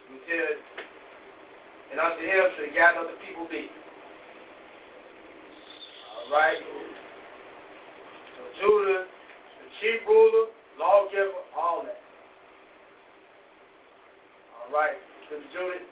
[0.07, 0.49] Until,
[1.91, 3.67] and unto him shall the gathering the people be.
[6.15, 6.63] All right.
[8.39, 11.99] So Judah, the chief ruler, lawgiver, all that.
[14.63, 14.97] All right.
[15.27, 15.91] Sister Judith,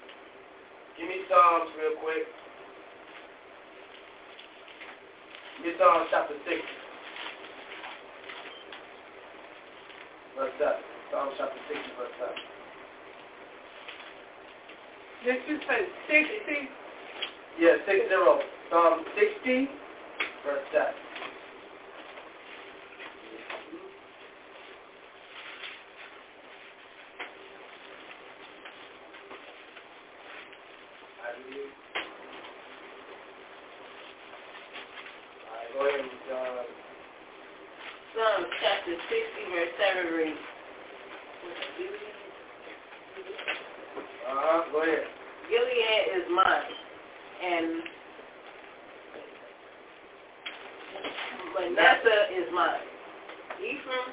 [0.96, 2.24] give me Psalms real quick.
[5.58, 6.75] Give me Psalms chapter 6.
[10.36, 10.74] Verse 7.
[11.10, 12.56] Psalms chapter 6 verse 7.
[15.26, 16.68] Did you say sixty?
[17.58, 18.38] Yeah, 6 0.
[18.70, 19.68] Psalm 60,
[20.44, 20.86] verse 7.
[31.22, 31.74] Hallelujah.
[35.42, 36.62] All right, go ahead and, uh,
[38.14, 39.16] Psalms chapter 60,
[39.50, 40.38] verse 7 reads,
[44.26, 45.06] uh-huh, go ahead.
[45.48, 46.74] Gilead is mine,
[47.38, 47.66] and
[51.54, 52.82] Manasseh is mine.
[53.62, 54.10] Ephraim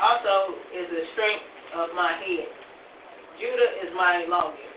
[0.00, 2.46] also is the strength of my head.
[3.40, 4.70] Judah is my lawgiver.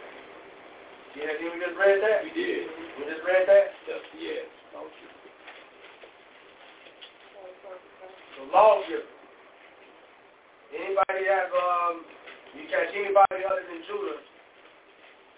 [1.16, 2.24] Yeah, did we just read that?
[2.26, 2.66] We did.
[2.98, 3.78] We just read that?
[3.88, 4.46] Yes, yes.
[4.74, 5.12] Okay.
[8.42, 9.06] The lawgiver.
[10.74, 12.04] Anybody have, um,
[12.58, 14.20] you catch anybody other than Judah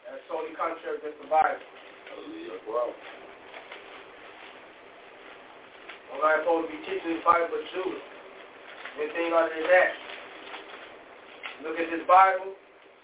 [0.07, 1.59] that's totally contrary to the Bible.
[2.07, 2.64] Hallelujah.
[2.64, 2.95] Wow.
[6.15, 6.39] Nobody
[7.15, 8.03] the Bible but Judah.
[8.99, 9.91] Anything other than that.
[11.63, 12.53] Look at this Bible,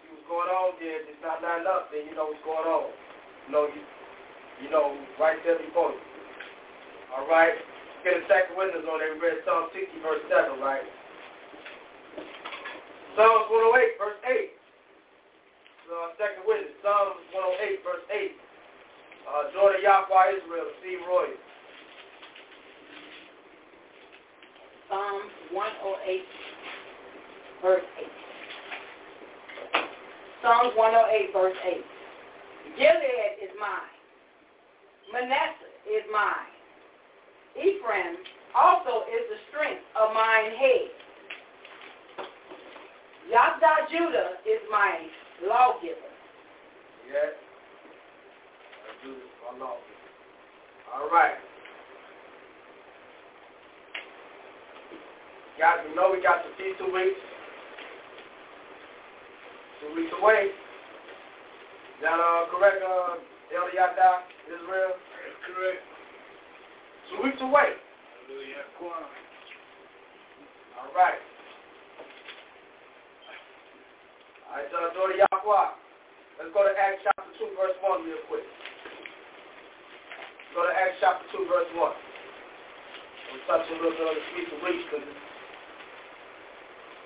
[0.01, 1.01] see what's going on there.
[1.01, 2.91] If it's not lined up, then you know what's going on.
[3.47, 3.81] You know, you,
[4.61, 6.03] you know, right there before you.
[7.15, 7.55] All right?
[8.03, 9.15] Get a second witness on there.
[9.15, 10.85] Read Psalm 60, verse 7, right?
[13.15, 14.53] Psalms 108, verse 8.
[15.88, 18.34] Uh, second witness, Psalms 108, verse 8.
[19.23, 21.31] Uh, Jordan Yahweh Israel, Steve Roy.
[24.93, 26.21] Psalms 108,
[27.63, 28.05] verse 8.
[30.43, 31.81] Psalms 108, verse 8.
[32.77, 33.97] Gilead is mine.
[35.09, 36.53] Manasseh is mine.
[37.57, 38.21] Ephraim
[38.53, 40.93] also is the strength of mine head.
[43.33, 45.09] Yahdah Judah is my
[45.41, 46.13] lawgiver.
[47.09, 47.33] Yes.
[48.85, 49.77] Let's do this one law.
[50.93, 51.41] All right.
[55.57, 57.21] You know we got the two weeks.
[59.80, 60.49] Two weeks away.
[62.01, 63.21] that uh, correct, uh,
[63.53, 64.97] Elder Yada, Israel?
[64.97, 65.81] That's correct.
[67.11, 67.77] Two weeks away.
[68.25, 68.65] Hallelujah.
[68.81, 68.89] All
[70.97, 71.21] right.
[74.49, 75.69] All right, uh, daughter Yahweh.
[76.41, 78.45] Let's go to Acts chapter 2, verse 1 real quick.
[80.57, 81.77] Go to Acts chapter 2, verse 1.
[81.77, 85.22] We'll touch a little bit on the feast of weeks because it's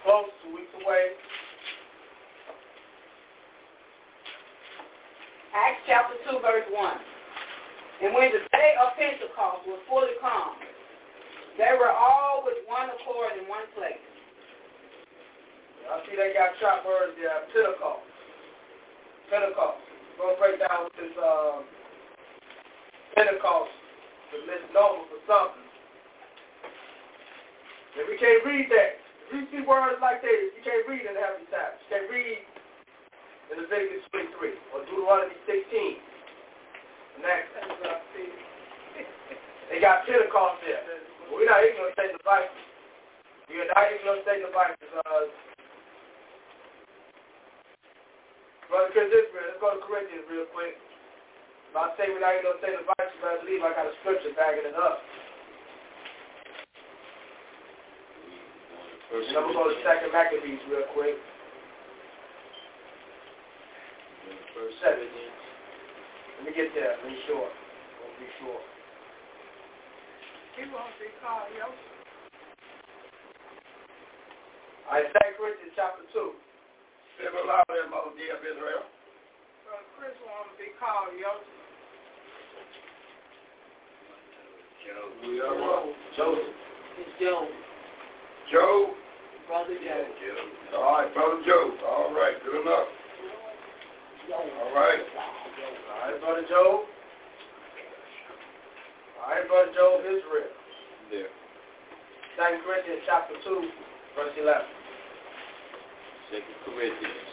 [0.07, 1.19] close, two weeks away.
[5.51, 8.07] Acts chapter 2, verse 1.
[8.07, 10.55] And when the day of Pentecost was fully come,
[11.59, 13.99] they were all with one accord in one place.
[15.91, 18.07] I see they got shot words there, Pentecost.
[19.27, 19.83] Pentecost.
[20.15, 21.67] We're going to break down what this uh,
[23.11, 23.75] Pentecost
[24.31, 25.67] is misnomer for something.
[27.99, 31.19] If we can't read that, you see words like that, you can't read in the
[31.19, 31.75] heavenly times.
[31.83, 32.39] You can't read
[33.51, 35.99] in Leviticus 23 or Deuteronomy 16.
[37.17, 37.41] And that,
[39.71, 40.79] they got Pentecost there.
[41.27, 42.55] We're not ignorant of the Bible.
[43.51, 44.79] We are not ignorant of the Bible.
[45.03, 45.27] Uh,
[48.67, 50.75] Brother Chris Israel, let's go to Corinthians real quick.
[51.71, 53.71] If I say we're not even going to say the Bible, you better believe I
[53.75, 54.99] got a scripture backing it up.
[59.07, 61.15] And I'm going to go to Second Maccabees real quick.
[64.51, 65.07] First Seven.
[65.07, 66.99] Let me get there.
[67.07, 67.47] Be sure.
[67.47, 68.61] Let me be sure.
[70.57, 71.77] He won't be called Yosef.
[74.89, 76.33] All right, Second Corinthians chapter 2.
[77.21, 78.83] Say it loud there, Mother D of Israel.
[79.63, 81.57] Brother Chris wants to be called Yosef.
[85.21, 85.93] We are one.
[86.15, 86.55] Joseph.
[86.97, 87.66] It's Job.
[88.51, 88.95] Joe.
[89.47, 90.07] Brother Job.
[90.75, 91.71] All right, Brother Joe.
[91.87, 92.87] All right, good enough.
[94.31, 94.99] All right.
[94.99, 96.83] All right, Brother Job.
[99.19, 100.51] All right, Brother Job, Israel.
[101.11, 101.31] There.
[102.35, 103.71] Second Corinthians chapter 2,
[104.15, 104.67] verse 11.
[106.31, 107.23] Second Corinthians.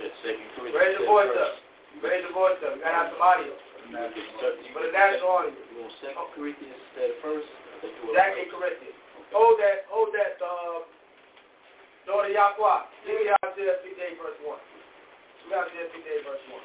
[0.00, 0.80] Check Second Corinthians.
[0.80, 1.60] Raise your voice up.
[2.04, 2.76] Raise your voice up.
[2.76, 3.52] You got to have some audio.
[4.72, 5.65] For the national audience.
[5.76, 7.44] You want Second Corinthians instead first?
[7.44, 8.96] I think Second Corinthians.
[9.28, 10.88] Hold that, hold that, uh,
[12.08, 12.80] daughter Yahweh.
[13.04, 14.56] Give me Isaiah 58, verse 1.
[14.56, 16.64] Give me Isaiah 58, verse 1.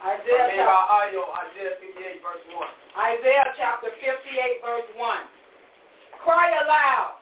[0.00, 1.04] I Isaiah mean, chapter, our
[1.52, 2.64] Isaiah 58, verse 1.
[2.96, 6.24] Isaiah chapter 58, verse 1.
[6.24, 7.20] Cry aloud,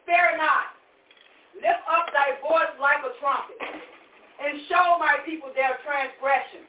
[0.00, 0.72] spare not,
[1.60, 6.64] lift up thy voice like a trumpet, and show my people their transgression,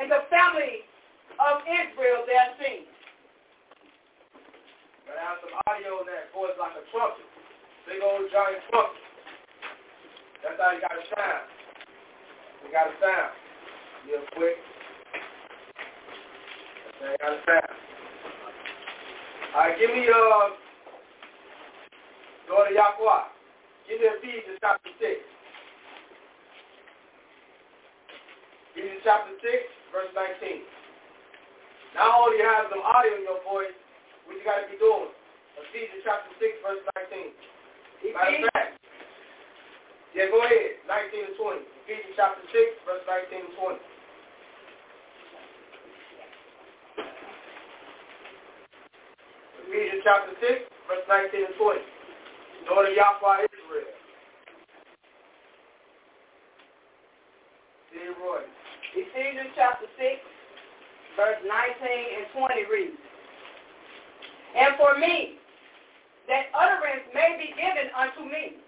[0.00, 0.87] and the family
[1.38, 2.84] of Israel their sin.
[5.06, 7.24] Gotta have some audio in that voice like a trumpet.
[7.86, 9.00] Big old giant trumpet.
[10.42, 11.44] That's how you gotta sound.
[12.62, 13.32] You gotta sound.
[14.04, 14.58] Real quick.
[17.00, 17.74] That's how you gotta sound.
[19.54, 20.52] Alright, give me uh
[22.48, 23.24] daughter Yahweh.
[23.88, 25.24] Give me Ephesians chapter six.
[28.76, 30.68] Ephesians chapter six, verse nineteen.
[31.94, 33.72] Not only you have some audio in your voice,
[34.26, 35.08] what you got to be doing?
[35.56, 38.12] Ephesians chapter 6, verse 19.
[38.14, 38.78] Matter of fact,
[40.14, 41.62] yeah, go ahead, 19 and 20.
[41.84, 43.78] Ephesians chapter 6, verse 19 and 20.
[49.68, 51.80] Ephesians chapter 6, verse 19 and 20.
[52.68, 53.92] Daughter Yahweh Israel.
[57.92, 58.44] See Roy.
[58.96, 60.37] Ephesians chapter 6,
[61.18, 63.02] verse 19 and 20 reads,
[64.54, 65.42] And for me,
[66.30, 68.62] that utterance may be given unto me,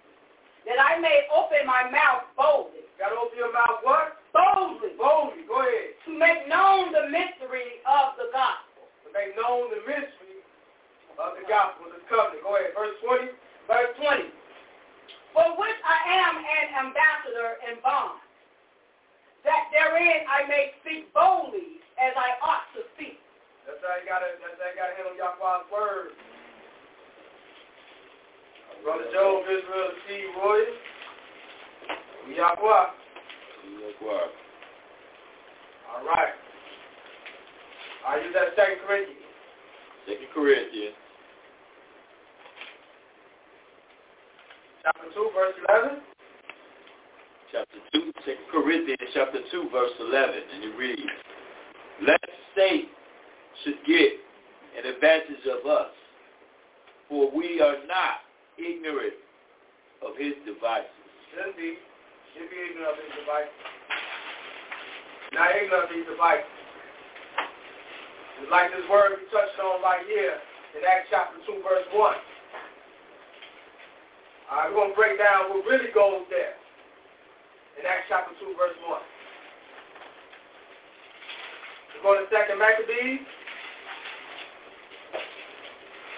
[0.66, 2.90] that I may open my mouth boldly.
[2.98, 4.18] Got to open your mouth what?
[4.34, 4.98] Boldly.
[4.98, 5.46] Boldly.
[5.46, 5.94] Go ahead.
[6.04, 8.90] To make known the mystery of the gospel.
[9.06, 10.42] To make known the mystery
[11.16, 12.44] of the gospel, the covenant.
[12.44, 12.76] Go ahead.
[12.76, 13.32] Verse 20.
[13.70, 14.36] Verse 20.
[15.32, 18.20] For which I am an ambassador in bond,
[19.48, 23.20] that therein I may speak boldly as I ought to speak.
[23.68, 26.16] That's how you gotta that's how you gotta handle Yahweh's word.
[28.82, 30.24] Brother Job, Israel, C.
[30.40, 30.64] Roy,
[32.32, 32.86] Yahweh.
[33.76, 34.26] Yahweh.
[35.92, 36.32] All right.
[38.08, 39.20] I use that second Corinthians.
[40.08, 40.96] Second Corinthians.
[44.82, 46.00] Chapter 2, verse 11.
[47.52, 50.40] Chapter 2, Second Corinthians chapter 2, verse 11.
[50.54, 51.02] And it reads,
[52.06, 52.20] Let
[52.52, 52.88] state
[53.62, 54.12] should get
[54.78, 55.92] an advantage of us,
[57.08, 58.24] for we are not
[58.56, 59.20] ignorant
[60.00, 60.88] of his devices.
[61.34, 61.76] Shouldn't be.
[62.36, 63.52] If you're ignorant of his devices.
[65.36, 66.48] Not ignorant of these devices.
[68.40, 70.40] It's like this word we touched on right here
[70.72, 72.00] in Acts chapter 2, verse 1.
[72.00, 72.16] All
[74.56, 76.56] right, we're going to break down what really goes there
[77.76, 79.19] in Acts chapter 2, verse 1.
[82.00, 83.20] We're to second Maccabees.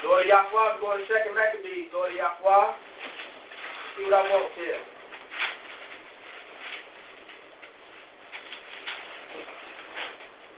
[0.03, 2.67] Go to Yahweh, go to second Maccabees, go to Yahweh.
[3.99, 4.79] See what I want here.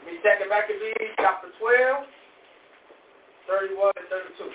[0.05, 2.05] Me second Maccabees, chapter 12,
[3.49, 4.53] 31 and 32.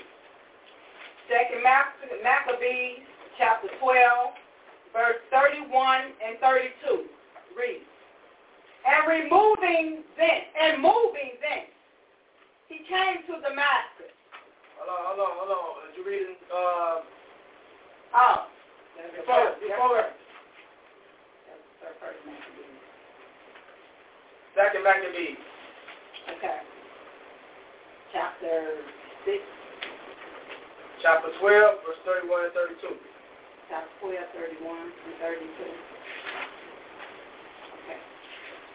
[1.34, 3.10] Second Maccabees,
[3.42, 3.98] chapter 12,
[4.94, 7.10] verse 31 and 32.
[7.58, 7.82] Read.
[8.88, 11.70] And removing thence, and moving thence,
[12.68, 14.14] he came to Damascus.
[14.80, 15.68] Hold on, hold on, hold on.
[15.84, 17.02] Are you reading, uh,
[18.16, 18.48] Oh.
[19.16, 20.06] before, before,
[24.56, 25.38] second Maccabees.
[26.38, 26.60] Okay.
[28.12, 28.78] Chapter
[29.26, 29.38] 6,
[31.02, 32.98] Chapter 12, verse 31 and 32.
[33.70, 35.48] chapter 12, 31 and 32.
[35.64, 35.74] Okay.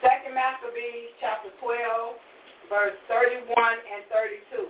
[0.04, 2.20] Second Maccabees, chapter 12,
[2.68, 4.68] verse 31 and 32.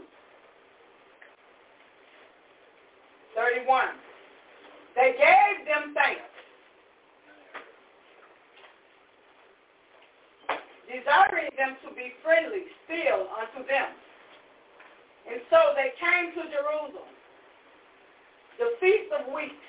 [3.35, 3.99] 31.
[4.95, 6.23] They gave them thanks,
[10.87, 13.91] desiring them to be friendly still unto them.
[15.27, 17.11] And so they came to Jerusalem.
[18.63, 19.67] The Feast of Weeks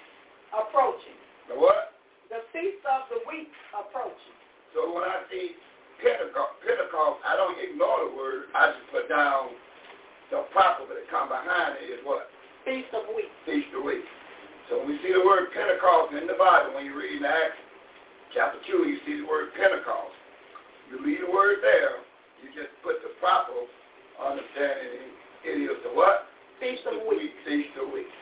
[0.54, 1.18] approaching.
[1.50, 1.98] The what?
[2.30, 4.45] The Feast of the Weeks approaching.
[4.76, 5.56] So when I see
[6.04, 8.52] Pentecost, Pentecost, I don't ignore the word.
[8.52, 9.56] I just put down
[10.30, 12.28] the proper that come behind it is what?
[12.68, 13.32] Feast of Weeks.
[13.48, 14.12] Feast of Weeks.
[14.68, 17.62] So when we see the word Pentecost in the Bible, when you read in Acts
[18.34, 20.18] chapter 2, you see the word Pentecost.
[20.92, 22.04] You read the word there,
[22.44, 23.54] you just put the proper
[24.20, 25.16] understanding.
[25.46, 26.28] It is the what?
[26.60, 27.38] Feast of Weeks.
[27.48, 28.18] Feast of Weeks.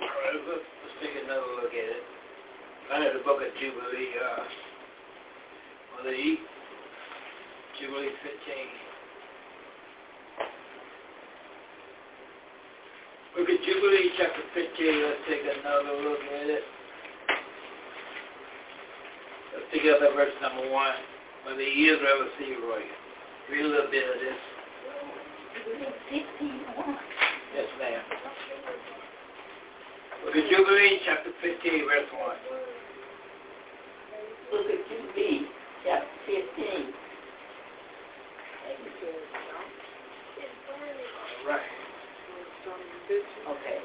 [0.00, 2.04] All right, let's, let's take another look at it.
[2.88, 4.40] Have the book of Jubilee, uh,
[6.00, 6.40] on the
[7.78, 8.32] Jubilee 15.
[13.36, 15.04] Look at Jubilee chapter 15.
[15.04, 16.64] Let's take another look at it.
[19.52, 20.92] Let's pick up at verse number 1.
[21.44, 22.82] When the Israel of Roy.
[23.52, 24.40] Read a little bit of this.
[27.54, 28.02] Yes, ma'am.
[30.24, 32.67] Look at Jubilee chapter 15, verse 1.
[34.52, 35.46] Look at Jubilee,
[35.84, 36.92] chapter 15.
[41.44, 41.60] All right.
[43.48, 43.78] Okay.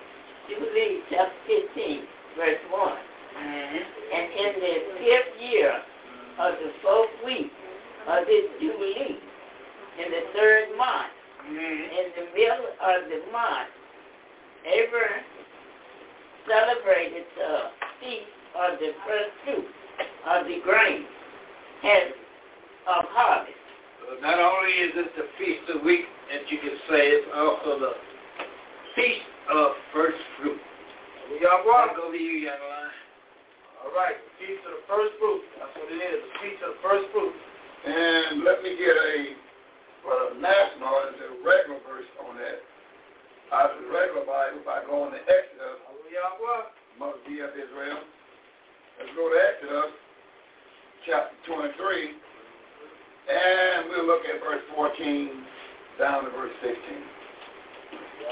[0.50, 1.34] Jubilee, chapter
[1.76, 2.04] 15,
[2.38, 2.92] verse 1.
[3.34, 3.78] Mm-hmm.
[4.14, 5.74] And in the fifth year
[6.40, 7.52] of the fourth week
[8.08, 9.20] of this Jubilee,
[10.00, 11.12] in the third month,
[11.44, 11.60] Mm-hmm.
[11.60, 13.68] in the middle of the month,
[14.64, 15.08] ever
[16.48, 17.68] celebrated the
[18.00, 19.68] feast of the first fruit
[20.28, 21.06] of the grain
[21.84, 22.14] and
[22.88, 23.58] of harvest.
[24.04, 27.80] So not only is it the feast of week that you can say, it's also
[27.80, 27.94] the
[28.96, 30.60] feast of first fruit.
[31.40, 31.96] Y'all I'll walk.
[31.96, 32.92] go to you, young lion.
[33.84, 35.44] All right, the feast of the first fruit.
[35.60, 37.36] That's what it is, the feast of the first fruit.
[37.84, 39.36] And let me get a,
[40.04, 42.64] for the national, is a regular verse on that.
[43.52, 45.80] Out of the regular Bible, by going to Exodus,
[46.14, 46.72] Y'all walk.
[47.02, 48.00] must be of Israel.
[49.02, 49.92] Let's go to Exodus,
[51.06, 52.10] chapter 23,
[53.30, 55.30] and we'll look at verse 14
[56.00, 56.78] down to verse 16.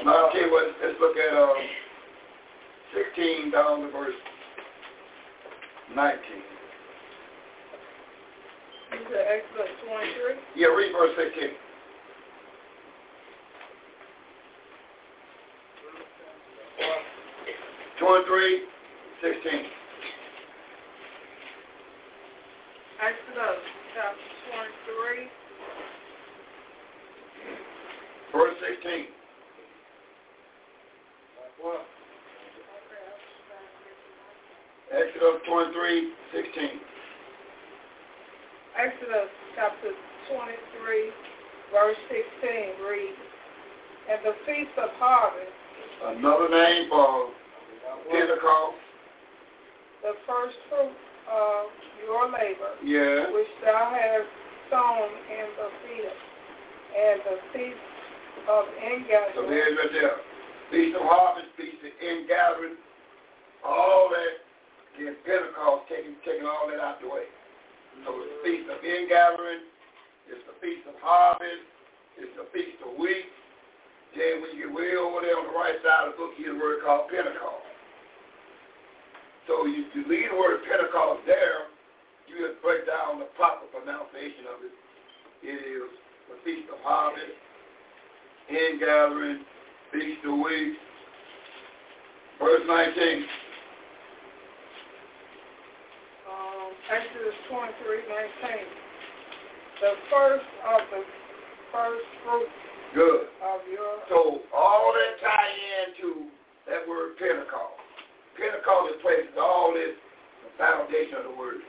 [0.06, 1.54] Now, okay, well, let's look at uh,
[2.96, 4.16] 16 down to verse
[5.96, 6.20] 19.
[8.92, 10.36] You said Exodus 23?
[10.56, 11.50] Yeah, read verse 16.
[18.00, 18.66] Twenty-three,
[19.22, 19.81] sixteen.
[38.80, 39.92] Exodus chapter
[40.32, 41.12] 23,
[41.76, 43.20] verse 16 reads,
[44.10, 45.52] And the feast of harvest.
[46.08, 47.30] Another name for
[48.10, 48.80] Pentecost.
[50.02, 50.96] The first fruit
[51.30, 51.68] of
[52.00, 52.80] your labor,
[53.36, 54.32] which thou hast
[54.72, 56.20] sown in the field,
[56.96, 57.86] and the feast
[58.50, 59.36] of ingathering.
[59.36, 60.18] So there's right there.
[60.72, 62.80] Feast of harvest, feast of ingathering,
[63.68, 64.41] all that
[65.00, 67.28] in Pentecost, taking taking all that out the way.
[68.04, 69.68] So it's the feast of ingathering,
[70.28, 71.68] it's the feast of harvest,
[72.18, 73.32] it's the feast of weeks.
[74.16, 76.52] Then when you get way over there on the right side of the book, you
[76.52, 77.68] get a word called Pentecost.
[79.48, 81.72] So you, you leave the word Pentecost there,
[82.28, 84.74] you just break down the proper pronunciation of it.
[85.44, 85.92] It is
[86.30, 87.36] the feast of harvest,
[88.48, 89.44] ingathering,
[89.92, 90.80] feast of weeks.
[92.40, 93.26] Verse 19.
[96.26, 98.04] Um, Exodus 23,
[98.52, 98.68] 19.
[99.80, 101.02] The first of the
[101.72, 102.52] first fruit
[102.92, 103.32] Good.
[103.40, 104.04] of your...
[104.12, 105.56] So all that tie
[105.88, 106.28] into
[106.68, 107.80] that word Pentecost.
[108.36, 109.96] Pentecost is places all this
[110.44, 111.64] the foundation of the word.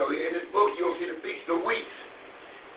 [0.00, 1.92] So in this book you'll see the feast of weeks.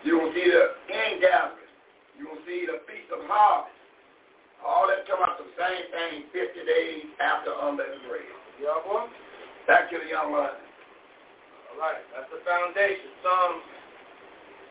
[0.04, 1.72] You'll see the ingathering.
[2.20, 3.72] You'll see the feast of harvest.
[4.60, 8.28] All that come out the same thing 50 days after unleavened bread.
[8.60, 9.08] Young one?
[9.64, 10.65] Back to the young man.
[11.76, 13.12] Right, that's the foundation.
[13.20, 13.60] Psalm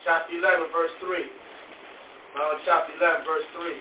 [0.04, 1.22] chapter 11, verse 3.
[2.34, 3.78] Psalm chapter 11, verse 3.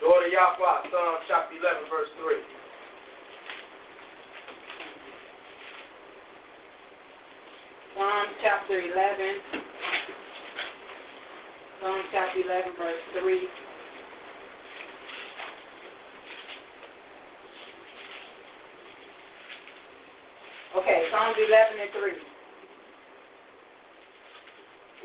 [0.00, 2.38] Go to Yahweh, Psalm chapter 11, verse 3.
[7.98, 8.94] Psalm chapter 11.
[11.82, 13.73] Psalm chapter 11, verse 3.
[20.74, 22.34] Okay, Psalms 11 and 3.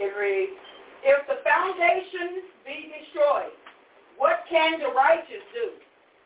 [0.01, 0.57] It reads,
[1.05, 3.53] If the foundation be destroyed,
[4.17, 5.77] what can the righteous do?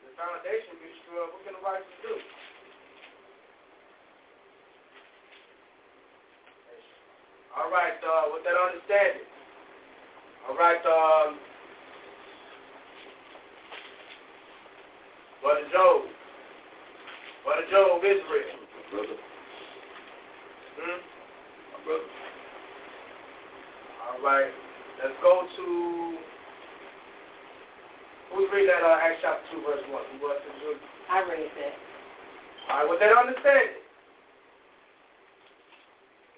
[0.07, 1.27] The foundation be destroyed.
[1.35, 2.15] What can the righteous do?
[7.59, 9.27] All right, uh, with that understanding.
[10.47, 11.35] All right, um,
[15.43, 16.07] Brother Job.
[17.43, 18.63] Brother Job, Israel.
[18.89, 19.32] Brother.
[20.77, 20.99] Hmm?
[21.73, 22.09] My brother.
[24.03, 24.51] All right,
[25.01, 25.65] let's go to,
[28.33, 29.93] who's read that, uh, Acts chapter 2, verse 1?
[29.93, 30.81] Who was it?
[31.09, 31.75] I read that.
[32.69, 33.81] All right, with that understanding.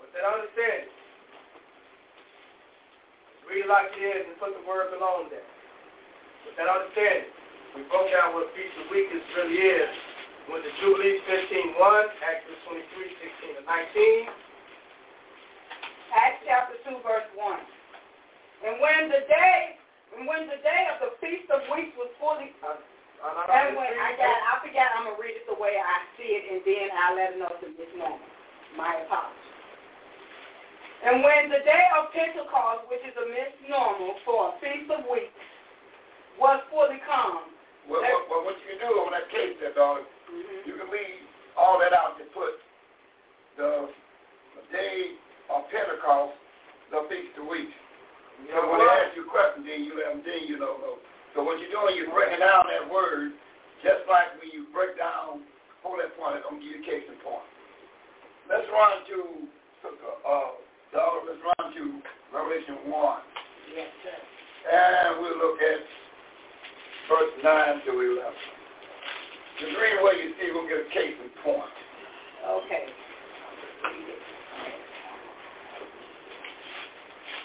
[0.02, 0.92] With that understanding.
[3.46, 5.46] Read it like it is and put the word below there.
[6.50, 7.30] With that understanding.
[7.78, 9.94] We broke down what Week is really is.
[10.46, 14.30] With the Jubilees 15.1, Exodus 23, 16 and 19.
[16.14, 17.60] Acts chapter 2, verse 1.
[18.70, 19.78] And when the day,
[20.14, 22.78] and when the day of the feast of weeks was fully, Uh,
[23.26, 26.30] uh, and when I got, I forgot I'm gonna read it the way I see
[26.38, 28.22] it, and then I'll let it know to misnomer.
[28.78, 29.50] My apologies.
[31.04, 35.34] And when the day of Pentecost, which is a misnomer for a feast of weeks,
[36.38, 37.50] was fully come,
[37.90, 40.66] Well, what, what, what you can do on that case there, darling, Mhm.
[40.68, 41.22] you can leave
[41.58, 42.60] all that out and put
[43.58, 43.90] the,
[44.56, 45.16] the day
[45.50, 46.34] of Pentecost,
[46.92, 47.74] the feast of weeks.
[48.52, 51.00] So when they ask you a question, then you let them, then you don't know.
[51.34, 53.32] So what you're doing, you're breaking down that word,
[53.84, 55.44] just like when you break down,
[55.84, 57.48] hold that point, I'm gonna give you a case in point.
[58.50, 59.20] Let's run to,
[60.28, 60.52] uh,
[60.94, 61.84] let's run to
[62.36, 63.20] Revelation 1.
[63.76, 64.20] yes, sir.
[64.68, 65.80] And we'll look at
[67.08, 68.34] verse 9 to 11.
[69.60, 71.72] Just read what you see, we'll get a case in point.
[72.44, 72.86] Okay.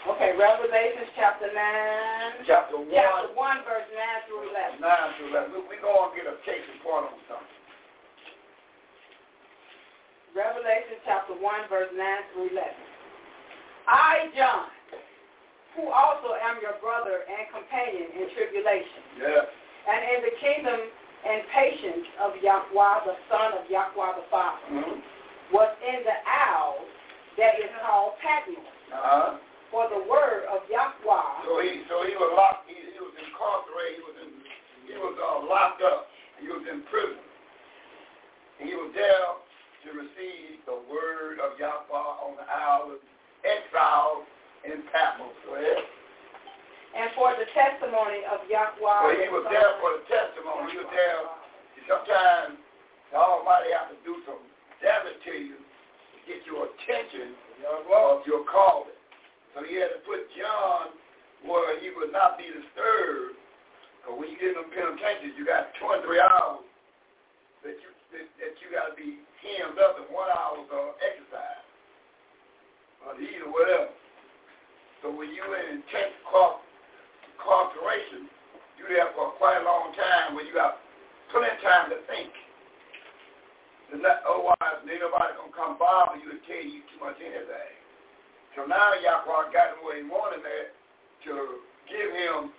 [0.08, 2.48] Okay, Revelations chapter 9.
[2.48, 4.80] Chapter 1, Chapter 1, verse 9 through 11.
[4.80, 5.52] 9 to 11.
[5.54, 7.56] We're we going to get a case in point on something.
[10.34, 12.00] Revelation chapter 1, verse 9
[12.32, 12.64] through 11.
[13.86, 14.72] I, John,
[15.76, 19.46] who also am your brother and companion in tribulation, Yeah.
[19.90, 20.78] and in the kingdom
[21.26, 24.98] and patience of Yahweh, the Son of Yahweh the Father, Mm-hmm.
[25.52, 26.80] was in the isle
[27.36, 29.36] that is called Patmos, Uh-huh.
[29.70, 31.28] for the word of Yahweh.
[31.44, 34.30] So he, so he was locked, he, he was incarcerated, he was in,
[34.88, 36.08] he was uh, locked up,
[36.40, 37.20] he was in prison.
[38.60, 39.36] And he was there
[39.84, 43.00] to receive the word of Yahweh on the isle of
[43.44, 44.24] exile
[44.64, 45.32] in Patmos.
[45.48, 45.80] Go ahead.
[46.90, 48.82] And for the testimony of Yahweh.
[48.82, 50.74] Well, he was there for the testimony.
[50.74, 51.22] He was there.
[51.86, 52.58] Sometimes
[53.10, 54.42] the Almighty has to do some
[54.82, 57.34] damage to you to get your attention
[57.66, 58.94] of your calling.
[59.54, 60.94] So he had to put John
[61.46, 63.38] where he would not be disturbed.
[64.02, 66.64] Because when you get in them penitentiaries, you got two and three hours
[67.62, 71.62] that you that, that you got to be hemmed up in one hour of exercise
[73.06, 73.94] or eat or whatever.
[75.02, 76.60] So when you in intense car-
[77.40, 78.28] incarceration,
[78.76, 80.84] you there for quite a long time when you got
[81.32, 82.28] plenty of time to think.
[83.90, 87.74] Not, otherwise, ain't nobody gonna come bother you and tell you too much anything.
[88.54, 90.70] So now Yahweh got him where he wanted at
[91.26, 91.58] to
[91.90, 92.54] give him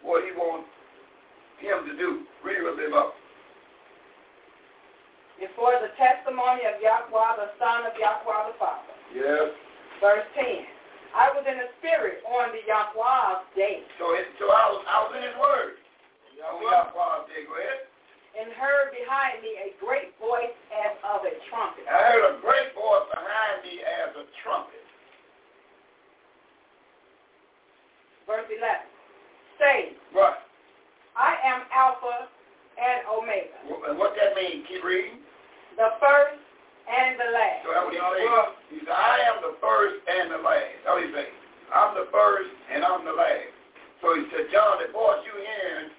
[0.00, 0.72] what he wants
[1.60, 2.24] him to do.
[2.40, 3.12] Read a little up.
[5.36, 8.96] Before the testimony of Yahweh, the Son of Yahweh the Father.
[9.12, 9.52] Yes.
[10.00, 10.77] Verse 10.
[11.16, 13.82] I was in the spirit on the Yahweh's day.
[13.96, 15.80] So, it, so I was I was in his word.
[16.28, 16.32] On
[16.62, 17.42] Yahweh's day.
[17.48, 17.88] Go ahead.
[18.38, 21.88] And heard behind me a great voice as of a trumpet.
[21.90, 24.84] I heard a great voice behind me as a trumpet.
[28.28, 28.62] Verse 11.
[29.58, 30.44] Say, What?
[31.16, 32.28] I am Alpha
[32.78, 33.58] and Omega,
[33.90, 34.62] And what does that mean?
[34.70, 35.18] Keep reading.
[35.74, 36.38] the first
[36.86, 37.66] and the last.
[37.66, 38.94] So that's what he said.
[38.94, 40.76] I am the first and the last.
[40.84, 41.30] That's what he said.
[41.72, 43.52] I'm the first and I'm the last.
[44.00, 45.90] So he said, John, the voice you hearing,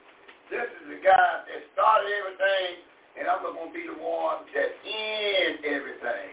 [0.48, 2.82] this is the guy that started everything,
[3.20, 6.32] and I'm going to be the one that ends everything.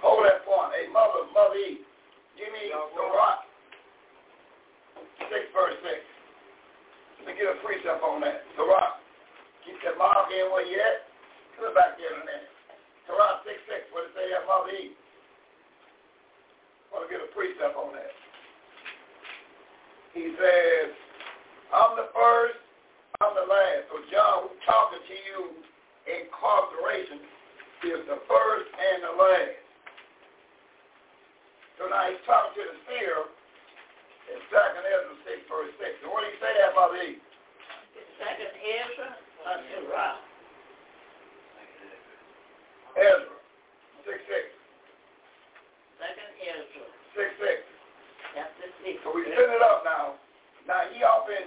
[0.00, 0.72] Hold that point.
[0.72, 1.84] Hey, mother, mother E,
[2.34, 3.44] give me the rock.
[5.20, 6.00] 6 verse 6.
[7.20, 8.48] Let me get a precept on that.
[8.56, 9.04] So rock.
[9.68, 11.06] Keep that mark in where you at.
[11.60, 12.50] Come back there in a minute.
[13.04, 14.96] Torah 6 6, what it say that Mother E?
[16.90, 18.14] Want to get a precept on that.
[20.14, 20.90] He says,
[21.70, 22.58] I'm the first,
[23.22, 23.86] I'm the last.
[23.94, 25.38] So John, talking to you
[26.10, 27.22] incarceration,
[27.86, 29.56] is the first and the last.
[31.78, 33.24] So now he's talking to the seer
[34.34, 36.04] in 2nd Ezra 6, verse 6.
[36.04, 37.16] So what did he say that, Mother E?
[38.20, 39.10] Second Ezra
[39.48, 40.20] or Torah?
[43.00, 43.36] Ezra
[44.04, 44.59] 6 6.
[46.00, 47.60] Second Ezra, 6 6.
[48.34, 48.96] chapter six.
[49.04, 50.16] So we set it up now.
[50.66, 51.46] Now he up in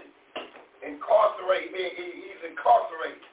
[0.84, 3.24] incarcerate, he, he- he's incarcerated.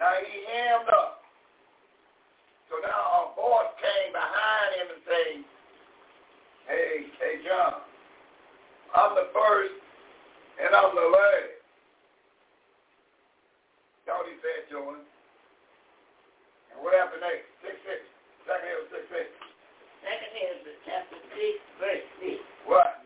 [0.00, 1.22] Now he hemmed up.
[2.72, 5.26] So now a voice came behind him and say,
[6.70, 7.82] Hey, hey John,
[8.94, 9.74] I'm the first
[10.62, 11.52] and I'm the last.
[14.06, 15.02] That's what he said him.
[16.74, 17.46] And what happened next?
[17.62, 18.00] Six six.
[18.46, 19.26] Second hill six six.
[20.00, 22.40] Second Ezra, chapter six, verse six.
[22.66, 23.04] What?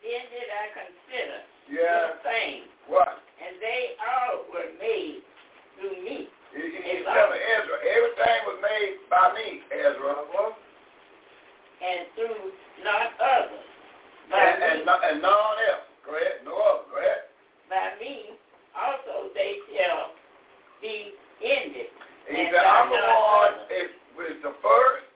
[0.00, 1.38] Then did I consider
[1.68, 2.16] Yeah.
[2.16, 3.20] the things, What?
[3.44, 5.20] and they all were made
[5.78, 6.28] through me.
[6.56, 10.14] He, he, he's telling Ezra, everything was made by me, Ezra.
[10.34, 10.56] What?
[11.80, 12.52] And through
[12.82, 13.64] not others.
[14.30, 15.86] By And, me, and, no- and none else.
[16.04, 16.40] Go ahead.
[16.44, 16.84] No other.
[16.90, 17.22] Go ahead.
[17.68, 18.34] by me
[18.74, 20.12] also they shall
[20.80, 21.12] be
[21.44, 21.88] ended.
[22.28, 23.90] And he said, I'm the one other.
[24.16, 25.06] was the first,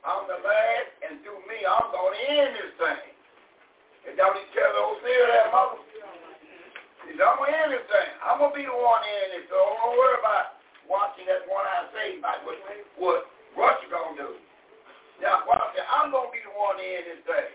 [0.00, 3.04] I'm the last, and through me, I'm going to end this thing.
[4.08, 5.76] And don't he tell those there that mother?
[7.04, 8.10] He said, I'm going to end this thing.
[8.24, 10.56] I'm going to be the one in it, so don't worry about
[10.88, 12.56] watching that one I say about what,
[12.96, 13.20] what,
[13.52, 14.30] what you going to do.
[15.20, 17.52] Now, what I said, I'm going to be the one in this thing.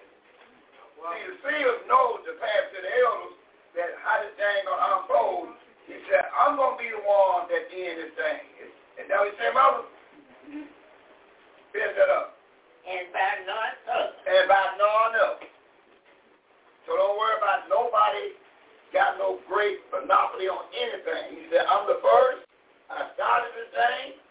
[1.06, 3.38] See, the seers know the pass to the elders
[3.78, 5.50] that how this thing going to unfold.
[5.86, 8.42] He said, I'm going to be the one that end this thing.
[9.02, 9.86] And now he said, mother,
[11.74, 12.35] finish that up.
[12.86, 14.14] And by none other.
[14.30, 15.46] And by none else.
[16.86, 18.38] So don't worry about nobody
[18.94, 21.42] got no great monopoly on anything.
[21.42, 22.46] He said, I'm the first.
[22.94, 24.22] I started this thing.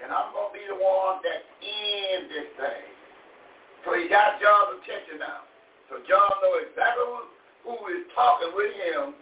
[0.00, 2.86] And I'm going to be the one that ends this thing.
[3.84, 5.46] So he got John's attention now.
[5.92, 7.20] So John knows exactly who,
[7.68, 9.14] who is talking with him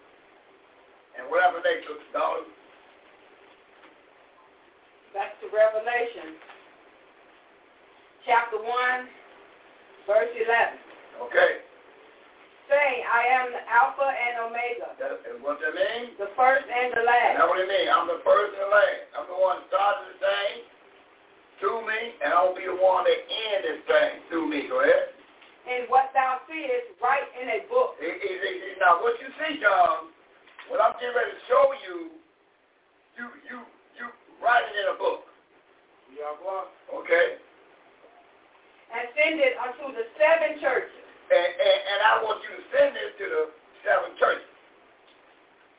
[1.19, 2.47] and whatever they next to daughter.
[5.13, 6.39] Back to Revelation,
[8.27, 8.67] chapter 1,
[10.07, 11.27] verse 11.
[11.29, 11.51] Okay.
[12.71, 16.15] Saying, I am the Alpha and Omega, That, and what that mean?
[16.23, 17.35] the first and the last.
[17.43, 17.91] That's what it mean.
[17.91, 19.03] I'm the first and the last.
[19.19, 20.53] I'm the one that started the thing
[21.59, 24.71] through me, and I'll be the one that end this thing through me.
[24.71, 25.19] Go ahead.
[25.67, 27.99] And what thou seest, write in a book.
[27.99, 30.15] He- he- he- he- Now, what you see, John,
[30.71, 31.97] what I'm getting ready to show you,
[33.19, 33.59] you you
[33.99, 34.07] you
[34.41, 35.27] write it in a book.
[36.15, 36.33] Yeah,
[36.95, 37.39] Okay.
[38.91, 42.91] And send it unto the seven churches, And, and and I want you to send
[42.99, 43.43] this to the
[43.87, 44.51] seven churches.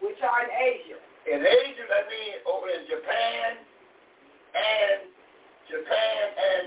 [0.01, 0.97] which are in Asia,
[1.29, 3.61] In Asia, that means over in Japan
[4.57, 4.97] and
[5.69, 6.65] Japan and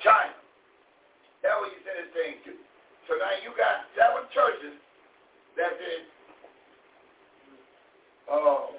[0.00, 0.32] China.
[1.44, 2.52] That's what you send this thing to.
[3.06, 4.80] So now you got seven churches
[5.60, 6.00] that's in,
[8.32, 8.72] uh,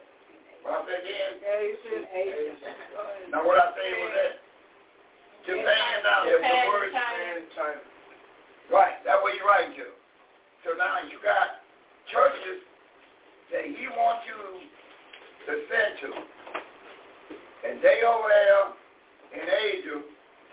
[0.65, 1.33] what I say again?
[1.45, 2.71] Asia, Asia.
[3.29, 4.33] Now what I say was that
[5.45, 7.23] Japan now, there's the Japan, word China.
[7.57, 7.81] China.
[8.69, 9.89] Right, that's what you're writing to.
[10.63, 11.65] So now you got
[12.13, 12.61] churches
[13.49, 14.37] that he wants you
[15.49, 16.09] to send to.
[17.67, 18.63] And they over there
[19.33, 19.97] in Asia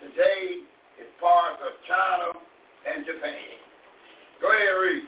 [0.00, 0.64] today
[0.98, 2.40] is parts of China
[2.88, 3.58] and Japan.
[4.40, 5.04] Go ahead and read.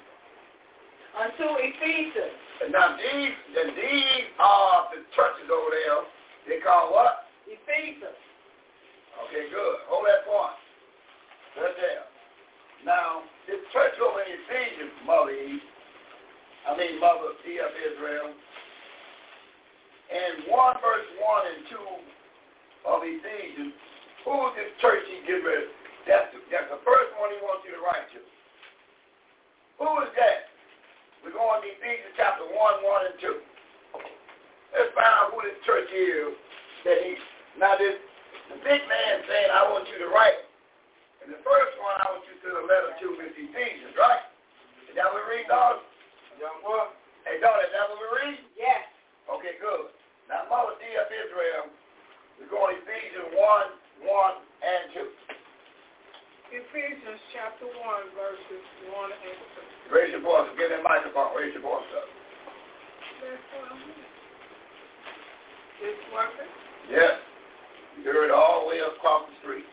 [1.17, 2.39] Unto Ephesians.
[2.63, 6.05] And now these, and these are the churches over there.
[6.47, 7.27] They call what?
[7.49, 8.21] Ephesians.
[9.27, 9.77] Okay, good.
[9.93, 10.57] Hold that point.
[11.59, 12.07] Right there.
[12.87, 15.61] Now, this church over in Ephesians, Mother Eve,
[16.65, 18.33] I mean Mother T of Israel,
[20.11, 23.77] and 1 verse 1 and 2 of Ephesians,
[24.25, 25.71] who is this church he getting rid of?
[26.09, 28.21] That's the, that's the first one he wants you to write to.
[29.85, 30.49] Who is that?
[31.21, 33.37] We're going to Ephesians chapter 1, 1 and 2.
[34.73, 36.33] Let's find out who this church is
[36.89, 37.21] that he,
[37.61, 38.01] now this,
[38.51, 40.43] the big man saying, I want you to write.
[41.23, 44.27] And the first one I want you to the letter to is Ephesians, right?
[44.91, 45.87] Is that what we read, daughter?
[46.43, 46.91] Young boy.
[47.23, 48.41] Hey, daughter, is that what we read?
[48.59, 48.83] Yes.
[49.31, 49.95] Okay, good.
[50.27, 51.71] Now, Mother D of Israel,
[52.43, 55.31] we're going Ephesians 1, 1 and 2.
[56.51, 59.39] Ephesians chapter 1, verses 1 and
[59.95, 60.51] Raise your voice.
[60.59, 61.31] Get that microphone.
[61.39, 62.09] Raise your voice up.
[63.23, 63.79] That's what I'm
[65.87, 66.51] It's working?
[66.91, 67.30] Yes.
[67.99, 69.67] You heard it all the way across the street.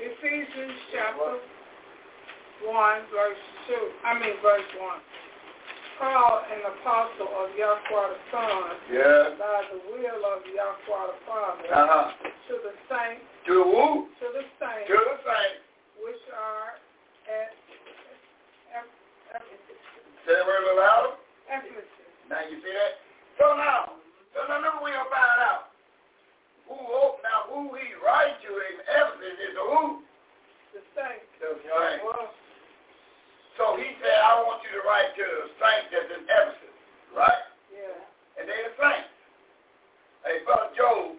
[0.00, 1.38] Ephesians chapter
[2.64, 3.74] 1, verse 2.
[4.06, 4.98] I mean, verse 1.
[6.00, 9.38] Paul, an apostle of Yahweh the Son, Yeah.
[9.38, 12.12] by the will of Yahweh the Father, Uh-huh.
[12.48, 14.08] to the saints, To the woo.
[14.18, 15.62] to the saints, To the saints.
[16.02, 16.74] which are
[17.28, 17.54] at
[18.74, 18.86] Eph-
[19.30, 19.78] Ephesus.
[20.26, 21.12] Say that word a little louder.
[21.48, 21.86] Ephesus.
[22.28, 22.98] Now you see that?
[23.38, 23.92] So now,
[24.34, 25.70] so now look, we gonna find out
[26.72, 29.82] who oh, now who he writing to in Ephesus is the who?
[30.72, 31.28] The saints.
[31.40, 32.40] The saints.
[33.60, 36.76] So he said, I want you to write to the saints that's in Ephesus,
[37.12, 37.44] right?
[37.68, 38.40] yeah.
[38.40, 39.12] And they the saints.
[40.24, 41.12] Hey, brother Joe,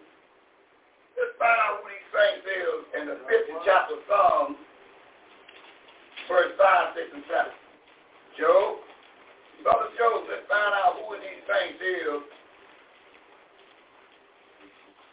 [1.14, 4.58] let's find out who these saints is in the 50th chapter of Psalms,
[6.26, 7.54] verse 5, 6, and 7.
[8.34, 8.82] Joe,
[9.62, 12.43] brother Joe, let's find out who these saints is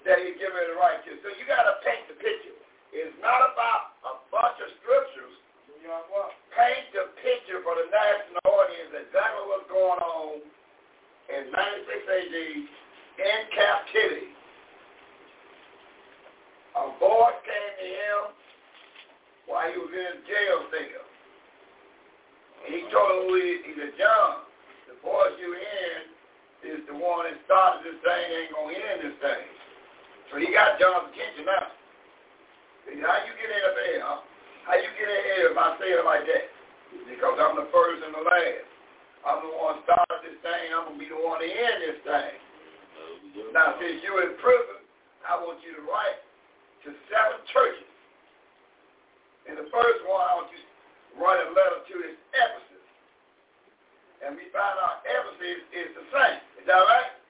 [0.06, 1.12] that he's giving the right to.
[1.22, 2.58] So you got to paint the picture.
[2.92, 5.36] It's not about a bunch of scriptures.
[5.82, 10.44] Paint the picture for the national audience exactly what's going on
[11.32, 12.38] in 96 AD
[13.22, 14.32] in captivity.
[16.76, 18.20] A voice came to him
[19.48, 21.08] while he was in jail cell.
[22.68, 24.46] He told him he, he said, John,
[24.88, 26.00] the voice you in
[26.72, 29.61] is the one that started this thing, ain't going to end this thing.
[30.32, 31.68] So he got John's attention now.
[32.88, 34.24] He how you get in there, huh?
[34.64, 36.48] How you get in here if I say it like that?
[37.04, 38.68] Because I'm the first and the last.
[39.28, 40.72] I'm the one started this thing.
[40.72, 42.34] I'm going to be the one to end this thing.
[43.54, 44.82] Now, since you're in prison,
[45.28, 46.20] I want you to write
[46.88, 47.92] to seven churches.
[49.46, 50.68] In the first one, I want you to
[51.20, 52.86] write a letter to this Ephesus.
[54.26, 56.40] And we find out Ephesus is the same.
[56.64, 57.21] Is that right?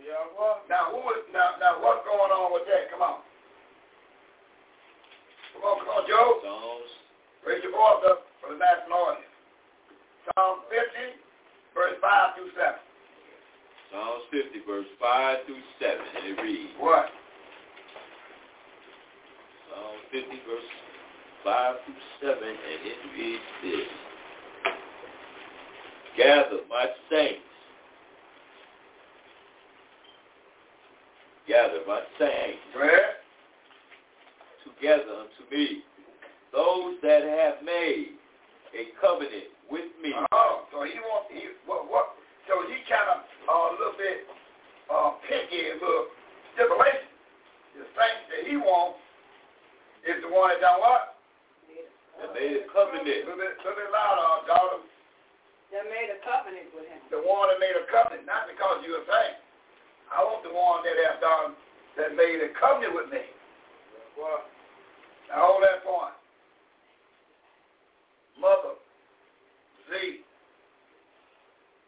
[0.00, 0.16] That's right.
[0.16, 0.64] Young boy.
[0.68, 1.60] Now, who is now?
[1.60, 2.88] Now, what's going on with that?
[2.88, 3.20] Come on.
[5.52, 6.40] Come on, come on, Joe.
[6.40, 6.90] Psalms
[7.46, 9.32] Raise your voice up for the national audience.
[10.36, 11.20] Psalm 50,
[11.72, 12.80] verse 5 through 7.
[13.92, 17.08] Psalms 50, verse 5 through 7, and it reads, What?
[19.68, 20.70] Psalm 50, verse
[21.44, 23.88] 5 through 7, and it reads this.
[26.16, 27.49] Gather my saints.
[31.50, 33.18] Gather my saints Go ahead.
[34.62, 35.82] together unto me,
[36.54, 38.14] those that have made
[38.70, 40.14] a covenant with me.
[40.30, 42.14] Oh, so he want he what what?
[42.46, 44.30] So he kind of uh, a little bit
[44.94, 46.14] uh, picky, a little
[46.54, 47.10] stipulation.
[47.74, 49.02] The saints that he wants
[50.06, 51.18] is the one that done what?
[52.22, 53.10] That made a covenant.
[53.10, 54.86] A little bit, little bit louder, uh, daughter.
[55.74, 57.02] That made a covenant with him.
[57.10, 59.49] The one that made a covenant, not because you're a saint.
[60.10, 61.54] I want the one that have done
[61.96, 63.22] that made a covenant with me.
[64.18, 64.42] Boy.
[65.30, 66.14] Now hold that point.
[68.38, 68.74] Mother,
[69.86, 70.26] Z.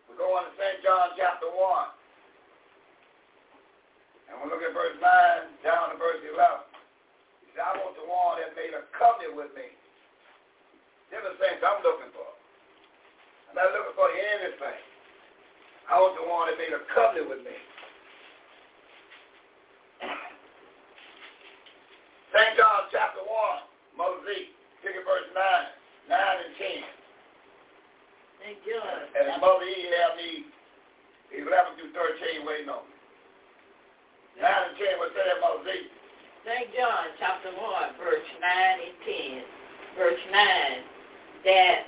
[0.07, 0.85] We're going to St.
[0.85, 1.57] John chapter 1.
[4.29, 6.37] And we'll look at verse 9 down to verse 11.
[7.43, 9.73] He said, I want the one that made a covenant with me.
[11.09, 12.29] They're the things I'm looking for.
[13.49, 14.81] I'm not looking for anything.
[15.89, 17.57] I want the one that made a covenant with me.
[22.33, 22.57] St.
[22.57, 25.41] John chapter 1, Mother Z, pick at verse 9,
[26.09, 26.53] 9 and
[28.53, 28.61] 10.
[28.61, 28.61] St.
[28.69, 29.01] John.
[29.17, 30.31] And Mother E have me
[31.33, 32.97] 11 through 13 waiting on me.
[34.41, 35.89] 9 and 10, what's that, Mother Z?
[36.45, 36.69] St.
[36.77, 39.97] John chapter 1, verse 9 and 10.
[39.97, 40.43] Verse 9,
[41.45, 41.85] that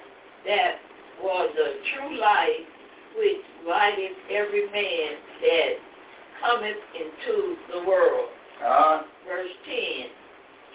[0.46, 0.76] that
[1.22, 2.68] was the true light
[3.16, 5.72] which lighteth every man that
[6.44, 8.28] cometh into the world.
[8.60, 9.02] Uh-huh.
[9.26, 9.74] Verse 10,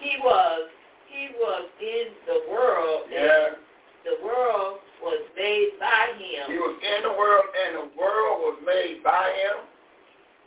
[0.00, 0.68] he was
[1.06, 3.02] he was in the world.
[3.10, 3.58] Yeah.
[4.04, 6.44] The world was made by him.
[6.52, 9.56] He was in the world, and the world was made by him,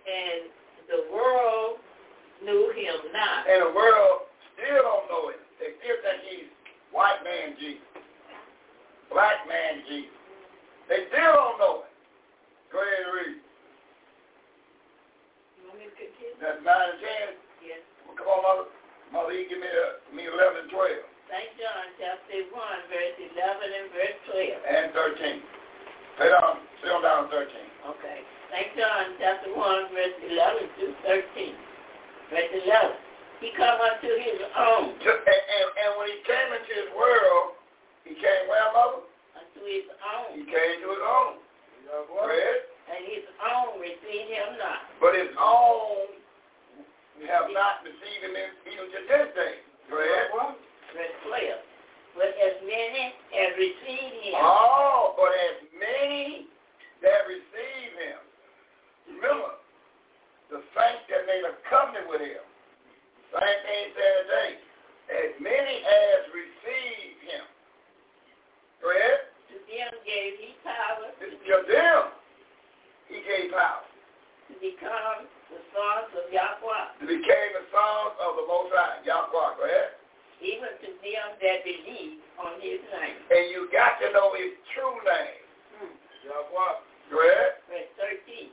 [0.06, 0.50] and
[0.90, 1.82] the world
[2.44, 3.48] knew him not.
[3.50, 5.42] and the world still don't know him.
[5.60, 6.50] They still think he's
[6.92, 7.82] white man Jesus,
[9.10, 10.12] black man Jesus.
[10.90, 11.94] They still don't know him.
[12.70, 13.38] Go ahead and read.
[15.58, 16.36] You want me to continue?
[16.42, 17.70] That's 9 and 10.
[17.70, 17.82] Yes.
[18.04, 18.68] Well, come on, Mother.
[19.14, 21.13] Mother, you give me, uh, me 11 and 12.
[21.34, 21.50] St.
[21.58, 24.54] John chapter 1, verse 11 and verse 12.
[24.70, 25.42] And 13.
[26.14, 27.50] Stay down, stay on down 13.
[27.90, 28.22] Okay.
[28.54, 28.70] St.
[28.78, 31.58] John chapter 1, verse 11 through 13.
[32.30, 33.42] Verse 11.
[33.42, 34.94] He come unto his own.
[34.94, 37.58] And, and, and when he came into his world,
[38.06, 39.02] he came where, Mother?
[39.34, 40.38] Unto his own.
[40.38, 41.42] He came to his own.
[42.14, 42.62] Go ahead.
[42.94, 44.86] And his own received him not.
[45.02, 46.14] But his own
[47.26, 49.66] have not received him in, even to this day.
[49.90, 50.62] Go ahead.
[50.94, 51.60] Verse 12.
[52.16, 53.04] But as many
[53.34, 54.38] as received him.
[54.38, 56.46] Oh, but as many
[57.02, 58.20] that receive him.
[59.18, 59.58] Remember,
[60.54, 62.46] the saints that made a covenant with him.
[63.34, 64.52] Same thing today.
[65.10, 67.44] As many as received him.
[68.86, 69.34] Go ahead.
[69.50, 71.28] To them gave he power To
[71.66, 72.02] them,
[73.10, 73.84] he gave power.
[74.50, 79.02] to become the sons of Yahweh, To became the sons of the Most High.
[79.06, 79.98] Yahweh, go ahead.
[80.42, 83.20] even to them that believe on his name.
[83.30, 85.44] And you got to know his true name.
[85.78, 85.94] Hmm.
[86.26, 86.76] Yahweh.
[87.12, 87.60] Go ahead.
[87.70, 87.92] Verse
[88.26, 88.50] 13.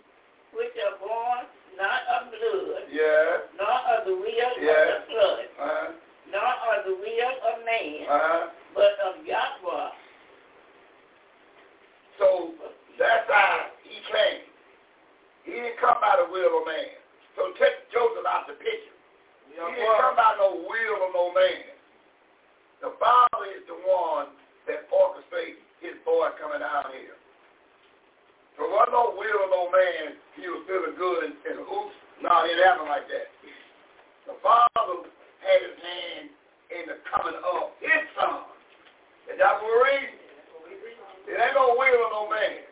[0.52, 1.46] Which are born
[1.78, 3.46] not of blood, Yeah.
[3.56, 4.74] nor of the will Yeah.
[4.74, 5.88] of the blood, Uh-huh.
[6.34, 8.50] nor of the will of man, Uh-huh.
[8.74, 9.90] but of Yahweh.
[12.18, 12.52] So
[12.98, 14.42] that's how he came.
[15.44, 16.90] He didn't come by the will of man.
[17.36, 18.92] So take Joseph out the picture.
[19.48, 21.69] He didn't come by no will of no man.
[23.50, 24.30] Is the one
[24.70, 27.18] that orchestrates his boy coming down here.
[28.54, 30.14] So wasn't no will of no man.
[30.38, 31.96] He was feeling good and, and oops.
[32.22, 33.32] No, it didn't happen like that.
[34.28, 35.08] The Father
[35.42, 36.30] had his hand
[36.70, 38.46] in the coming of his son.
[39.32, 40.20] And that's what we're reading.
[41.26, 42.62] It ain't no will of no man.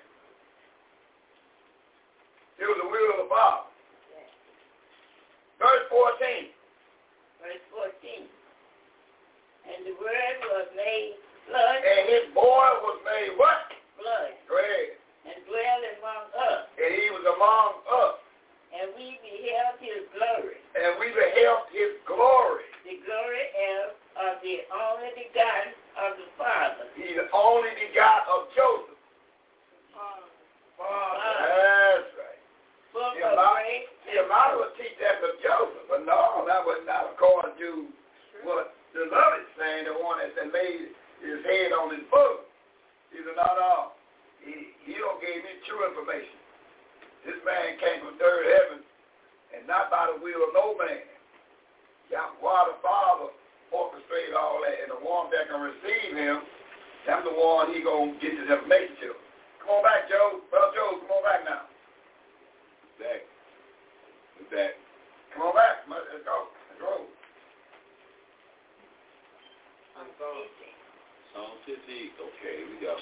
[2.61, 3.67] It was the will of the Father.
[5.59, 6.55] Verse 14.
[7.43, 8.38] Verse 14.
[9.69, 11.15] And the word was made
[11.49, 13.69] blood, And his boy was made what?
[14.01, 14.97] blood, Go ahead.
[15.29, 16.63] and dwelled among us.
[16.81, 18.17] And he was among us.
[18.69, 22.69] And we beheld his glory, And we beheld his glory.
[22.85, 23.47] the glory
[23.81, 26.85] of, of the only begotten of the Father.
[26.97, 28.97] He's the only begot of Joseph.
[30.79, 32.39] That's right.
[32.95, 33.59] See, a lot,
[34.07, 37.57] see, a lot of us teach that for Joseph, but no, that was not according
[37.59, 37.87] to
[38.47, 42.49] what the love is saying, the one that laid his head on his book.
[43.13, 43.75] He said, no, no,
[44.45, 46.39] he, he don't gave me true information.
[47.25, 48.85] This man came from third heaven
[49.53, 51.05] and not by the will of no man.
[52.13, 53.33] Yahweh the Father
[53.69, 56.41] orchestrated all that, and the one that can receive him,
[57.05, 59.11] that's the one he to get this information to.
[59.61, 60.41] Come on back, Joe.
[60.49, 61.69] Brother Joe, come on back now.
[62.97, 64.73] We're back.
[65.37, 65.85] Come on back.
[65.89, 66.49] Let's go.
[66.73, 67.18] Let's go.
[69.99, 71.75] Psalm 50.
[71.75, 72.95] Okay, here we go.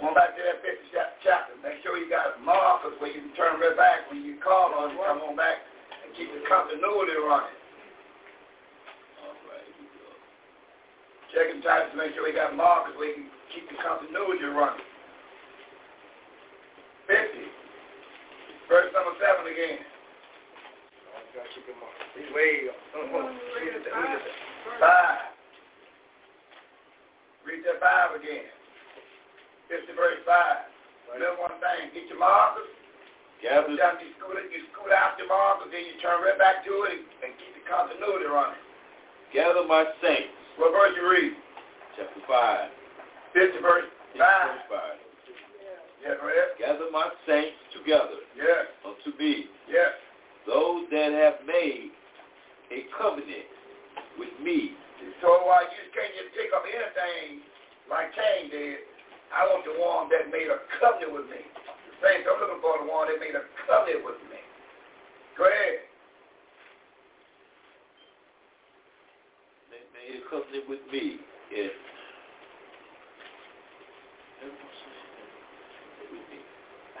[0.00, 1.52] Come on back to that 50 chap- chapter.
[1.60, 4.96] Make sure you got markers where you can turn right back when you call on.
[4.96, 5.60] Come on back
[5.92, 7.60] and keep the continuity running.
[9.20, 10.08] All right, we go.
[11.36, 14.88] Checking types to make sure you got markers where you can keep the continuity running.
[17.12, 18.72] 50.
[18.72, 19.95] Verse number 7 again.
[22.14, 22.78] He's way up.
[22.94, 23.84] Read it.
[23.86, 25.36] 5.
[27.46, 28.50] Read that 5 again.
[29.68, 31.14] 50 verse 5.
[31.14, 31.90] Remember one thing.
[31.94, 32.70] Get your markers.
[33.42, 36.72] Gather, you scoot, it, you scoot out your markers, then you turn right back to
[36.88, 38.56] it and, and keep the continuity running.
[39.28, 40.32] gather my saints.
[40.56, 41.36] What verse you read?
[42.00, 42.70] Chapter 5.
[43.36, 44.16] 50 verse 5.
[44.16, 45.06] Verse 5.
[46.00, 46.48] Yeah.
[46.56, 49.92] Gather my saints together Yes, unto yes.
[50.46, 51.90] Those that have made
[52.70, 53.50] a covenant
[54.18, 54.72] with me.
[55.22, 57.42] So while you can't just pick up anything
[57.90, 58.86] like Cain did,
[59.34, 61.42] I want the one that made a covenant with me.
[62.02, 62.26] saints.
[62.30, 64.40] I'm looking for the one that made a covenant with me.
[65.36, 65.82] Go ahead.
[69.70, 71.20] They made a covenant with me.
[71.54, 71.74] And,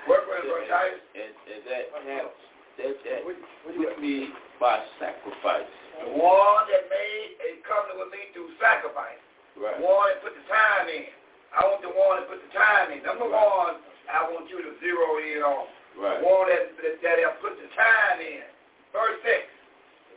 [0.06, 1.02] What was it, Titus?
[1.18, 2.30] and, and that has
[2.78, 4.30] that with me
[4.60, 5.68] by sacrifice.
[6.04, 9.20] The one that made a covenant with me through sacrifice.
[9.56, 9.80] Right.
[9.80, 11.08] The one that put the time in.
[11.56, 13.00] I want the one that put the time in.
[13.00, 13.80] Number one,
[14.12, 15.64] I want you to zero in on.
[15.96, 16.20] Right.
[16.20, 18.44] The one that, that, that have put the time in.
[18.92, 19.40] Verse 6.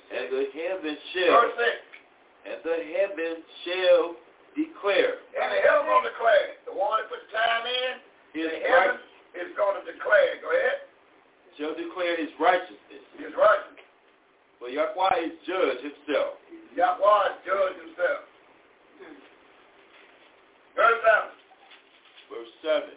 [0.10, 2.52] And the heaven shall Verse 6.
[2.52, 3.34] and the heaven
[3.64, 4.04] shall
[4.58, 6.60] declare And the heaven will declare.
[6.68, 7.92] The one that put the time in,
[8.36, 10.44] his the heaven right, is going to declare.
[10.44, 10.89] Go ahead.
[11.60, 13.04] Shall declare his righteousness.
[13.20, 13.84] His righteousness.
[14.60, 16.40] For Yahweh is judge himself.
[16.76, 18.24] Yahweh is judge himself.
[20.76, 21.36] Verse 7.
[22.32, 22.96] Verse seven.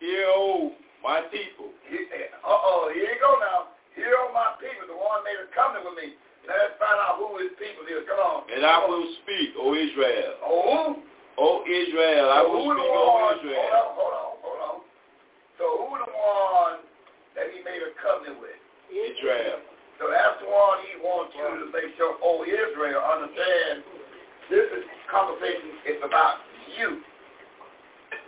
[0.00, 0.72] Hear, O
[1.04, 3.68] my people, He- uh, Uh-oh, here you go now.
[3.94, 6.16] Here are my people, the one made a covenant with me.
[6.48, 8.06] Let's find out who his people is.
[8.08, 8.50] Come on.
[8.50, 10.32] and I will speak, O Israel.
[10.44, 10.96] Oh?
[11.38, 13.68] O Israel, I will speak, O Israel.
[13.68, 14.25] Hold on, hold on.
[15.56, 16.84] So who the one
[17.34, 18.56] that he made a covenant with?
[18.92, 19.60] Israel.
[19.98, 23.82] So that's the one he wants you to make sure, oh, Israel, understand
[24.52, 26.44] this is conversation is about
[26.76, 27.00] you.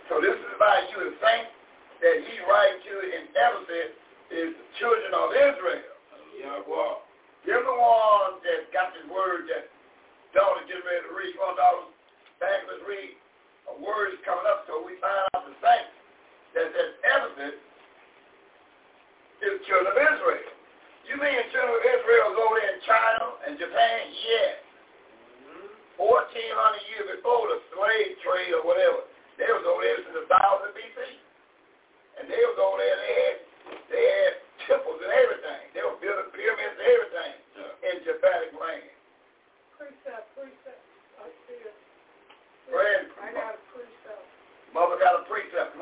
[0.09, 1.13] So this is about you.
[1.13, 1.53] The saints
[2.01, 3.93] that he writes to in Ephesus
[4.33, 5.95] is the children of Israel.
[6.39, 6.95] Yahweh.
[7.45, 9.69] You're the one that got this word that
[10.33, 11.35] daughter getting ready to read.
[11.37, 11.91] One daughter,
[12.41, 13.15] back let's read.
[13.69, 15.98] A word is coming up, so we find out the saints
[16.55, 17.57] that that Ephesus
[19.39, 20.49] is children of Israel.
[21.07, 24.01] You mean the children of Israel is over there in China and Japan?
[24.13, 24.55] Yes.
[25.99, 26.31] 1,400
[26.95, 29.03] years before the slave trade or whatever.
[29.35, 30.99] They was over there since 1000 BC.
[32.19, 33.37] And they was over there, they had,
[33.91, 34.33] they had
[34.67, 35.61] temples and everything.
[35.75, 37.33] They were building pyramids and everything
[37.89, 38.91] in Japanic land.
[39.75, 40.83] Precept, precept.
[41.19, 41.75] I see it.
[42.69, 43.09] Ahead.
[43.19, 44.23] I got a precept.
[44.75, 45.78] Mother got a precept.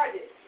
[0.00, 0.39] Unto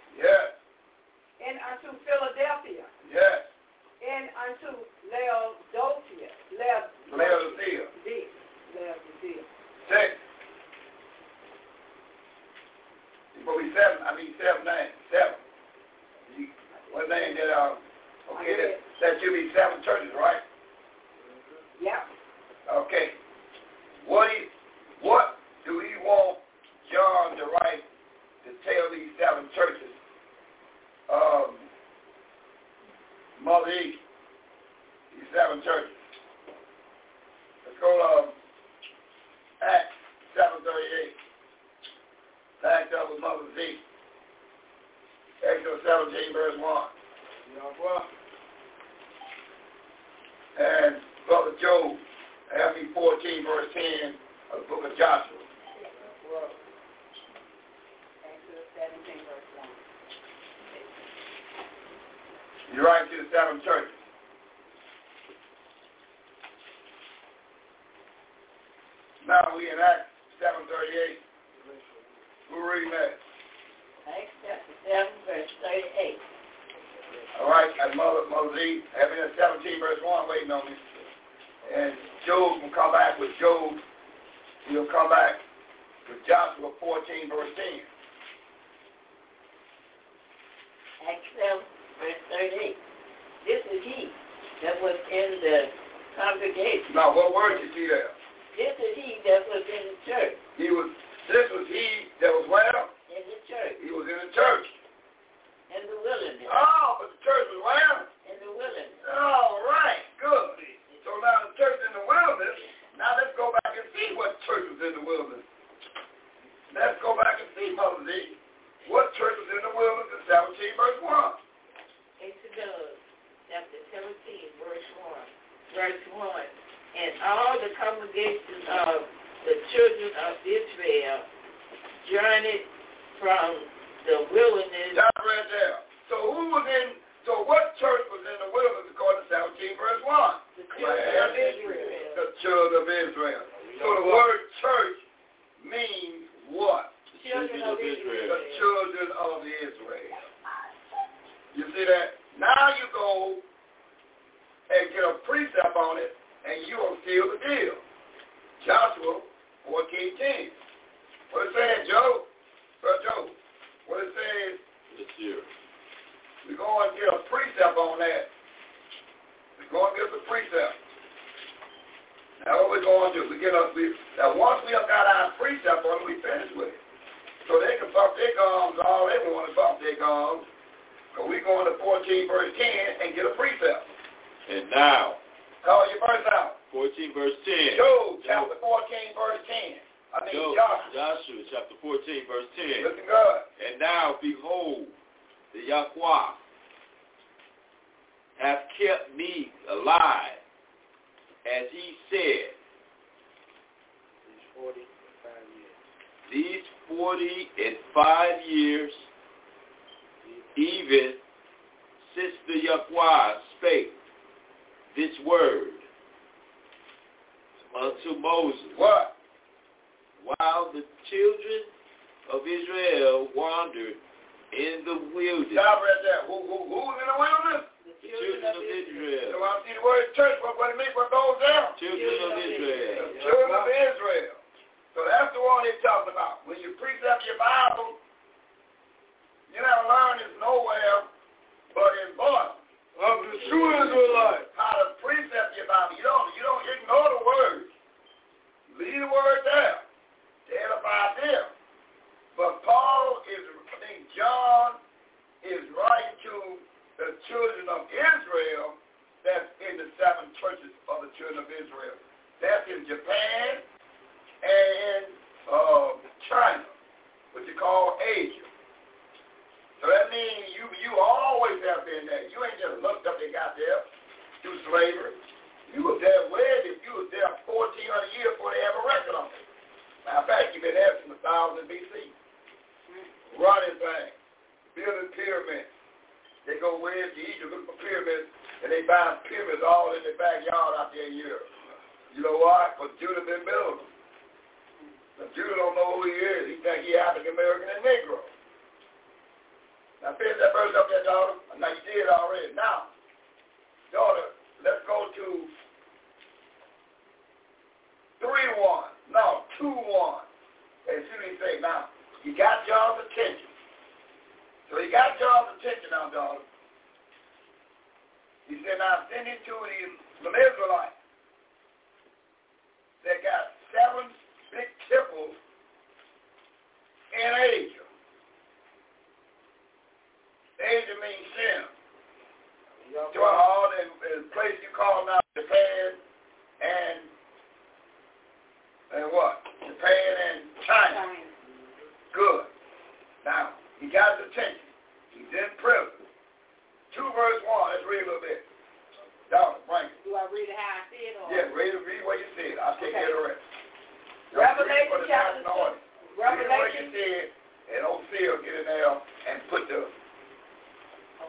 [358.73, 359.87] and put the...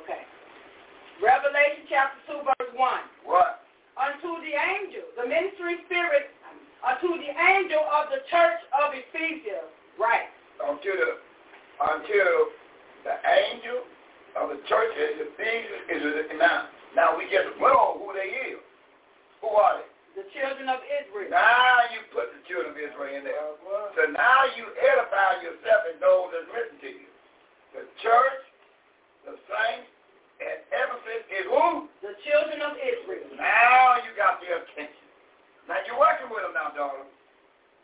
[0.03, 0.23] Okay.
[1.21, 2.99] Revelation chapter 2, verse 1.
[3.27, 3.63] What?
[3.99, 6.33] Unto the angel, the ministry spirit,
[6.81, 9.69] unto the angel of the church of Ephesus.
[9.99, 10.27] Right.
[10.57, 11.21] Unto the,
[11.77, 12.49] until
[13.05, 13.85] the angel
[14.39, 16.73] of the church of Ephesus is now.
[16.95, 18.01] Now we just well.
[18.01, 18.61] who they is.
[19.41, 19.89] Who are they?
[20.13, 21.29] The children of Israel.
[21.33, 23.37] Now you put the children of Israel in there.
[23.65, 27.12] Uh, so now you edify yourself and those that's written to you
[27.73, 28.41] the church,
[29.25, 29.89] the saints,
[30.41, 31.89] and Ephesus is who?
[32.05, 33.33] The children of Israel.
[33.37, 35.03] Now you got their attention.
[35.65, 37.09] Now you're working with them now, darling.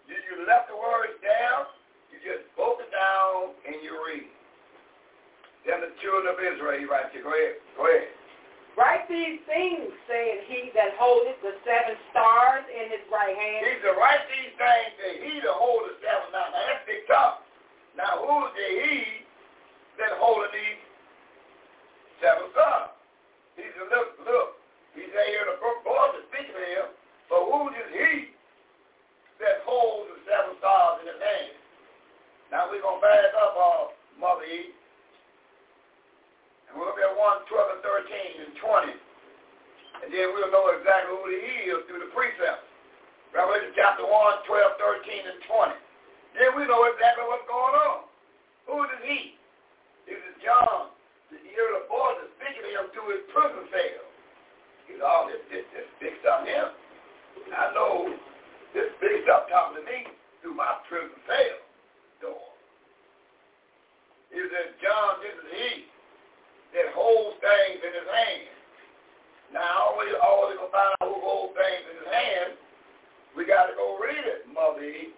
[0.09, 1.69] You, you left the words down.
[2.09, 4.27] You just broke it down and you read.
[5.63, 7.21] Then the children of Israel, he writes you.
[7.21, 7.61] Go ahead.
[7.77, 8.09] Go ahead.
[8.77, 13.59] Write these things, said he that holdeth the seven stars in his right hand.
[13.67, 16.51] He's to write these things that he that holdeth seven stars.
[16.53, 17.43] Now that's big tough.
[17.99, 19.27] Now who's the he
[19.99, 20.81] that holding these
[22.23, 22.95] seven sons.
[23.59, 24.49] He said, look, look.
[24.95, 26.87] he's said, here the voice is speaking to him,
[27.27, 28.11] but who is he
[29.43, 31.55] that holds the seven stars in his hand?
[32.51, 34.75] Now we're going to back up our Mother Eve.
[36.69, 38.93] And we'll be at 1, 12, and 13, and 20.
[40.05, 42.69] And then we'll know exactly who he is through the precepts.
[43.33, 45.75] Revelation chapter 1, 12, 13, and 20.
[46.37, 47.97] Then we know exactly what's going on.
[48.69, 49.38] Who is he?
[50.09, 50.89] This is John.
[51.29, 54.05] You hear the voice is speaking to him through his prison cell.
[54.89, 56.73] He's all this, this, this big stuff here.
[57.53, 58.09] I know
[58.73, 60.09] this big stuff talking to me
[60.41, 61.61] through my prison cell
[62.25, 62.49] door.
[64.33, 65.69] He said, John, this is he
[66.73, 68.49] that holds things in his hand.
[69.53, 72.49] Now, always, always going to find out who holds things in his hand.
[73.37, 75.13] We got to go read it, Mother E.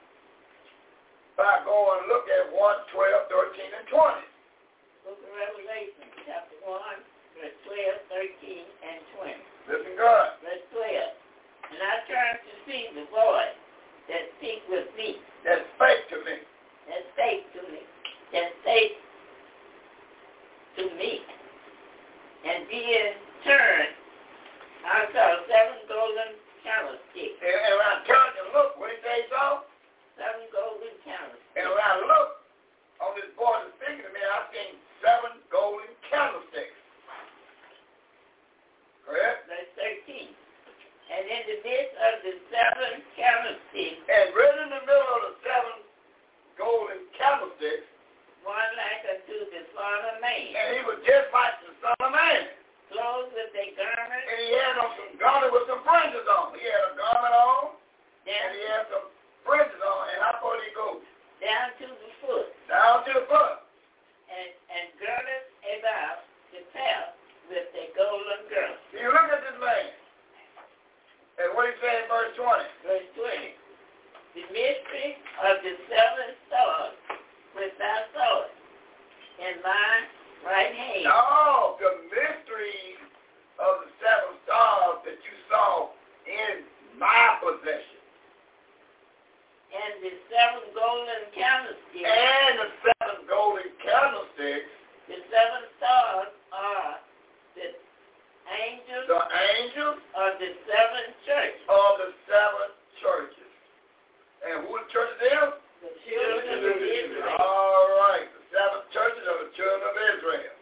[1.40, 4.31] By going look at 1, 12, 13, and 20.
[5.12, 6.72] Book of Revelation, chapter 1,
[7.36, 9.44] verse 12, 13, and 20.
[9.68, 10.28] Listen good.
[10.40, 10.88] Verse 12.
[11.68, 13.60] And I turned to see the voice
[14.08, 15.20] that speak with me.
[15.44, 16.40] That spake to me.
[16.88, 17.84] That spake to me.
[18.32, 18.96] That spake
[20.80, 21.28] to me.
[22.48, 23.12] And being
[23.44, 23.92] turned,
[24.88, 27.36] I saw seven golden candlesticks.
[27.44, 29.60] And, and when I turned and looked, what did they saw?
[30.16, 31.52] Seven golden candlesticks.
[31.60, 32.48] And when I looked
[33.04, 36.78] on this boy that's speaking to me, I seen seven golden candlesticks.
[39.06, 39.50] Correct?
[39.50, 39.70] Verse
[40.08, 40.30] 13.
[41.12, 45.34] And in the midst of the seven candlesticks, And right in the middle of the
[45.44, 45.76] seven
[46.56, 47.86] golden candlesticks,
[48.48, 52.10] one like unto the Son of Man, and he was just like the Son of
[52.10, 52.50] Man.
[52.90, 56.58] clothed with a garment And he had on some garment with some fringes on.
[56.58, 57.78] He had a garment on,
[58.26, 59.06] and he had some
[59.46, 60.02] fringes on.
[60.16, 61.04] And how far did he go?
[61.42, 63.61] down to the foot, Down to the foot.
[64.72, 65.44] And, girded
[65.80, 66.24] about
[66.56, 67.16] the path
[67.52, 68.80] with a golden girdle.
[68.96, 69.92] You look at this man.
[71.42, 72.88] And what he said in verse 20.
[72.88, 73.60] Verse 20.
[74.32, 76.96] The mystery of the seven stars
[77.56, 78.56] which I saw it
[79.44, 79.92] in my
[80.48, 81.04] right hand.
[81.04, 82.96] No, the mystery
[83.60, 85.92] of the seven stars that you saw
[86.24, 86.64] in
[86.96, 88.00] my possession.
[89.72, 92.08] And the seven golden candlesticks.
[92.08, 93.01] And the seven
[93.32, 94.68] golden candlesticks,
[95.08, 97.00] The seven stars are
[97.56, 97.72] the
[98.52, 99.22] angels the
[99.56, 101.64] angels of the seven churches.
[101.72, 102.68] of the seven
[103.00, 103.52] churches.
[104.44, 105.52] And who the churches is?
[105.82, 107.40] The children of Israel.
[107.40, 110.56] All right, the seven churches of the children of Israel.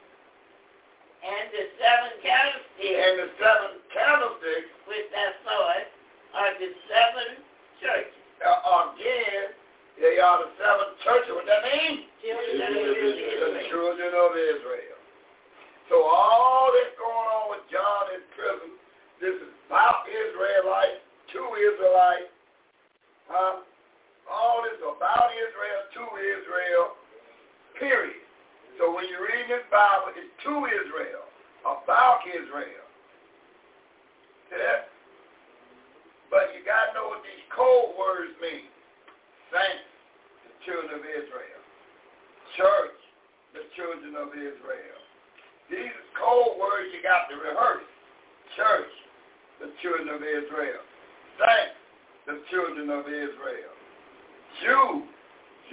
[1.19, 5.87] And the seven candlesticks And the seven candlesticks, I saw it
[6.37, 7.27] are the seven
[7.83, 8.15] churches.
[8.45, 9.51] uh, again,
[9.99, 11.35] they are the seven churches.
[11.35, 12.07] What does that mean?
[12.23, 14.99] Children of The children of Israel.
[15.91, 18.71] So all that's going on with John in prison,
[19.19, 21.03] this is about Israelites,
[21.35, 22.31] to Israelites,
[23.27, 23.65] huh?
[24.29, 26.85] All this about Israel, to Israel,
[27.75, 28.23] period.
[28.77, 31.25] So when you read this Bible, it's to Israel,
[31.65, 32.87] about Israel.
[34.47, 34.93] See that?
[36.29, 38.69] But you got to know what these code words mean.
[39.49, 39.89] Saints,
[40.45, 41.61] the children of Israel.
[42.53, 42.99] Church,
[43.57, 45.01] the children of Israel.
[45.73, 47.85] These code words you got to rehearse.
[48.57, 48.93] Church,
[49.61, 50.81] the children of Israel.
[51.41, 51.77] Saints,
[52.29, 53.73] the children of Israel.
[54.61, 55.05] Jew,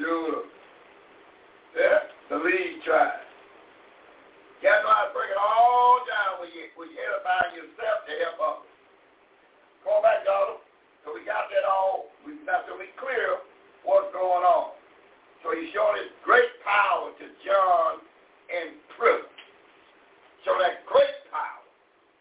[0.00, 0.48] Judah.
[1.76, 3.24] Yeah, the lead tribe.
[4.64, 8.36] Got to know break it all down when you, when you edify yourself to help
[8.40, 8.72] others.
[9.84, 10.64] Come on back, daughter.
[11.04, 12.08] So we got that all.
[12.24, 13.45] We got to be clear
[13.86, 14.74] what's going on.
[15.46, 18.02] So he's showing his great power to John
[18.50, 19.30] in prison.
[20.42, 21.62] So that great power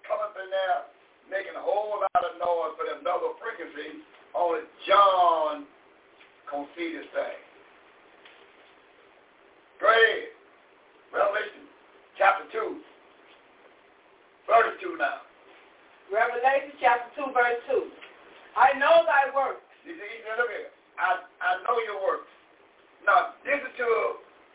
[0.05, 0.85] come up in there
[1.25, 4.05] making a whole lot of noise for another frequency.
[4.37, 5.65] Only John
[6.45, 7.41] can see this thing.
[9.81, 10.37] Great.
[11.09, 11.65] Revelation
[12.17, 12.77] chapter 2.
[14.45, 15.25] Verse 2 now.
[16.13, 17.89] Revelation chapter 2, verse 2.
[18.53, 19.65] I know thy works.
[19.81, 20.74] You see, look here.
[20.99, 22.31] I, I know your works.
[23.05, 23.89] Now, this is to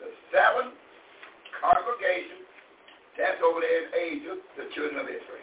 [0.01, 0.73] the seven
[1.61, 2.49] congregations
[3.17, 5.40] that's over there in Asia, the children of Israel.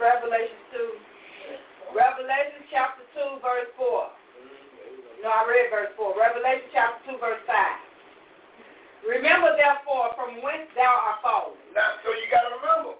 [0.00, 1.94] Revelation 2.
[1.94, 5.24] Revelation chapter 2, verse 4.
[5.24, 6.14] No, I read verse 4.
[6.14, 9.10] Revelation chapter 2, verse 5.
[9.18, 11.58] Remember therefore from whence thou art fallen.
[11.74, 12.98] Now, so you got to remember,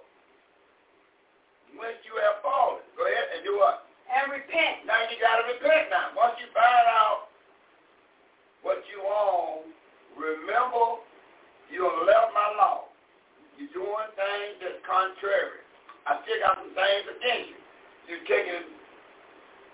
[1.77, 3.87] when you have fallen, go ahead and do what?
[4.09, 4.89] And repent.
[4.89, 6.17] Now you got to repent now.
[6.17, 7.29] Once you find out
[8.65, 9.69] what you own,
[10.17, 11.03] remember
[11.69, 12.89] you have left my law.
[13.61, 15.61] You're doing things that's contrary.
[16.09, 17.61] I still got some things against you.
[18.09, 18.65] You're taking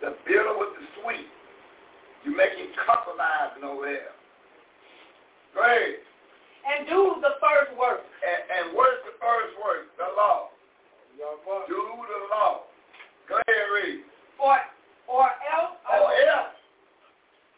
[0.02, 1.30] the bitter with the sweet.
[2.26, 4.16] You're making compromising over there.
[5.54, 6.02] Go ahead.
[6.64, 8.02] And do the first work.
[8.24, 9.92] And, and what's the first word?
[10.00, 10.50] The law.
[11.14, 12.66] Do the law.
[13.30, 14.00] Go ahead and read.
[14.40, 14.56] For,
[15.06, 16.56] or else, I Or will- else.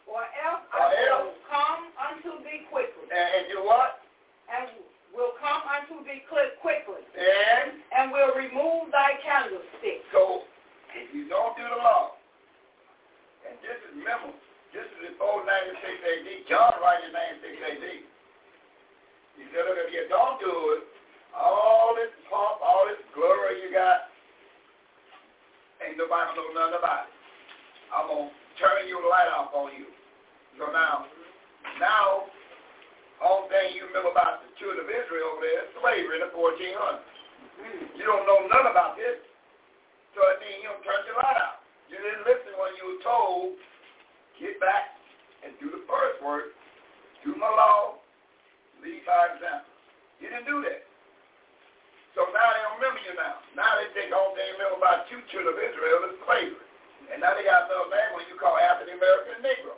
[0.05, 1.35] or else Or I will else.
[1.49, 3.07] come unto thee quickly.
[3.09, 4.03] And, and do what?
[4.51, 4.69] And
[5.15, 7.01] will come unto thee quick- quickly.
[7.15, 10.03] And And will remove thy candlestick.
[10.11, 10.43] so
[10.93, 12.19] if you don't do the law,
[13.47, 14.35] and this is remember,
[14.75, 16.27] this is before 96 AD.
[16.51, 17.85] John writing 96 AD.
[19.39, 20.83] He said, look, if you don't do it,
[21.37, 24.09] all this pomp, all this glory you got,
[25.83, 27.13] ain't nobody know nothing about it.
[27.93, 29.87] I'm going to turn your light off on you.
[30.57, 31.05] So now,
[31.77, 32.25] now,
[33.21, 36.33] only thing you remember about the children of Israel over there is slavery in the
[36.33, 37.05] 1400s.
[37.97, 39.21] You don't know nothing about this.
[40.17, 41.61] So it means you don't turn your light out.
[41.93, 43.53] You didn't listen when you were told,
[44.41, 44.97] get back
[45.45, 46.51] and do the first work,
[47.21, 48.01] do my law,
[48.81, 49.69] lead by example.
[50.17, 50.83] You didn't do that.
[52.17, 53.45] So now they don't remember you now.
[53.53, 56.65] Now they think all they remember about you, children of Israel, is slavery.
[57.13, 59.77] And now they got another name when you call African American Negro.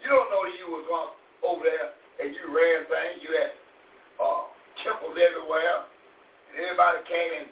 [0.00, 1.08] You don't know you was on
[1.44, 1.92] over there
[2.24, 3.20] and you ran things.
[3.20, 3.52] You had
[4.94, 5.90] temples everywhere,
[6.54, 7.48] and everybody came and,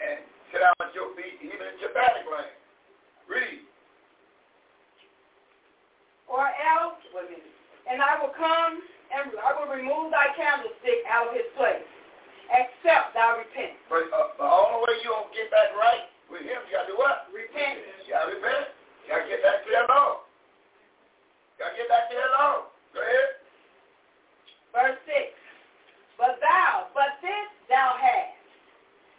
[0.00, 0.16] and
[0.48, 2.56] sit down at your feet, even in Jabbanic land.
[3.28, 3.60] Read.
[6.24, 7.52] Or else, wait a minute,
[7.84, 8.80] and I will come
[9.12, 11.86] and I will remove thy candlestick out of his place,
[12.50, 13.78] except thou repent.
[13.86, 16.98] But uh, the only way you gonna get back right with him, you gotta do
[16.98, 17.30] what?
[17.30, 17.78] Repent.
[18.08, 18.74] You gotta repent.
[19.06, 20.26] You gotta get back to that law.
[21.54, 22.54] You gotta get back to that law.
[22.90, 23.28] Go ahead.
[24.74, 25.35] Verse 6.
[26.16, 28.40] But thou, but this thou hast,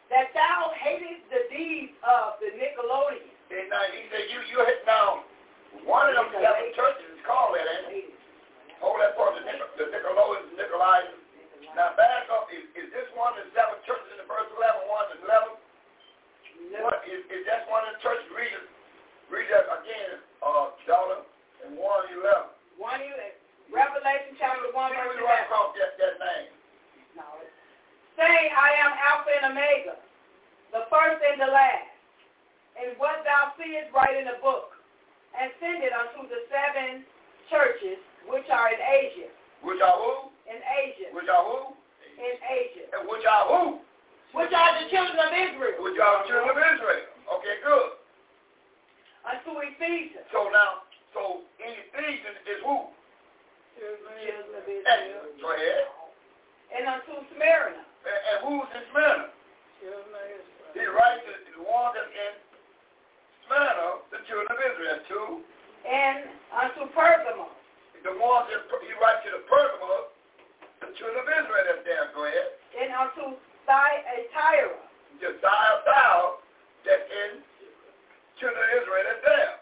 [0.09, 3.37] that thou hatest the deeds of the Nicolaitans.
[3.53, 5.23] And now he said you you hit now
[5.85, 8.17] one of them seven churches is called that, ain't it?
[8.81, 11.21] Hold that part, the, the Nicolaitans, Nicolaitans.
[11.77, 14.89] Now back up, is, is this one of the seven churches in the verse 11,
[14.89, 16.81] one and 11?
[16.81, 18.25] What, is, is that one of the churches?
[18.33, 18.65] Read it,
[19.29, 21.21] read that again, uh, daughter,
[21.61, 22.81] and one and 11.
[22.81, 23.13] One you,
[23.69, 25.45] Revelation chapter 1 See verse we run 11.
[25.45, 26.56] across that, that name.
[28.17, 29.95] Say, I am Alpha and Omega,
[30.73, 31.93] the first and the last.
[32.73, 34.73] And what thou seest, write in a book,
[35.37, 37.05] and send it unto the seven
[37.49, 39.29] churches which are in Asia.
[39.61, 40.33] Which are who?
[40.49, 41.13] In Asia.
[41.13, 41.77] Which are who?
[42.17, 42.85] In Asia.
[42.97, 43.85] And which are who?
[44.33, 45.77] Which are the children of Israel.
[45.85, 47.05] Which are the children of Israel.
[47.37, 47.89] Okay, good.
[49.29, 50.25] Unto Ephesians.
[50.33, 52.89] So now, so in Ephesians is who?
[53.77, 54.09] Children
[54.57, 54.89] of Israel.
[54.89, 55.85] And, go ahead.
[56.73, 57.86] And unto Smyrna.
[58.07, 59.27] And, and who's in Smyrna?
[59.27, 59.99] Uh,
[60.73, 62.33] he writes to the one that's in
[63.45, 65.29] Smyrna, the children of Israel, too.
[65.83, 67.51] And uh, unto Pergamos.
[68.05, 70.13] The ones that he writes to the Pergamos,
[70.79, 72.07] the children of Israel that's there.
[72.15, 72.55] Go ahead.
[72.79, 73.35] And uh, unto
[73.67, 74.87] Thyatira.
[75.17, 76.37] Josiah Thou,
[76.85, 77.41] that's in
[78.37, 79.55] children of Israel that's there.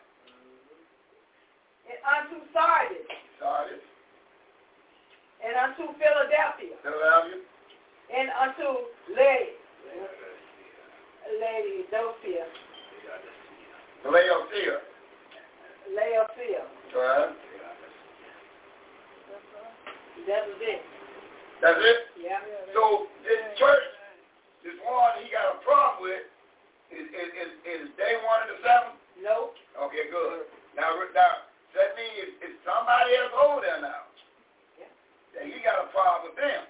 [1.88, 3.08] And unto Sardis.
[3.40, 3.84] Sardis,
[5.40, 6.76] And unto Philadelphia.
[6.84, 7.40] Philadelphia,
[8.14, 9.58] And unto Lady.
[11.26, 12.46] Lady Dophia.
[14.06, 14.78] Laodicea.
[15.90, 16.64] Laodicea.
[16.94, 17.34] Ahead.
[20.26, 20.82] That was it.
[21.62, 22.00] That's it?
[22.18, 22.42] Yeah.
[22.74, 23.86] So this church,
[24.62, 26.26] this one he got a problem with,
[26.94, 28.94] is is is, is day one of the seven?
[29.22, 29.54] No.
[29.78, 30.50] Okay, good.
[30.78, 34.06] Now, now that means it's somebody else over there now.
[34.78, 34.90] Yeah.
[35.34, 36.64] That he got a problem with them.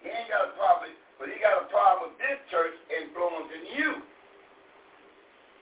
[0.00, 3.90] He ain't got a problem, but he got a problem with this church influencing you.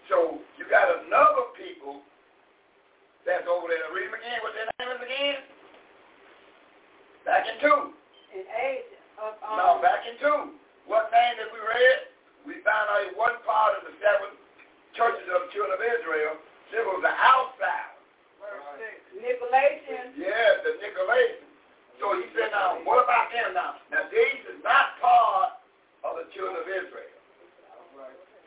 [0.07, 2.01] So you got another people
[3.27, 3.83] that's over there.
[3.93, 4.39] Read them again.
[4.41, 5.39] What's their name is again?
[7.29, 7.93] Back in two.
[8.33, 8.97] In Asia.
[9.21, 10.57] Of, um, No, back in two.
[10.87, 11.99] What name that we read?
[12.47, 14.33] We found out it wasn't part of the seven
[14.97, 16.41] churches of the children of Israel.
[16.73, 17.99] It was the outside.
[19.19, 20.15] Nicolaitans.
[20.17, 21.48] Yeah, the Nicolaitans.
[21.99, 23.83] So he said, now, what about them now?
[23.91, 25.59] Now, these is not part
[26.07, 27.15] of the children of Israel.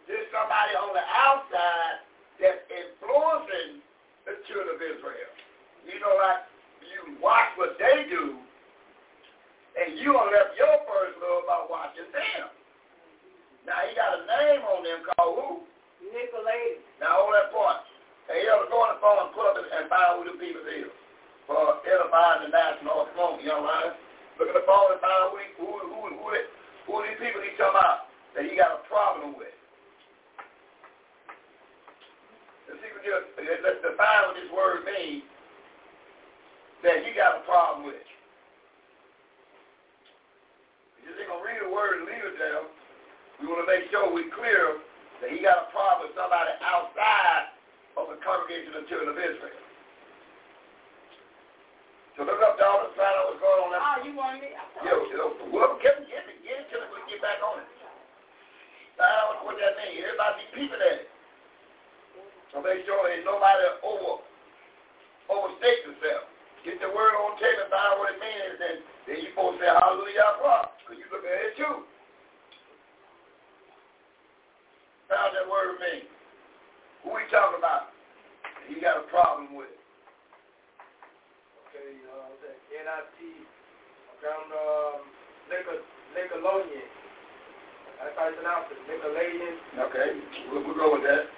[0.07, 2.03] There's somebody on the outside
[2.39, 3.83] that's influencing
[4.23, 5.31] the children of Israel.
[5.83, 6.47] You know, like,
[6.87, 8.39] you watch what they do,
[9.75, 12.47] and you gonna left your first love by watching them.
[13.67, 15.47] Now, he got a name on them called who?
[16.07, 16.83] Nicolaitans.
[17.03, 17.83] Now, hold that point.
[18.31, 20.63] Hey, you ever go on the phone and pull up and find who the people
[20.71, 21.00] is
[21.49, 23.65] Uh, for edifying the national phone, you know?
[24.39, 26.45] Look at the phone and find out who, who, who, who, they,
[26.87, 29.53] who these people he talking about that he got a problem with.
[32.69, 33.27] Let's see what you-
[33.63, 35.23] let's define what this word means
[36.83, 38.01] that he got a problem with.
[41.01, 42.63] You just ain't gonna read the word and leave it there.
[43.41, 44.81] We want to make sure we're clear
[45.21, 47.53] that he got a problem with somebody outside
[47.97, 49.57] of the congregation of the children of Israel.
[52.21, 53.81] So look up, daughter, find out what's going on there.
[53.81, 54.53] Oh, you want me?
[54.53, 57.57] I thought- Yo, yo, well, get, get, it, get it till we get back on
[57.57, 57.65] it.
[58.93, 60.05] Find out what that means.
[60.05, 61.09] Everybody be peeping at it.
[62.53, 64.21] So make sure ain't nobody over
[65.33, 66.29] overstate themselves.
[66.61, 69.57] Get the word on tape and find out what it means, and then you supposed
[69.57, 71.89] to say hallelujah, because you look at it too.
[75.09, 76.05] Found that word mean.
[77.01, 77.89] Who we talking about?
[78.69, 79.73] He got a problem with.
[81.71, 82.27] Okay, uh,
[82.81, 83.45] the NIT,
[84.17, 85.05] okay, I'm, um,
[86.17, 86.87] Nickelodeon.
[88.01, 89.53] That's how you pronounce it, Nickelodeon.
[89.85, 90.07] Okay,
[90.49, 91.29] we'll, we'll go with that.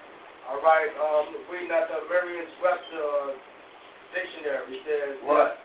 [0.48, 3.36] All right, um, reading out the Merriam-Webster uh,
[4.16, 5.60] dictionary, it says, What?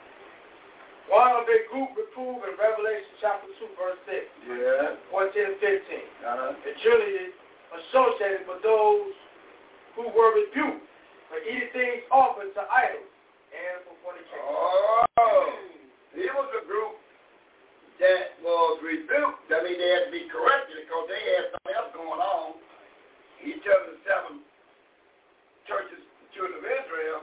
[1.11, 4.19] one of a group reproved in Revelation chapter 2, verse 6,
[4.51, 4.99] Yeah.
[5.15, 5.63] 14 and 15.
[5.63, 6.59] Uh-huh.
[6.59, 7.33] And generally
[7.71, 9.15] associated with those
[9.95, 10.83] who were rebuked
[11.31, 13.09] for eating things offered to idols
[13.55, 14.43] and for fornication.
[14.45, 15.68] Oh,
[16.19, 16.99] it was a group
[18.03, 19.47] that was rebuked.
[19.55, 22.59] I mean, they had to be corrected because they had something else going on.
[23.39, 24.43] He tells the seven
[25.71, 27.23] churches, the children of Israel,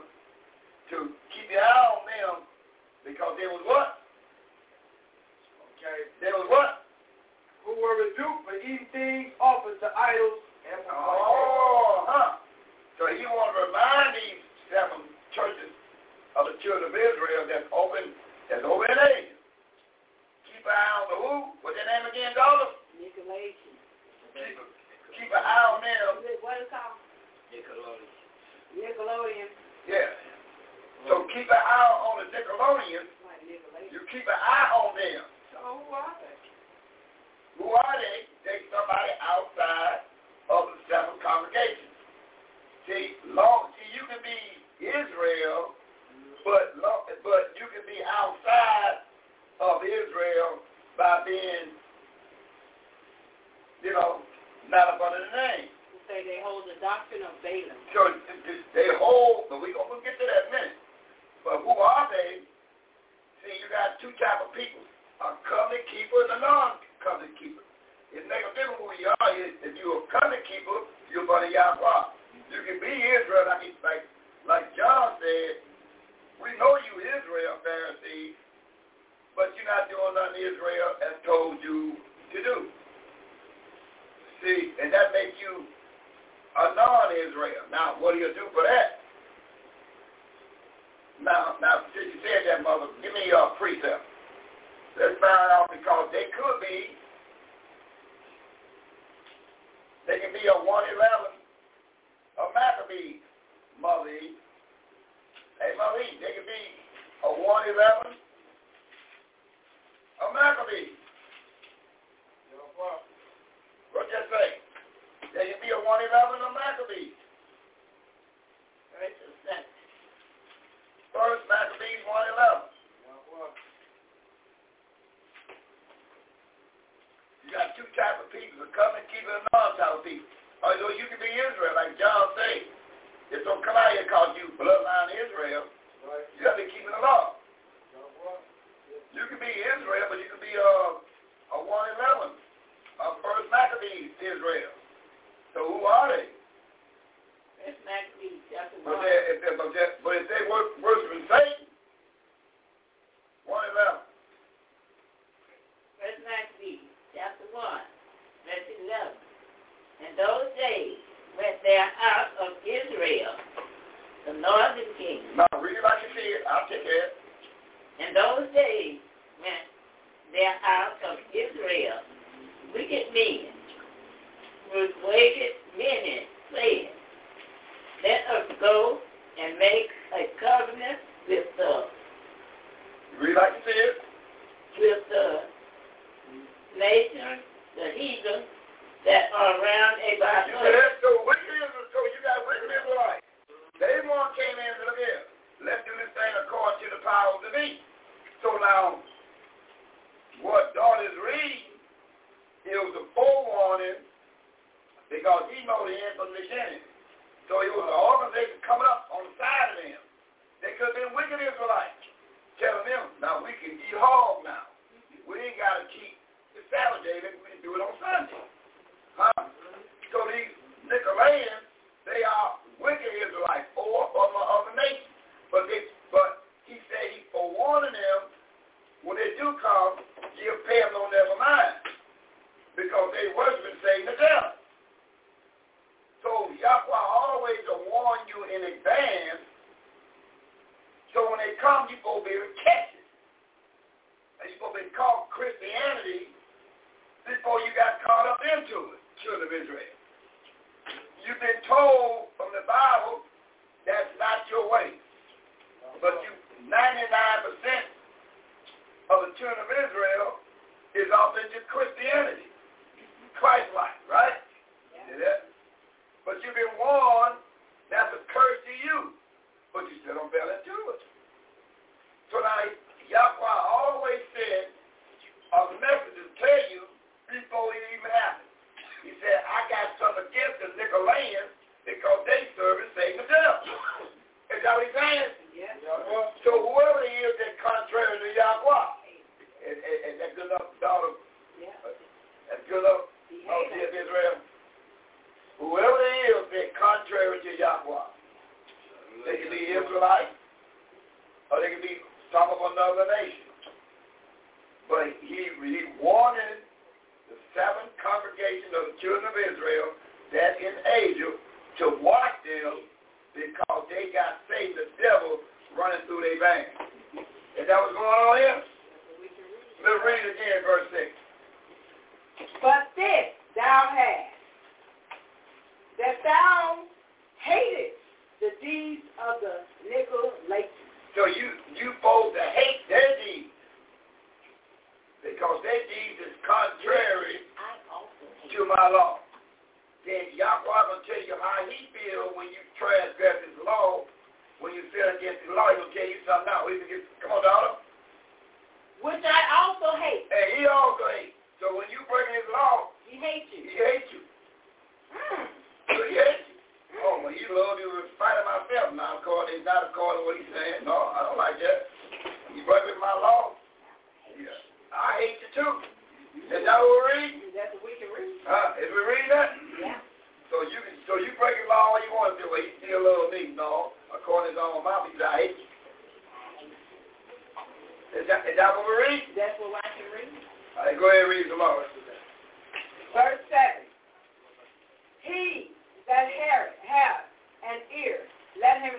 [0.96, 0.96] to
[1.28, 2.34] keep your eye on them
[3.04, 4.00] because they was what?
[5.76, 6.08] Okay.
[6.24, 6.88] They was what?
[7.68, 10.40] Who were rebuked for eating things offered to idols
[10.72, 12.40] and Oh, huh.
[12.96, 14.40] So he wanted to remind these
[14.72, 15.04] seven
[15.36, 15.72] churches
[16.32, 18.16] of the children of Israel that opened
[18.46, 19.34] that's Obed-Edom.
[20.46, 21.32] Keep an eye on the who?
[21.66, 22.78] What's their name again, daughter?
[22.98, 23.74] Nickelodeon.
[24.34, 24.56] Keep,
[25.18, 26.22] keep an eye on them.
[26.42, 26.98] What is it called?
[27.50, 28.10] Nickelodeon.
[28.78, 29.50] Nickelodeon.
[29.90, 30.10] Yeah.
[31.06, 33.06] So keep an eye on the Nickelodeon.
[33.90, 35.22] You keep an eye on them.
[35.54, 36.36] So who are they?
[37.62, 38.18] Who are they?
[38.42, 39.95] They somebody outside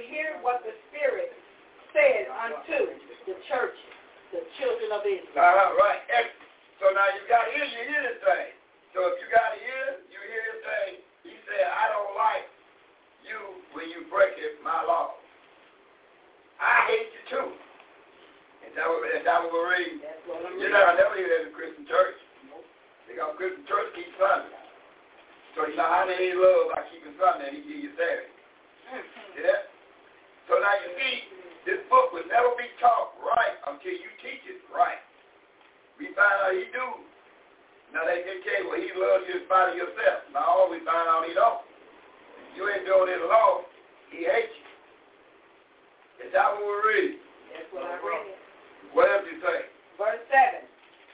[0.05, 1.33] hear what the Spirit
[1.95, 2.93] says unto
[3.25, 3.91] the churches,
[4.31, 5.37] the children of Israel.
[5.37, 6.05] Uh-huh.
[6.13, 6.45] Excellent.
[6.77, 8.53] So now you got ear, you hear this thing.
[8.93, 10.91] So if you got ear, you hear this thing.
[11.25, 12.45] He said, I don't like
[13.25, 15.17] you when you break it, my law.
[16.61, 17.47] I hate you too.
[18.65, 20.01] Is that what, is that what we're reading?
[20.05, 20.85] That's what I'm You're reading.
[20.85, 22.17] not never hear that in a Christian church.
[23.09, 24.53] They got Christian church keep Sunday.
[25.55, 28.33] So you know how many love by keeping Sunday and he give you Saturday.
[29.33, 29.65] Yeah?
[30.47, 31.15] So now you see,
[31.67, 35.03] this book will never be taught right until you teach it right.
[35.99, 36.87] We find out he do.
[37.91, 40.27] Now they can tell you, well, he loves you in spite of yourself.
[40.31, 41.63] No, we find out he don't.
[42.55, 43.67] You ain't doing it alone.
[44.11, 44.67] He hates you.
[46.27, 47.19] Is that what we're reading?
[47.51, 48.33] That's what I read.
[48.95, 49.67] What else you say?
[49.99, 50.63] Verse 7.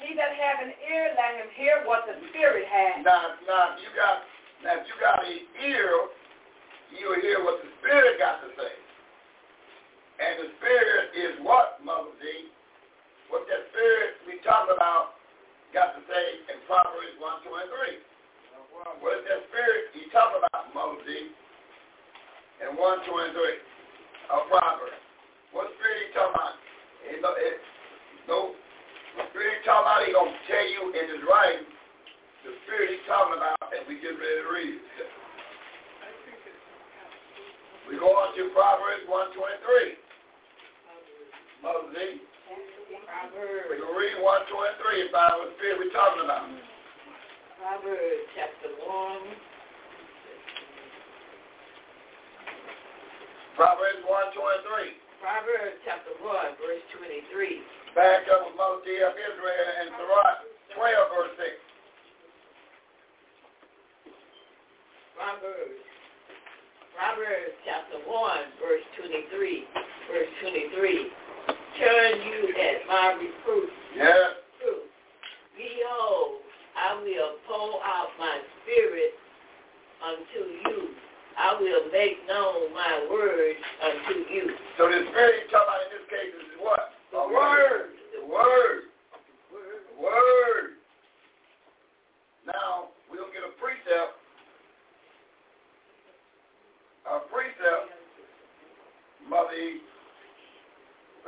[0.04, 3.02] He that have an ear, let him hear what the Spirit has.
[3.08, 4.28] Now, now, if you got,
[4.62, 6.12] now if you got an ear,
[6.92, 8.83] you'll hear what the Spirit got to say.
[10.24, 12.48] And the Spirit is what, Mother D?
[13.28, 15.20] What that Spirit we talk about
[15.76, 17.70] got to say in Proverbs 1, 2, and
[18.00, 19.04] 3.
[19.04, 21.12] What is that Spirit you talk about, Mother D?
[22.64, 25.02] In 1, 2, and 3 of Proverbs.
[25.52, 26.56] What Spirit he talking about?
[27.04, 27.58] It, it,
[28.32, 28.56] no,
[29.20, 31.68] the Spirit he talking about, he going to tell you in his writing
[32.44, 34.80] the Spirit he's talking about, and we get ready to read.
[37.88, 40.03] We go on to Proverbs 123.
[41.64, 42.20] Mother Z.
[42.20, 46.52] We can read 1, 2, and 3 about what Spirit we're talking about.
[47.56, 48.84] Proverbs chapter 1.
[53.56, 55.00] Proverbs 1, 2, and 3.
[55.24, 57.32] Proverbs chapter 1, verse 23.
[57.96, 60.44] Back up with D of Israel and Sirach
[60.76, 61.48] 12, verse 6.
[65.16, 65.80] Proverbs.
[66.92, 69.64] Proverbs chapter 1, verse 23.
[70.12, 71.23] Verse 23.
[71.80, 73.70] Turn you at my reproof.
[73.96, 74.38] Yes.
[74.62, 74.90] Truth.
[75.58, 76.42] Behold,
[76.78, 79.14] I will pour out my spirit
[80.06, 80.90] unto you.
[81.38, 84.52] I will make known my word unto you.
[84.78, 86.94] So the Spirit he's talking about in this case is what?
[87.12, 87.90] The Word.
[88.14, 88.94] The Word.
[89.50, 90.78] The Word.
[92.46, 94.14] Now, we'll get a precept.
[97.10, 97.90] A precept,
[99.28, 99.82] Mother E.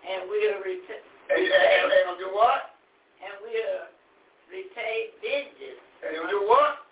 [0.00, 1.02] And we'll retain.
[1.30, 2.76] And, and, and do what?
[3.24, 3.84] And we'll
[4.52, 5.80] retain vengeance.
[6.04, 6.84] And do what?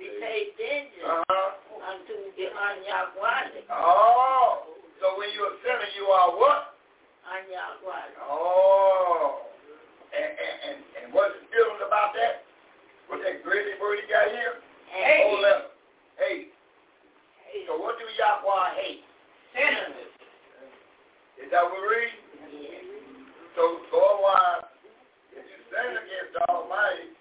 [0.00, 1.50] Retain vengeance Uh-huh.
[1.84, 3.68] Unto the unyakwadi.
[3.70, 4.64] Oh.
[5.00, 6.80] So when you're a sinner, you are what?
[7.28, 8.16] Unyakwadi.
[8.24, 9.44] Oh.
[10.14, 12.46] And, and, and, and what's the feeling about that?
[13.08, 14.62] What's that gritty word you got here?
[14.88, 15.28] Hey.
[15.28, 15.68] Whole letter.
[16.18, 16.54] Hate.
[17.66, 19.02] So what do Yahweh hate?
[19.54, 20.10] Sinners.
[21.38, 22.14] Is that what we read?
[22.50, 22.82] Yes.
[23.54, 24.66] So, so otherwise,
[25.34, 27.14] if you sin against the Almighty,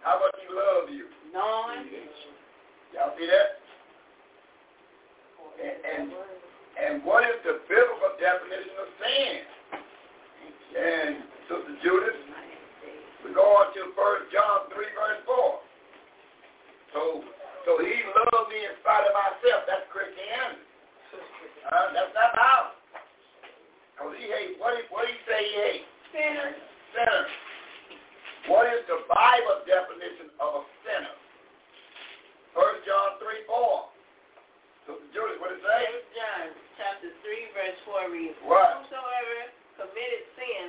[0.00, 1.08] how much he love you?
[1.32, 1.88] Knowing
[2.94, 3.48] Y'all see that?
[5.56, 6.04] And, and,
[6.76, 9.32] and what is the biblical definition of sin?
[10.76, 11.10] And
[11.48, 12.20] Sister Judith,
[13.24, 15.66] we go on to First John 3, verse 4.
[16.92, 17.00] So,
[17.64, 19.64] so he loved me in spite of myself.
[19.64, 20.62] That's Christianity.
[21.66, 22.76] Uh, that's not how.
[23.98, 24.60] Cause he hate.
[24.60, 25.86] What he what he say he hate?
[26.16, 26.56] sinners.
[26.94, 27.24] Sinner.
[28.48, 31.14] What is the Bible definition of a sinner?
[32.56, 33.96] First John 3, 4.
[34.88, 35.80] Sister Judith, what it say?
[35.92, 36.44] First John
[36.78, 38.86] chapter three verse four reads, What?
[38.86, 40.64] Whosoever committed sin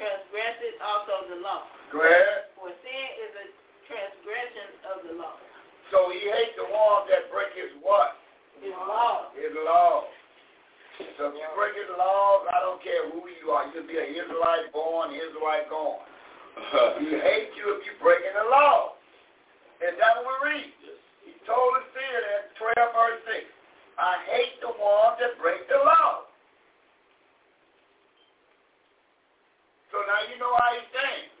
[0.00, 1.68] transgresseth also the law.
[1.92, 2.48] Go ahead.
[2.56, 3.46] For sin is a
[3.84, 5.36] transgression of the law.
[5.92, 8.16] So he hates the ones that break his what?
[8.64, 9.28] His law.
[9.36, 10.08] His law.
[11.20, 13.68] So if you break his laws, I don't care who you are.
[13.68, 16.00] You can be an Israelite born, Israelite gone.
[17.04, 18.91] he hates you if you're breaking the law.
[19.82, 20.70] And that's what we read.
[21.26, 23.50] He told us there at 12 verse 6.
[23.98, 26.30] I hate the ones that break the law.
[29.90, 31.34] So now you know how he thinks.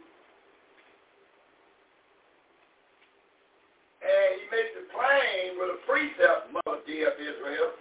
[4.02, 7.78] And he makes it plain with a precept, Mother dear of Israel.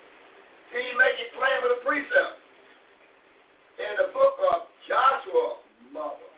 [0.70, 2.38] He make it plain with a precept.
[3.82, 5.58] In the book of Joshua,
[5.90, 6.30] Mother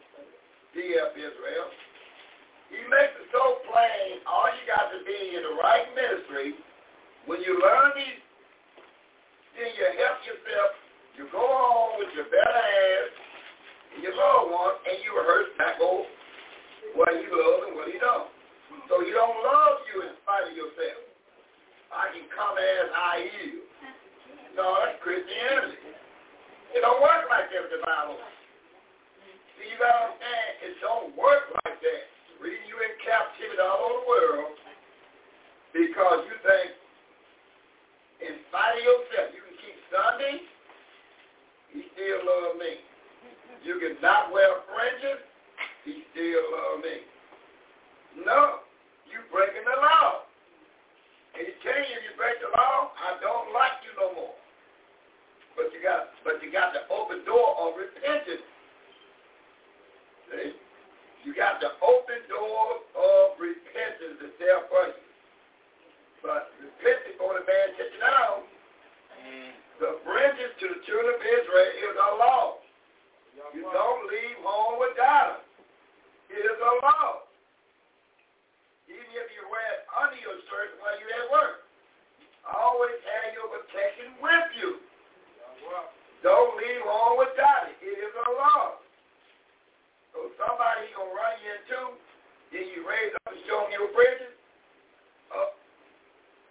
[0.71, 1.67] dear of Israel,
[2.73, 6.57] he makes it so plain, all you got to be in the right ministry.
[7.29, 8.21] When you learn these,
[9.55, 10.69] then you help yourself.
[11.13, 13.05] You go on with your better half
[13.93, 15.77] and your loved one, and you rehearse back
[16.97, 18.29] what he loves and what he don't.
[18.89, 21.01] So he don't love you in spite of yourself.
[21.93, 23.13] I can come as I
[23.45, 23.61] am.
[24.57, 25.77] No, that's Christianity.
[26.73, 28.17] It don't work like that with the Bible.
[29.61, 32.03] See, you gotta understand, it don't work like that.
[32.41, 34.53] Reading you in captivity all over the world
[35.75, 36.75] because you think
[38.23, 40.35] in spite of yourself, you can keep Sunday,
[41.75, 42.79] he still love me.
[43.63, 45.23] You can not wear fringes,
[45.83, 47.03] he still love me.
[48.23, 48.63] No,
[49.09, 50.23] you breaking the law.
[51.33, 54.37] And he tell you if you break the law, I don't like you no more.
[55.57, 58.45] But you got but you got the open door of repentance.
[60.29, 60.62] See?
[61.23, 65.03] You got the open door of repentance to there for you.
[66.19, 68.43] But repentance for the man takes you down.
[68.43, 69.51] Mm-hmm.
[69.79, 72.59] The fringes to the children of Israel is a law.
[73.55, 76.37] You don't leave home without it.
[76.37, 77.23] It is a law.
[78.91, 81.63] Even if you wear it under your shirt while you're at work.
[82.43, 84.83] Always have your protection with you.
[86.19, 87.79] Don't leave home without it.
[87.79, 88.82] It is a law.
[90.23, 91.99] So somebody gonna run you into,
[92.55, 94.31] then you raise up and show them your fringes.
[95.27, 95.51] Uh,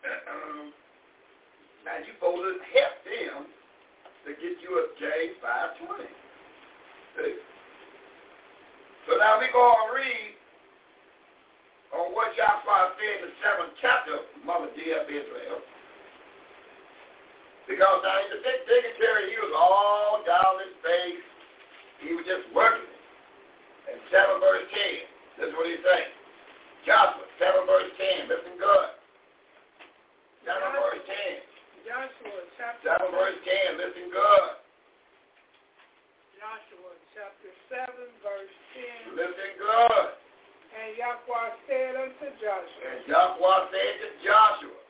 [1.89, 3.49] now you supposed to help them
[4.29, 6.13] to get you a J five twenty.
[9.09, 10.37] So now we go and read
[11.97, 15.65] on what Yahweh said in the seventh chapter, Mother dear of Israel.
[17.65, 21.25] Because now the big dignitary, he was all down his face.
[22.05, 22.92] He was just working.
[23.91, 26.13] And 7 verse 10, this is what he's saying.
[26.87, 28.89] Joshua, 7 verse 10, listen good.
[30.47, 31.87] 7 verse 10.
[31.87, 34.63] Joshua chapter 7 verse 10, listen good.
[36.43, 37.87] Joshua chapter 7
[38.19, 38.55] verse
[39.07, 39.15] 10.
[39.15, 40.09] Listen good.
[40.75, 44.83] And Yahweh said unto Joshua, And Yahweh said to Joshua,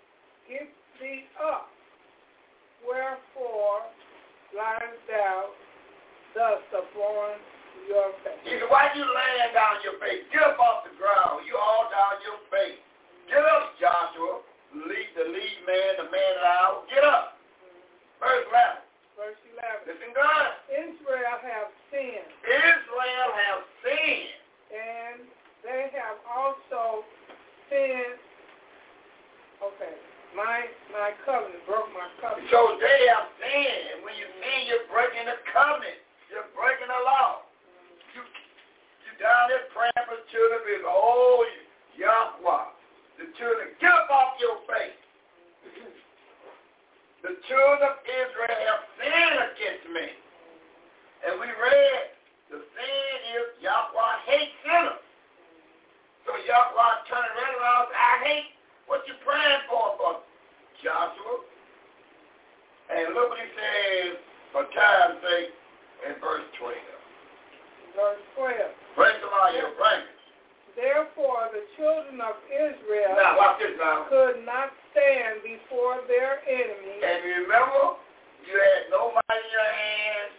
[0.48, 1.68] Get thee up,
[2.80, 3.84] wherefore
[4.56, 5.52] liest thou
[6.32, 7.36] thus upon
[7.88, 8.40] your face?
[8.44, 10.24] He said, why you laying down your face?
[10.32, 11.44] Get up off the ground.
[11.44, 12.80] You all down your face.
[13.28, 14.44] Get up, Joshua.
[14.72, 16.76] Lead the lead man, the man of the hour.
[16.88, 17.36] Get up.
[18.22, 18.88] Verse 11.
[19.20, 19.84] Verse 11.
[19.84, 20.48] Listen God.
[20.72, 24.40] Israel have sinned, Israel have sinned.
[24.72, 25.18] and
[25.60, 27.04] they have also
[27.68, 28.16] sinned.
[29.60, 29.94] Okay,
[30.32, 32.48] my my covenant broke my covenant.
[32.48, 34.00] So they have sinned.
[34.00, 36.00] When you sin, you're breaking the covenant.
[36.32, 37.51] of the
[40.32, 41.44] children of Israel, oh,
[42.00, 42.66] Yahweh,
[43.20, 44.96] the children, get up off your face.
[47.20, 50.08] the children of Israel have sinned against me.
[51.28, 52.16] And we read,
[52.48, 55.04] the sin is Yahweh hates sinners.
[56.24, 58.48] So Yahweh turned around and said, I hate
[58.88, 60.12] what you praying for, for
[60.80, 61.44] Joshua.
[62.88, 64.16] And look what he says
[64.50, 65.52] for time's sake
[66.08, 66.72] in verse 12.
[67.94, 68.81] Verse 12.
[68.92, 70.22] The law here, bring it.
[70.76, 74.08] Therefore, the children of Israel Now, watch this now.
[74.08, 77.00] could not stand before their enemies.
[77.00, 78.00] And remember,
[78.44, 80.34] you had no might in your hands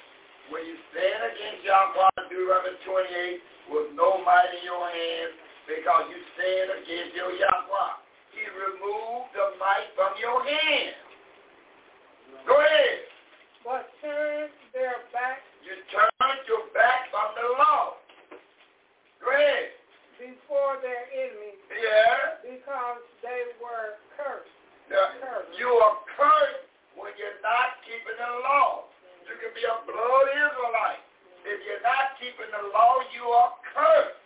[0.49, 5.38] when you stand against Yahweh, Deuteronomy 28, with no might in your hands
[5.69, 7.93] because you stand against your Yahweh.
[8.33, 10.98] He removed the might from your hand.
[12.49, 13.06] Go ahead.
[13.61, 18.02] But turned their backs You turned your back on the law.
[20.19, 22.43] Before their enemies Yeah.
[22.43, 24.52] because they were cursed.
[24.92, 25.10] Now,
[25.58, 28.88] you are cursed when you're not keeping the law.
[29.27, 31.03] You can be a blood Israelite.
[31.48, 34.19] If you're not keeping the law, you are cursed.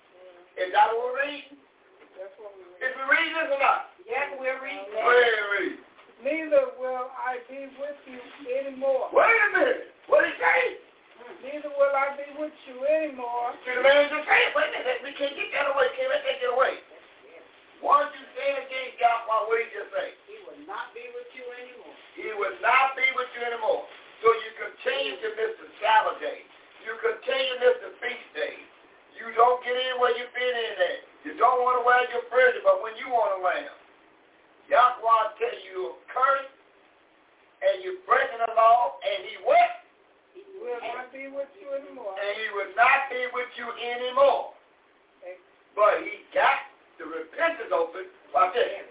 [0.58, 1.58] Is that what we're reading?
[2.18, 2.82] That's what we read.
[2.82, 3.94] Is we reading this or not?
[4.06, 5.14] Yes, we're reading Go that.
[5.14, 5.78] ahead, read.
[6.26, 8.18] Neither will I be with you
[8.50, 9.10] anymore.
[9.14, 9.94] Wait a minute.
[10.10, 10.62] What did he say?
[11.46, 13.54] Neither will I be with you anymore.
[13.62, 15.00] See, the man just said, wait a minute.
[15.06, 15.88] We can't get that away.
[15.94, 16.82] Can't let that get away.
[17.82, 20.18] Once you stand against God, what did just say?
[20.26, 21.94] He will not be with you anymore.
[22.18, 23.86] He will not be with you anymore.
[24.26, 26.42] So you continue to miss the Sabbath day.
[26.82, 28.66] You continue to miss the feast days.
[29.14, 31.02] You don't get in where you've been in at.
[31.22, 33.78] You don't want to wear your prison, but when you want to wear them.
[34.74, 36.58] Yahweh tell you you're cursed
[37.64, 39.87] and you're breaking the law and he what?
[40.58, 42.18] Will not be with you anymore.
[42.18, 44.58] And he will not be with you anymore.
[45.78, 46.66] But he got
[46.98, 48.10] the repentance open.
[48.34, 48.90] Watch this.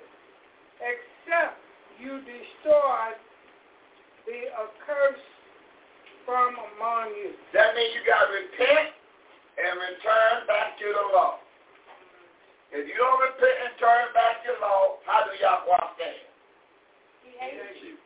[0.78, 1.58] Except
[1.98, 3.18] you destroy
[4.30, 5.30] the accursed
[6.22, 7.34] from among you.
[7.50, 8.94] That means you got to repent
[9.58, 11.42] and return back to the law.
[12.70, 16.22] If you don't repent and turn back to the law, how do Yahweh stand?
[17.26, 17.98] He hates you.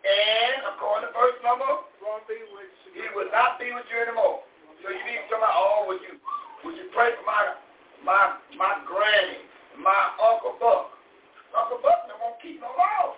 [0.00, 1.68] And according to verse number,
[2.00, 3.04] Won't be with you.
[3.04, 4.40] he will not be with you anymore.
[4.80, 6.16] So you need somebody, oh, would you
[6.64, 7.56] would you pray for my
[8.00, 9.44] my my granny,
[9.76, 10.96] my Uncle Buck?
[11.52, 13.12] Uncle Buck they won't keep no law.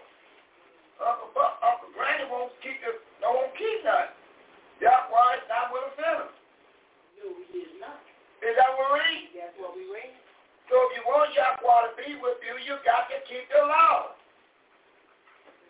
[0.99, 4.19] Uncle Buck, Uncle Granny won't keep the no won't keep nothing.
[4.83, 6.27] Yahweh is not with a sinner.
[7.23, 8.03] No, he is not.
[8.43, 9.25] Is that what we read?
[9.39, 10.11] That's what we read.
[10.67, 14.19] So if you want Yahweh to be with you, you got to keep the law.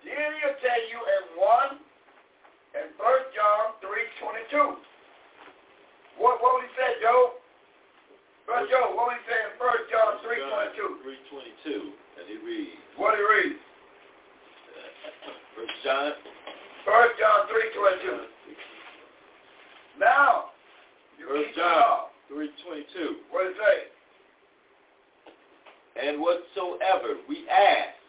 [0.02, 1.78] Then he'll tell you in 1
[2.74, 4.76] and 1 John 3.22.
[6.18, 7.38] What, what would he say, Joe?
[8.46, 11.06] Brother Joe, what would he say in 1 John 3.22?
[11.62, 13.56] 322, and he reads, What he read?
[15.54, 16.12] First John,
[16.84, 18.26] 1 John 3.22.
[20.00, 20.50] Now,
[21.18, 22.10] you First keep the law.
[22.26, 23.30] John 322.
[23.30, 23.78] What did it say?
[26.02, 28.01] And whatsoever we ask,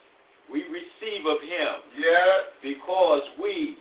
[0.52, 2.52] we receive of him, Yes.
[2.62, 3.78] because we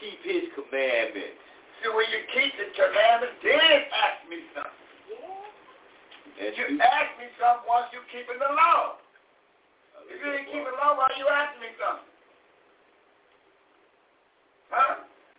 [0.00, 1.40] keep his commandments.
[1.82, 4.72] See, when you keep the commandments, then ask me something.
[6.36, 9.00] And You ask me something once you keeping the law.
[10.08, 12.12] If you ain't keeping the law, why you asking me something?
[14.70, 14.94] Huh?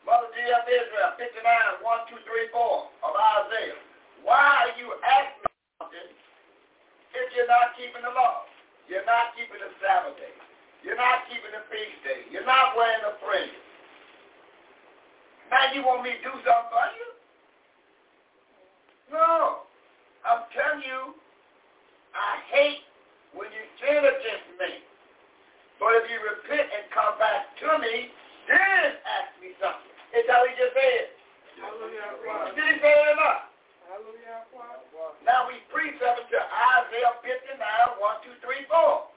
[0.05, 3.79] Mother G of Israel, 59, 1, 2, 3, 4 of Isaiah.
[4.23, 6.09] Why are you asking me something
[7.13, 8.47] if you're not keeping the law?
[8.87, 10.31] You're not keeping the Sabbath day.
[10.83, 12.25] You're not keeping the feast day.
[12.29, 13.65] You're not wearing the fringes.
[15.49, 17.07] Now you want me to do something for you?
[19.11, 19.63] No.
[20.27, 21.15] I'm telling you,
[22.11, 22.83] I hate
[23.31, 24.83] when you sin against me.
[25.79, 28.11] But if you repent and come back to me,
[28.49, 29.93] then ask me something.
[30.17, 31.15] Is that what he just said?
[31.61, 32.53] Hallelujah.
[32.57, 33.53] Did he say it or not?
[33.87, 34.43] Hallelujah.
[35.23, 39.16] Now we precept to Isaiah 59, 1, 2, 3, 4.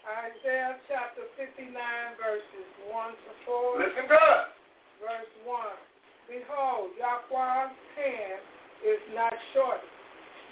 [0.00, 1.76] Isaiah chapter 59
[2.16, 3.84] verses 1 to 4.
[3.84, 4.44] Listen good.
[5.00, 5.60] Verse 1.
[6.30, 8.40] Behold, Yahweh's hand
[8.80, 9.82] is not short,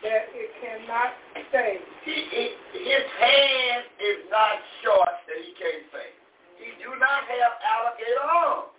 [0.02, 1.14] that it cannot
[1.48, 1.80] save.
[2.04, 2.44] He, he,
[2.76, 6.08] his hand is not short that he can't say.
[6.60, 8.74] He do not have alligator arms.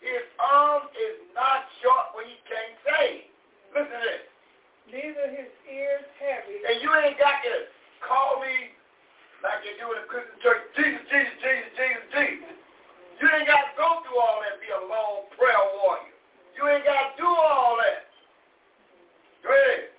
[0.00, 3.08] His arm is not short when he can't say.
[3.76, 4.24] Listen to this.
[4.88, 6.64] Neither his ears heavy.
[6.64, 7.68] And you ain't got to
[8.00, 8.72] call me
[9.42, 12.54] like you do in the Christian church, Jesus, Jesus, Jesus, Jesus, Jesus.
[13.20, 16.12] You ain't got to go through all that and be a long prayer warrior.
[16.56, 18.08] You ain't got to do all that.
[19.44, 19.92] Go ahead.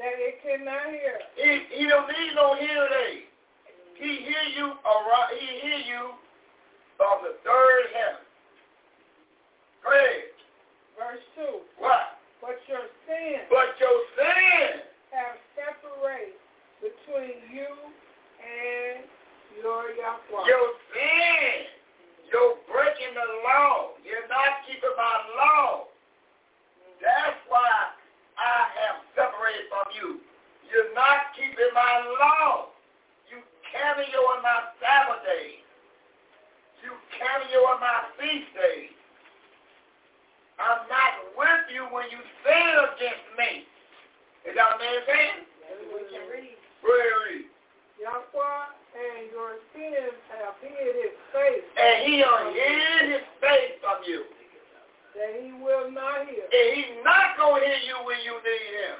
[0.00, 1.16] That it cannot hear.
[1.36, 3.28] He, he don't need no hearing aid.
[4.00, 6.16] He hear you around, he hear you
[6.96, 8.24] from the third heaven.
[9.84, 10.32] Go ahead.
[10.96, 11.60] Verse 2.
[11.76, 12.16] What?
[12.40, 14.80] But your sins But your sin,
[15.12, 16.40] have separated
[16.80, 17.68] between you
[18.40, 19.04] and
[19.60, 20.48] your Yahweh.
[20.48, 21.68] your sin,
[22.32, 23.94] you're breaking the law.
[24.02, 25.90] You're not keeping my law.
[27.00, 27.68] That's why
[28.36, 30.08] I have separated from you.
[30.68, 32.70] You're not keeping my law.
[33.28, 35.64] You carry you on my Sabbath days.
[36.84, 38.94] You carry you on my feast days.
[40.60, 43.64] I'm not with you when you sin against me.
[44.44, 45.40] Is that what man saying?
[45.88, 46.56] We can read.
[46.84, 47.48] Read, read.
[48.00, 48.64] Yahweh
[48.96, 54.24] and your sins have hid his face, And he will hid his face from you.
[55.14, 56.48] that he will not hear.
[56.48, 58.96] And he's not going to hear you when you need him.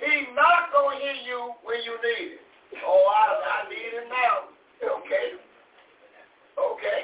[0.00, 2.80] He's not going to hear you when you need him.
[2.86, 4.36] Oh, I, I need him now.
[5.02, 5.36] Okay.
[6.56, 7.00] Okay.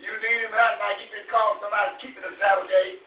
[0.00, 0.80] You need him now.
[0.80, 3.02] Now you can call somebody keeping the Sabbath day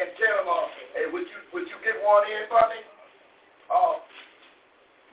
[0.00, 2.80] and tell them, uh, hey, would you would you get one in for me?
[3.68, 4.00] Oh,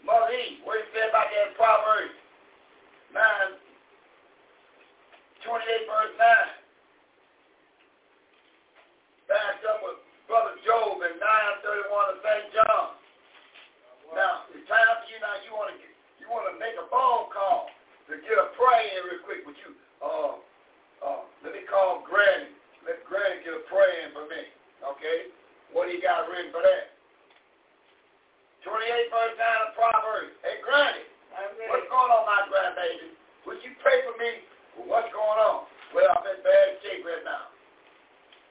[0.06, 2.14] Mother E, what you say about that Proverbs
[3.14, 3.22] 9,
[5.45, 6.58] 28 verse 9?
[9.27, 12.48] backed up with Brother Joe in 931 of St.
[12.56, 12.88] John.
[14.16, 15.77] Now, it's time for you now, you want to
[16.17, 17.72] you want to make a phone call
[18.11, 19.72] to get a prayer real quick with you.
[20.03, 20.40] Uh,
[21.03, 22.51] uh, let me call Granny.
[22.84, 24.51] Let Granny get a prayer for me.
[24.84, 25.32] Okay?
[25.72, 26.97] What do you got written for that?
[28.66, 30.34] 28 verse 9 of Proverbs.
[30.42, 31.06] Hey, Granny,
[31.69, 33.14] what's going on, my grandbaby?
[33.45, 34.44] Would you pray for me?
[34.76, 35.69] Well, what's going on?
[35.95, 37.53] Well, I'm in bad shape right now.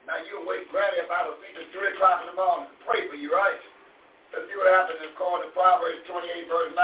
[0.07, 3.05] Now you wake Granny about a feet at 3 o'clock in the morning to pray
[3.11, 3.59] for you, right?
[4.31, 6.79] Let's see what happens in according to Proverbs 28, verse 9.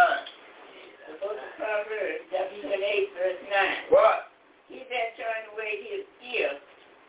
[1.08, 3.96] The book of Proverbs, chapter 8, verse 9.
[3.96, 4.32] What?
[4.68, 6.04] He that turned away his
[6.36, 6.56] ear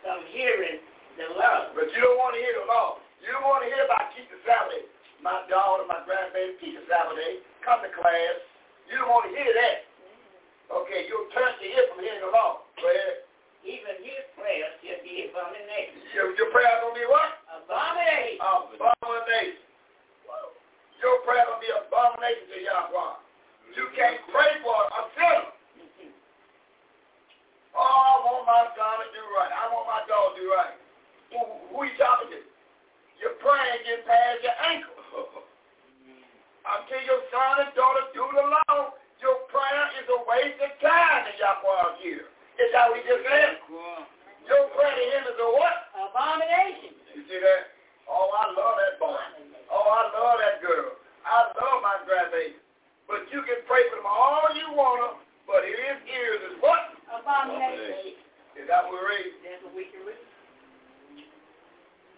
[0.03, 0.83] from hearing
[1.19, 1.71] the law.
[1.75, 3.03] But you don't want to hear the law.
[3.23, 4.87] You don't want to hear about keep the Sabbath.
[5.25, 7.41] My daughter, my grandbaby, keep the Sabbath day.
[7.65, 8.37] Come to class.
[8.93, 9.89] You don't want to hear that.
[10.69, 12.69] Okay, you'll turn your ear from hearing the law.
[12.77, 13.25] Go ahead.
[13.65, 16.05] Even his prayer shall be abomination.
[16.13, 17.41] Your, your prayer going to be what?
[17.49, 18.37] Abomination.
[18.77, 19.65] Abomination.
[21.01, 23.17] Your prayer to be abomination to Yahweh.
[23.81, 25.49] You can't pray for a sinner.
[27.73, 29.53] Oh, I want my son to do right.
[29.57, 30.77] I want my daughter to do right.
[31.33, 31.41] Who,
[31.73, 32.41] who you talking to?
[33.25, 34.94] You're praying getting past your ankle.
[36.65, 41.29] Until your son and daughter do the law, your prayer is a waste of time
[41.29, 42.25] in Yahweh's ear.
[42.59, 43.61] Is that what he just said?
[44.49, 45.77] Your prayer to him is a what?
[45.93, 46.93] Abomination.
[47.15, 47.73] You see that?
[48.09, 49.23] Oh, I love that boy.
[49.73, 50.99] Oh, I love that girl.
[51.25, 52.61] I love my grandbaby.
[53.09, 55.09] But you can pray for them all you want to,
[55.45, 56.97] but in his ears is what?
[57.13, 58.17] Abomination.
[58.57, 59.31] Is that what we read?
[59.45, 60.21] That's what we can read.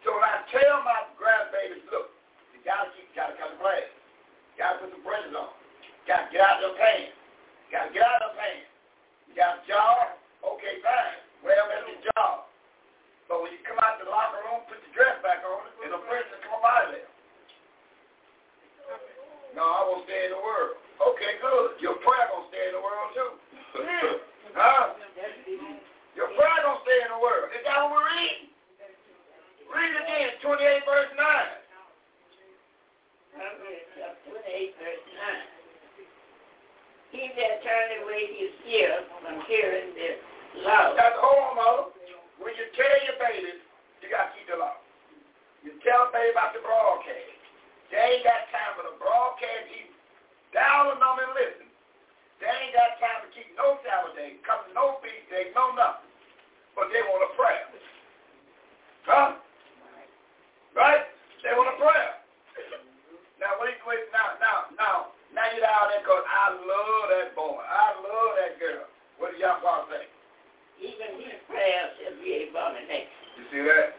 [0.06, 2.14] So when I tell my grandbabies, look,
[2.66, 3.86] gotta keep, gotta cut the class.
[4.58, 5.54] Gotta put some braces on.
[6.10, 7.14] Gotta get out of their pants.
[7.70, 8.68] Gotta get out of their pants.
[9.30, 10.18] You got a job?
[10.42, 11.22] Okay, fine.
[11.46, 12.50] Well, that's your job.
[13.30, 16.02] But when you come out the locker room, put your dress back on, and the
[16.10, 17.10] braces come out of there.
[19.54, 20.78] No, I won't stay in the world.
[21.00, 21.78] Okay, good.
[21.82, 23.30] Your prayer gonna stay in the world too.
[24.58, 24.94] huh?
[26.14, 27.50] Your prayer gonna stay in the world.
[27.50, 28.36] Is that what we read?
[29.68, 31.65] Read again, 28 verse 9.
[33.36, 37.12] Proverbs chapter 28, verse 9.
[37.12, 40.16] He that turned away his ear from hearing the
[40.64, 40.96] law.
[40.96, 41.92] That's on, mother.
[42.40, 43.60] When you tell your babies,
[44.00, 44.80] you got to keep the law.
[45.60, 47.36] You tell baby about the broadcast.
[47.92, 49.68] They ain't got time for the broadcast.
[49.68, 49.84] He
[50.56, 51.68] down them and listen.
[52.40, 56.08] They ain't got time to keep no Sabbath day, come no feast day, no nothing.
[56.72, 57.68] But they want a prayer.
[59.04, 59.36] Huh?
[60.72, 61.04] Right?
[61.44, 62.16] They want a prayer.
[63.46, 64.96] Now, wait, wait, now, now, now,
[65.30, 67.60] now you're out there because I love that boy.
[67.62, 68.88] I love that girl.
[69.20, 69.60] What do y'all
[69.92, 70.08] say?
[70.80, 73.12] Even his prayer shall be abomination.
[73.38, 73.96] You see that?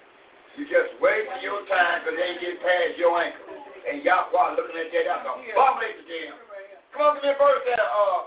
[0.53, 3.57] You just wait for your time because they ain't get past your ankle.
[3.89, 6.37] And Yahweh looking at that, that's an abomination to him.
[6.93, 8.21] Come on, give me a verse there, uh,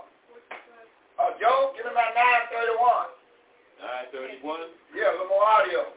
[1.18, 2.06] uh, Joe, give me my
[2.50, 4.42] 931.
[4.42, 4.74] 931.
[4.94, 5.90] Yeah, a little more audio.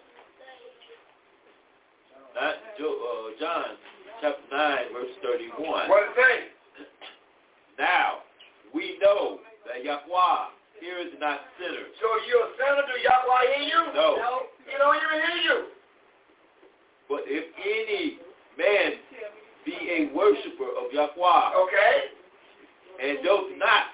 [2.34, 3.78] Not Joe, uh, John
[4.22, 5.90] chapter 9, verse 31.
[5.90, 6.36] What it say?
[7.82, 8.22] Now,
[8.70, 10.38] we know that Yahweh
[10.78, 11.90] hears not sinners.
[11.98, 13.82] So you're a sinner, do Yahweh hear you?
[13.98, 14.53] No.
[14.74, 15.58] He don't even hear you.
[17.06, 18.18] But if any
[18.58, 18.98] man
[19.66, 21.44] be a worshiper of Yahweh.
[21.62, 21.96] Okay?
[23.02, 23.86] And does not,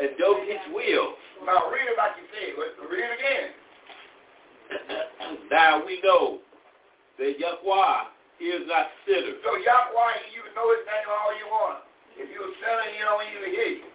[0.00, 1.18] and does his will.
[1.44, 2.54] Now read it like you said.
[2.90, 3.48] Read it again.
[5.50, 6.38] now we know
[7.18, 7.98] that Yahweh
[8.40, 9.36] is not sinner.
[9.42, 11.82] So Yahweh, you can know his name all you want.
[12.16, 13.88] If you're a sinner, he don't even hear you.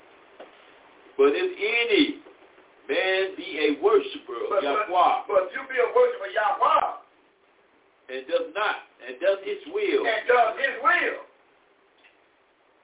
[1.17, 2.21] But if any
[2.87, 6.33] man be a worshiper of But, Yahweh but, but if you be a worshiper of
[6.33, 6.87] Yahweh
[8.07, 11.27] and does not, and does his will, and does his will,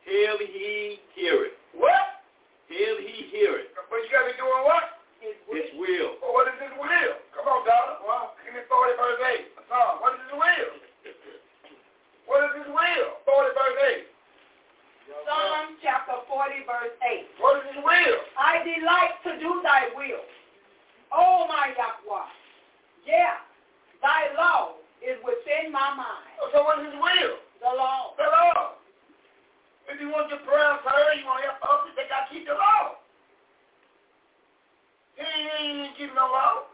[0.03, 1.55] Hell he hear it.
[1.79, 2.19] what?
[2.67, 3.71] Hell he hear it.
[3.71, 4.99] But you got to be doing what?
[5.23, 6.19] His His will.
[6.19, 7.15] Well, what is his will?
[7.31, 8.03] Come on, Donna.
[8.03, 9.63] Well, give me 40 verse 8.
[9.71, 9.81] A.
[10.03, 10.71] What is his will?
[12.27, 13.09] What is his will?
[13.23, 14.12] 40 verse 8.
[15.21, 17.37] Psalm chapter 40, verse 8.
[17.37, 18.17] What is his will?
[18.37, 20.25] I delight to do thy will.
[21.13, 22.29] Oh, my Yahweh.
[23.05, 23.37] Yeah,
[24.01, 26.33] thy law is within my mind.
[26.51, 27.37] So what is his will?
[27.61, 28.17] The law.
[28.17, 28.81] The law.
[29.87, 32.47] If you want your prayers heard, you want to help others, they got to keep
[32.47, 32.97] the law.
[35.15, 36.65] He ain't keeping no law.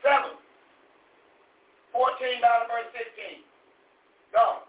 [0.00, 0.36] Seven.
[1.92, 3.44] Fourteen dollars verse fifteen.
[4.32, 4.63] Go.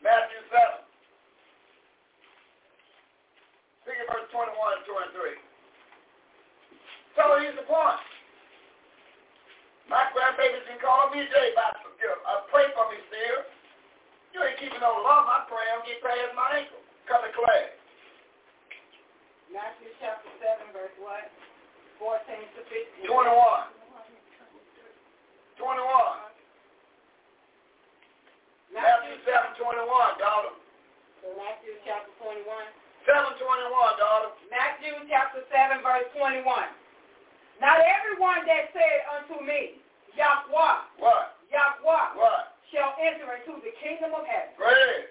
[0.00, 0.82] Matthew seven.
[3.84, 5.38] Look at verse twenty-one and twenty-three.
[7.16, 8.00] So here's the point.
[9.90, 13.42] My grandbaby's been calling me today about uh, pray for me, still.
[14.30, 15.26] You ain't keeping no law.
[15.26, 16.78] My prayer don't get past my ankle.
[17.10, 17.74] Come to class.
[19.50, 21.26] Matthew chapter 7, verse what?
[21.98, 22.22] 14
[22.54, 22.62] to
[23.02, 23.10] 15.
[23.10, 23.34] 21.
[25.58, 26.29] 21.
[28.70, 30.54] Matthew 7, 21, daughter.
[31.22, 32.46] So Matthew chapter 21.
[33.04, 34.30] 7, 21, daughter.
[34.52, 36.44] Matthew chapter 7, verse 21.
[37.60, 39.82] Not everyone that said unto me,
[40.16, 41.36] Yahweh, What?
[41.52, 42.56] Yahweh, What?
[42.72, 44.54] shall enter into the kingdom of heaven.
[44.56, 45.10] Great.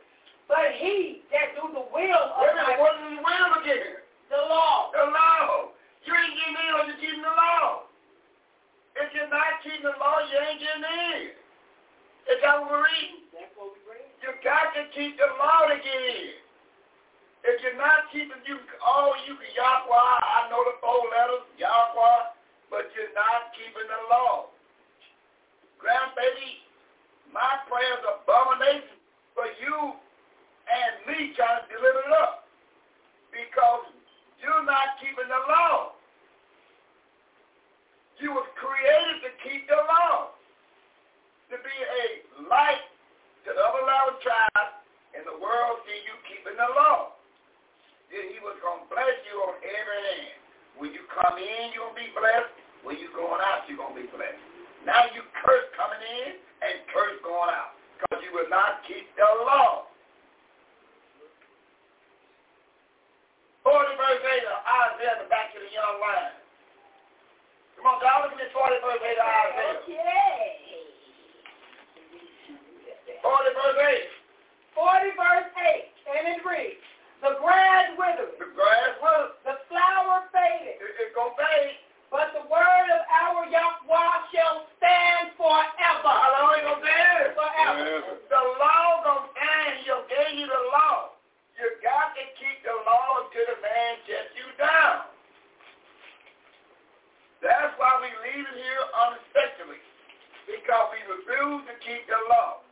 [0.50, 4.02] But he that do the will of Wait my, what is his will again?
[4.34, 4.90] the law.
[4.96, 5.70] The law.
[6.08, 7.86] You ain't getting in or you're keeping the law.
[8.98, 11.22] If you're not keeping the law, you ain't getting in.
[12.34, 13.30] Is that what we're reading?
[13.36, 14.10] That's what we read.
[14.30, 16.38] You got to keep the law to get in.
[17.50, 19.90] If you're not keeping you all you can Yahweh,
[20.22, 22.38] I know the four letters, Yahweh,
[22.70, 24.54] but you're not keeping the law.
[25.82, 26.62] Grandbaby,
[27.34, 29.02] my prayer's abomination
[29.34, 32.46] for you and me trying to deliver it up.
[33.34, 33.90] Because
[34.46, 35.98] you're not keeping the law.
[38.22, 40.38] You was created to keep the law.
[41.50, 42.06] To be a
[42.46, 42.86] light
[43.46, 44.74] to the other eleven tribes
[45.16, 47.16] and the world see you keeping the law.
[48.10, 50.38] Then he was going to bless you on every hand.
[50.82, 52.56] When you come in, to be blessed.
[52.82, 54.40] When you going out, you're going to be blessed.
[54.88, 59.28] Now you curse coming in and curse going out because you will not keep the
[59.44, 59.92] law.
[63.68, 66.40] 40 verse 8 of Isaiah, the back to the young line.
[67.76, 69.76] Come on, God, look at this 40 verse 8 of Isaiah.
[69.84, 70.59] Okay.
[73.22, 74.10] 40 verse
[74.80, 75.90] 40 verse 8.
[76.08, 76.84] And it reads,
[77.20, 78.40] The grass withered, 8.
[78.40, 81.78] The grass will, the flower faded, it, it's going to fade.
[82.08, 86.10] but the word of our Yahweh shall stand forever.
[86.16, 87.36] How long it going to stand?
[87.36, 88.18] Forever.
[88.32, 89.72] The law going to stand.
[89.84, 91.20] He gave you the law.
[91.60, 95.12] You got to keep the law until the man sets you down.
[97.44, 99.80] That's why we leave it here unexpectedly.
[100.48, 102.64] Because we refuse to keep the law.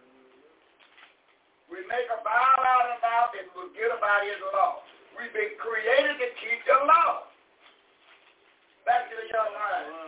[1.67, 4.87] We make a vow out of mouth and forget about his law.
[5.19, 7.27] We've been created to keep the law.
[8.87, 10.07] Back to the young line.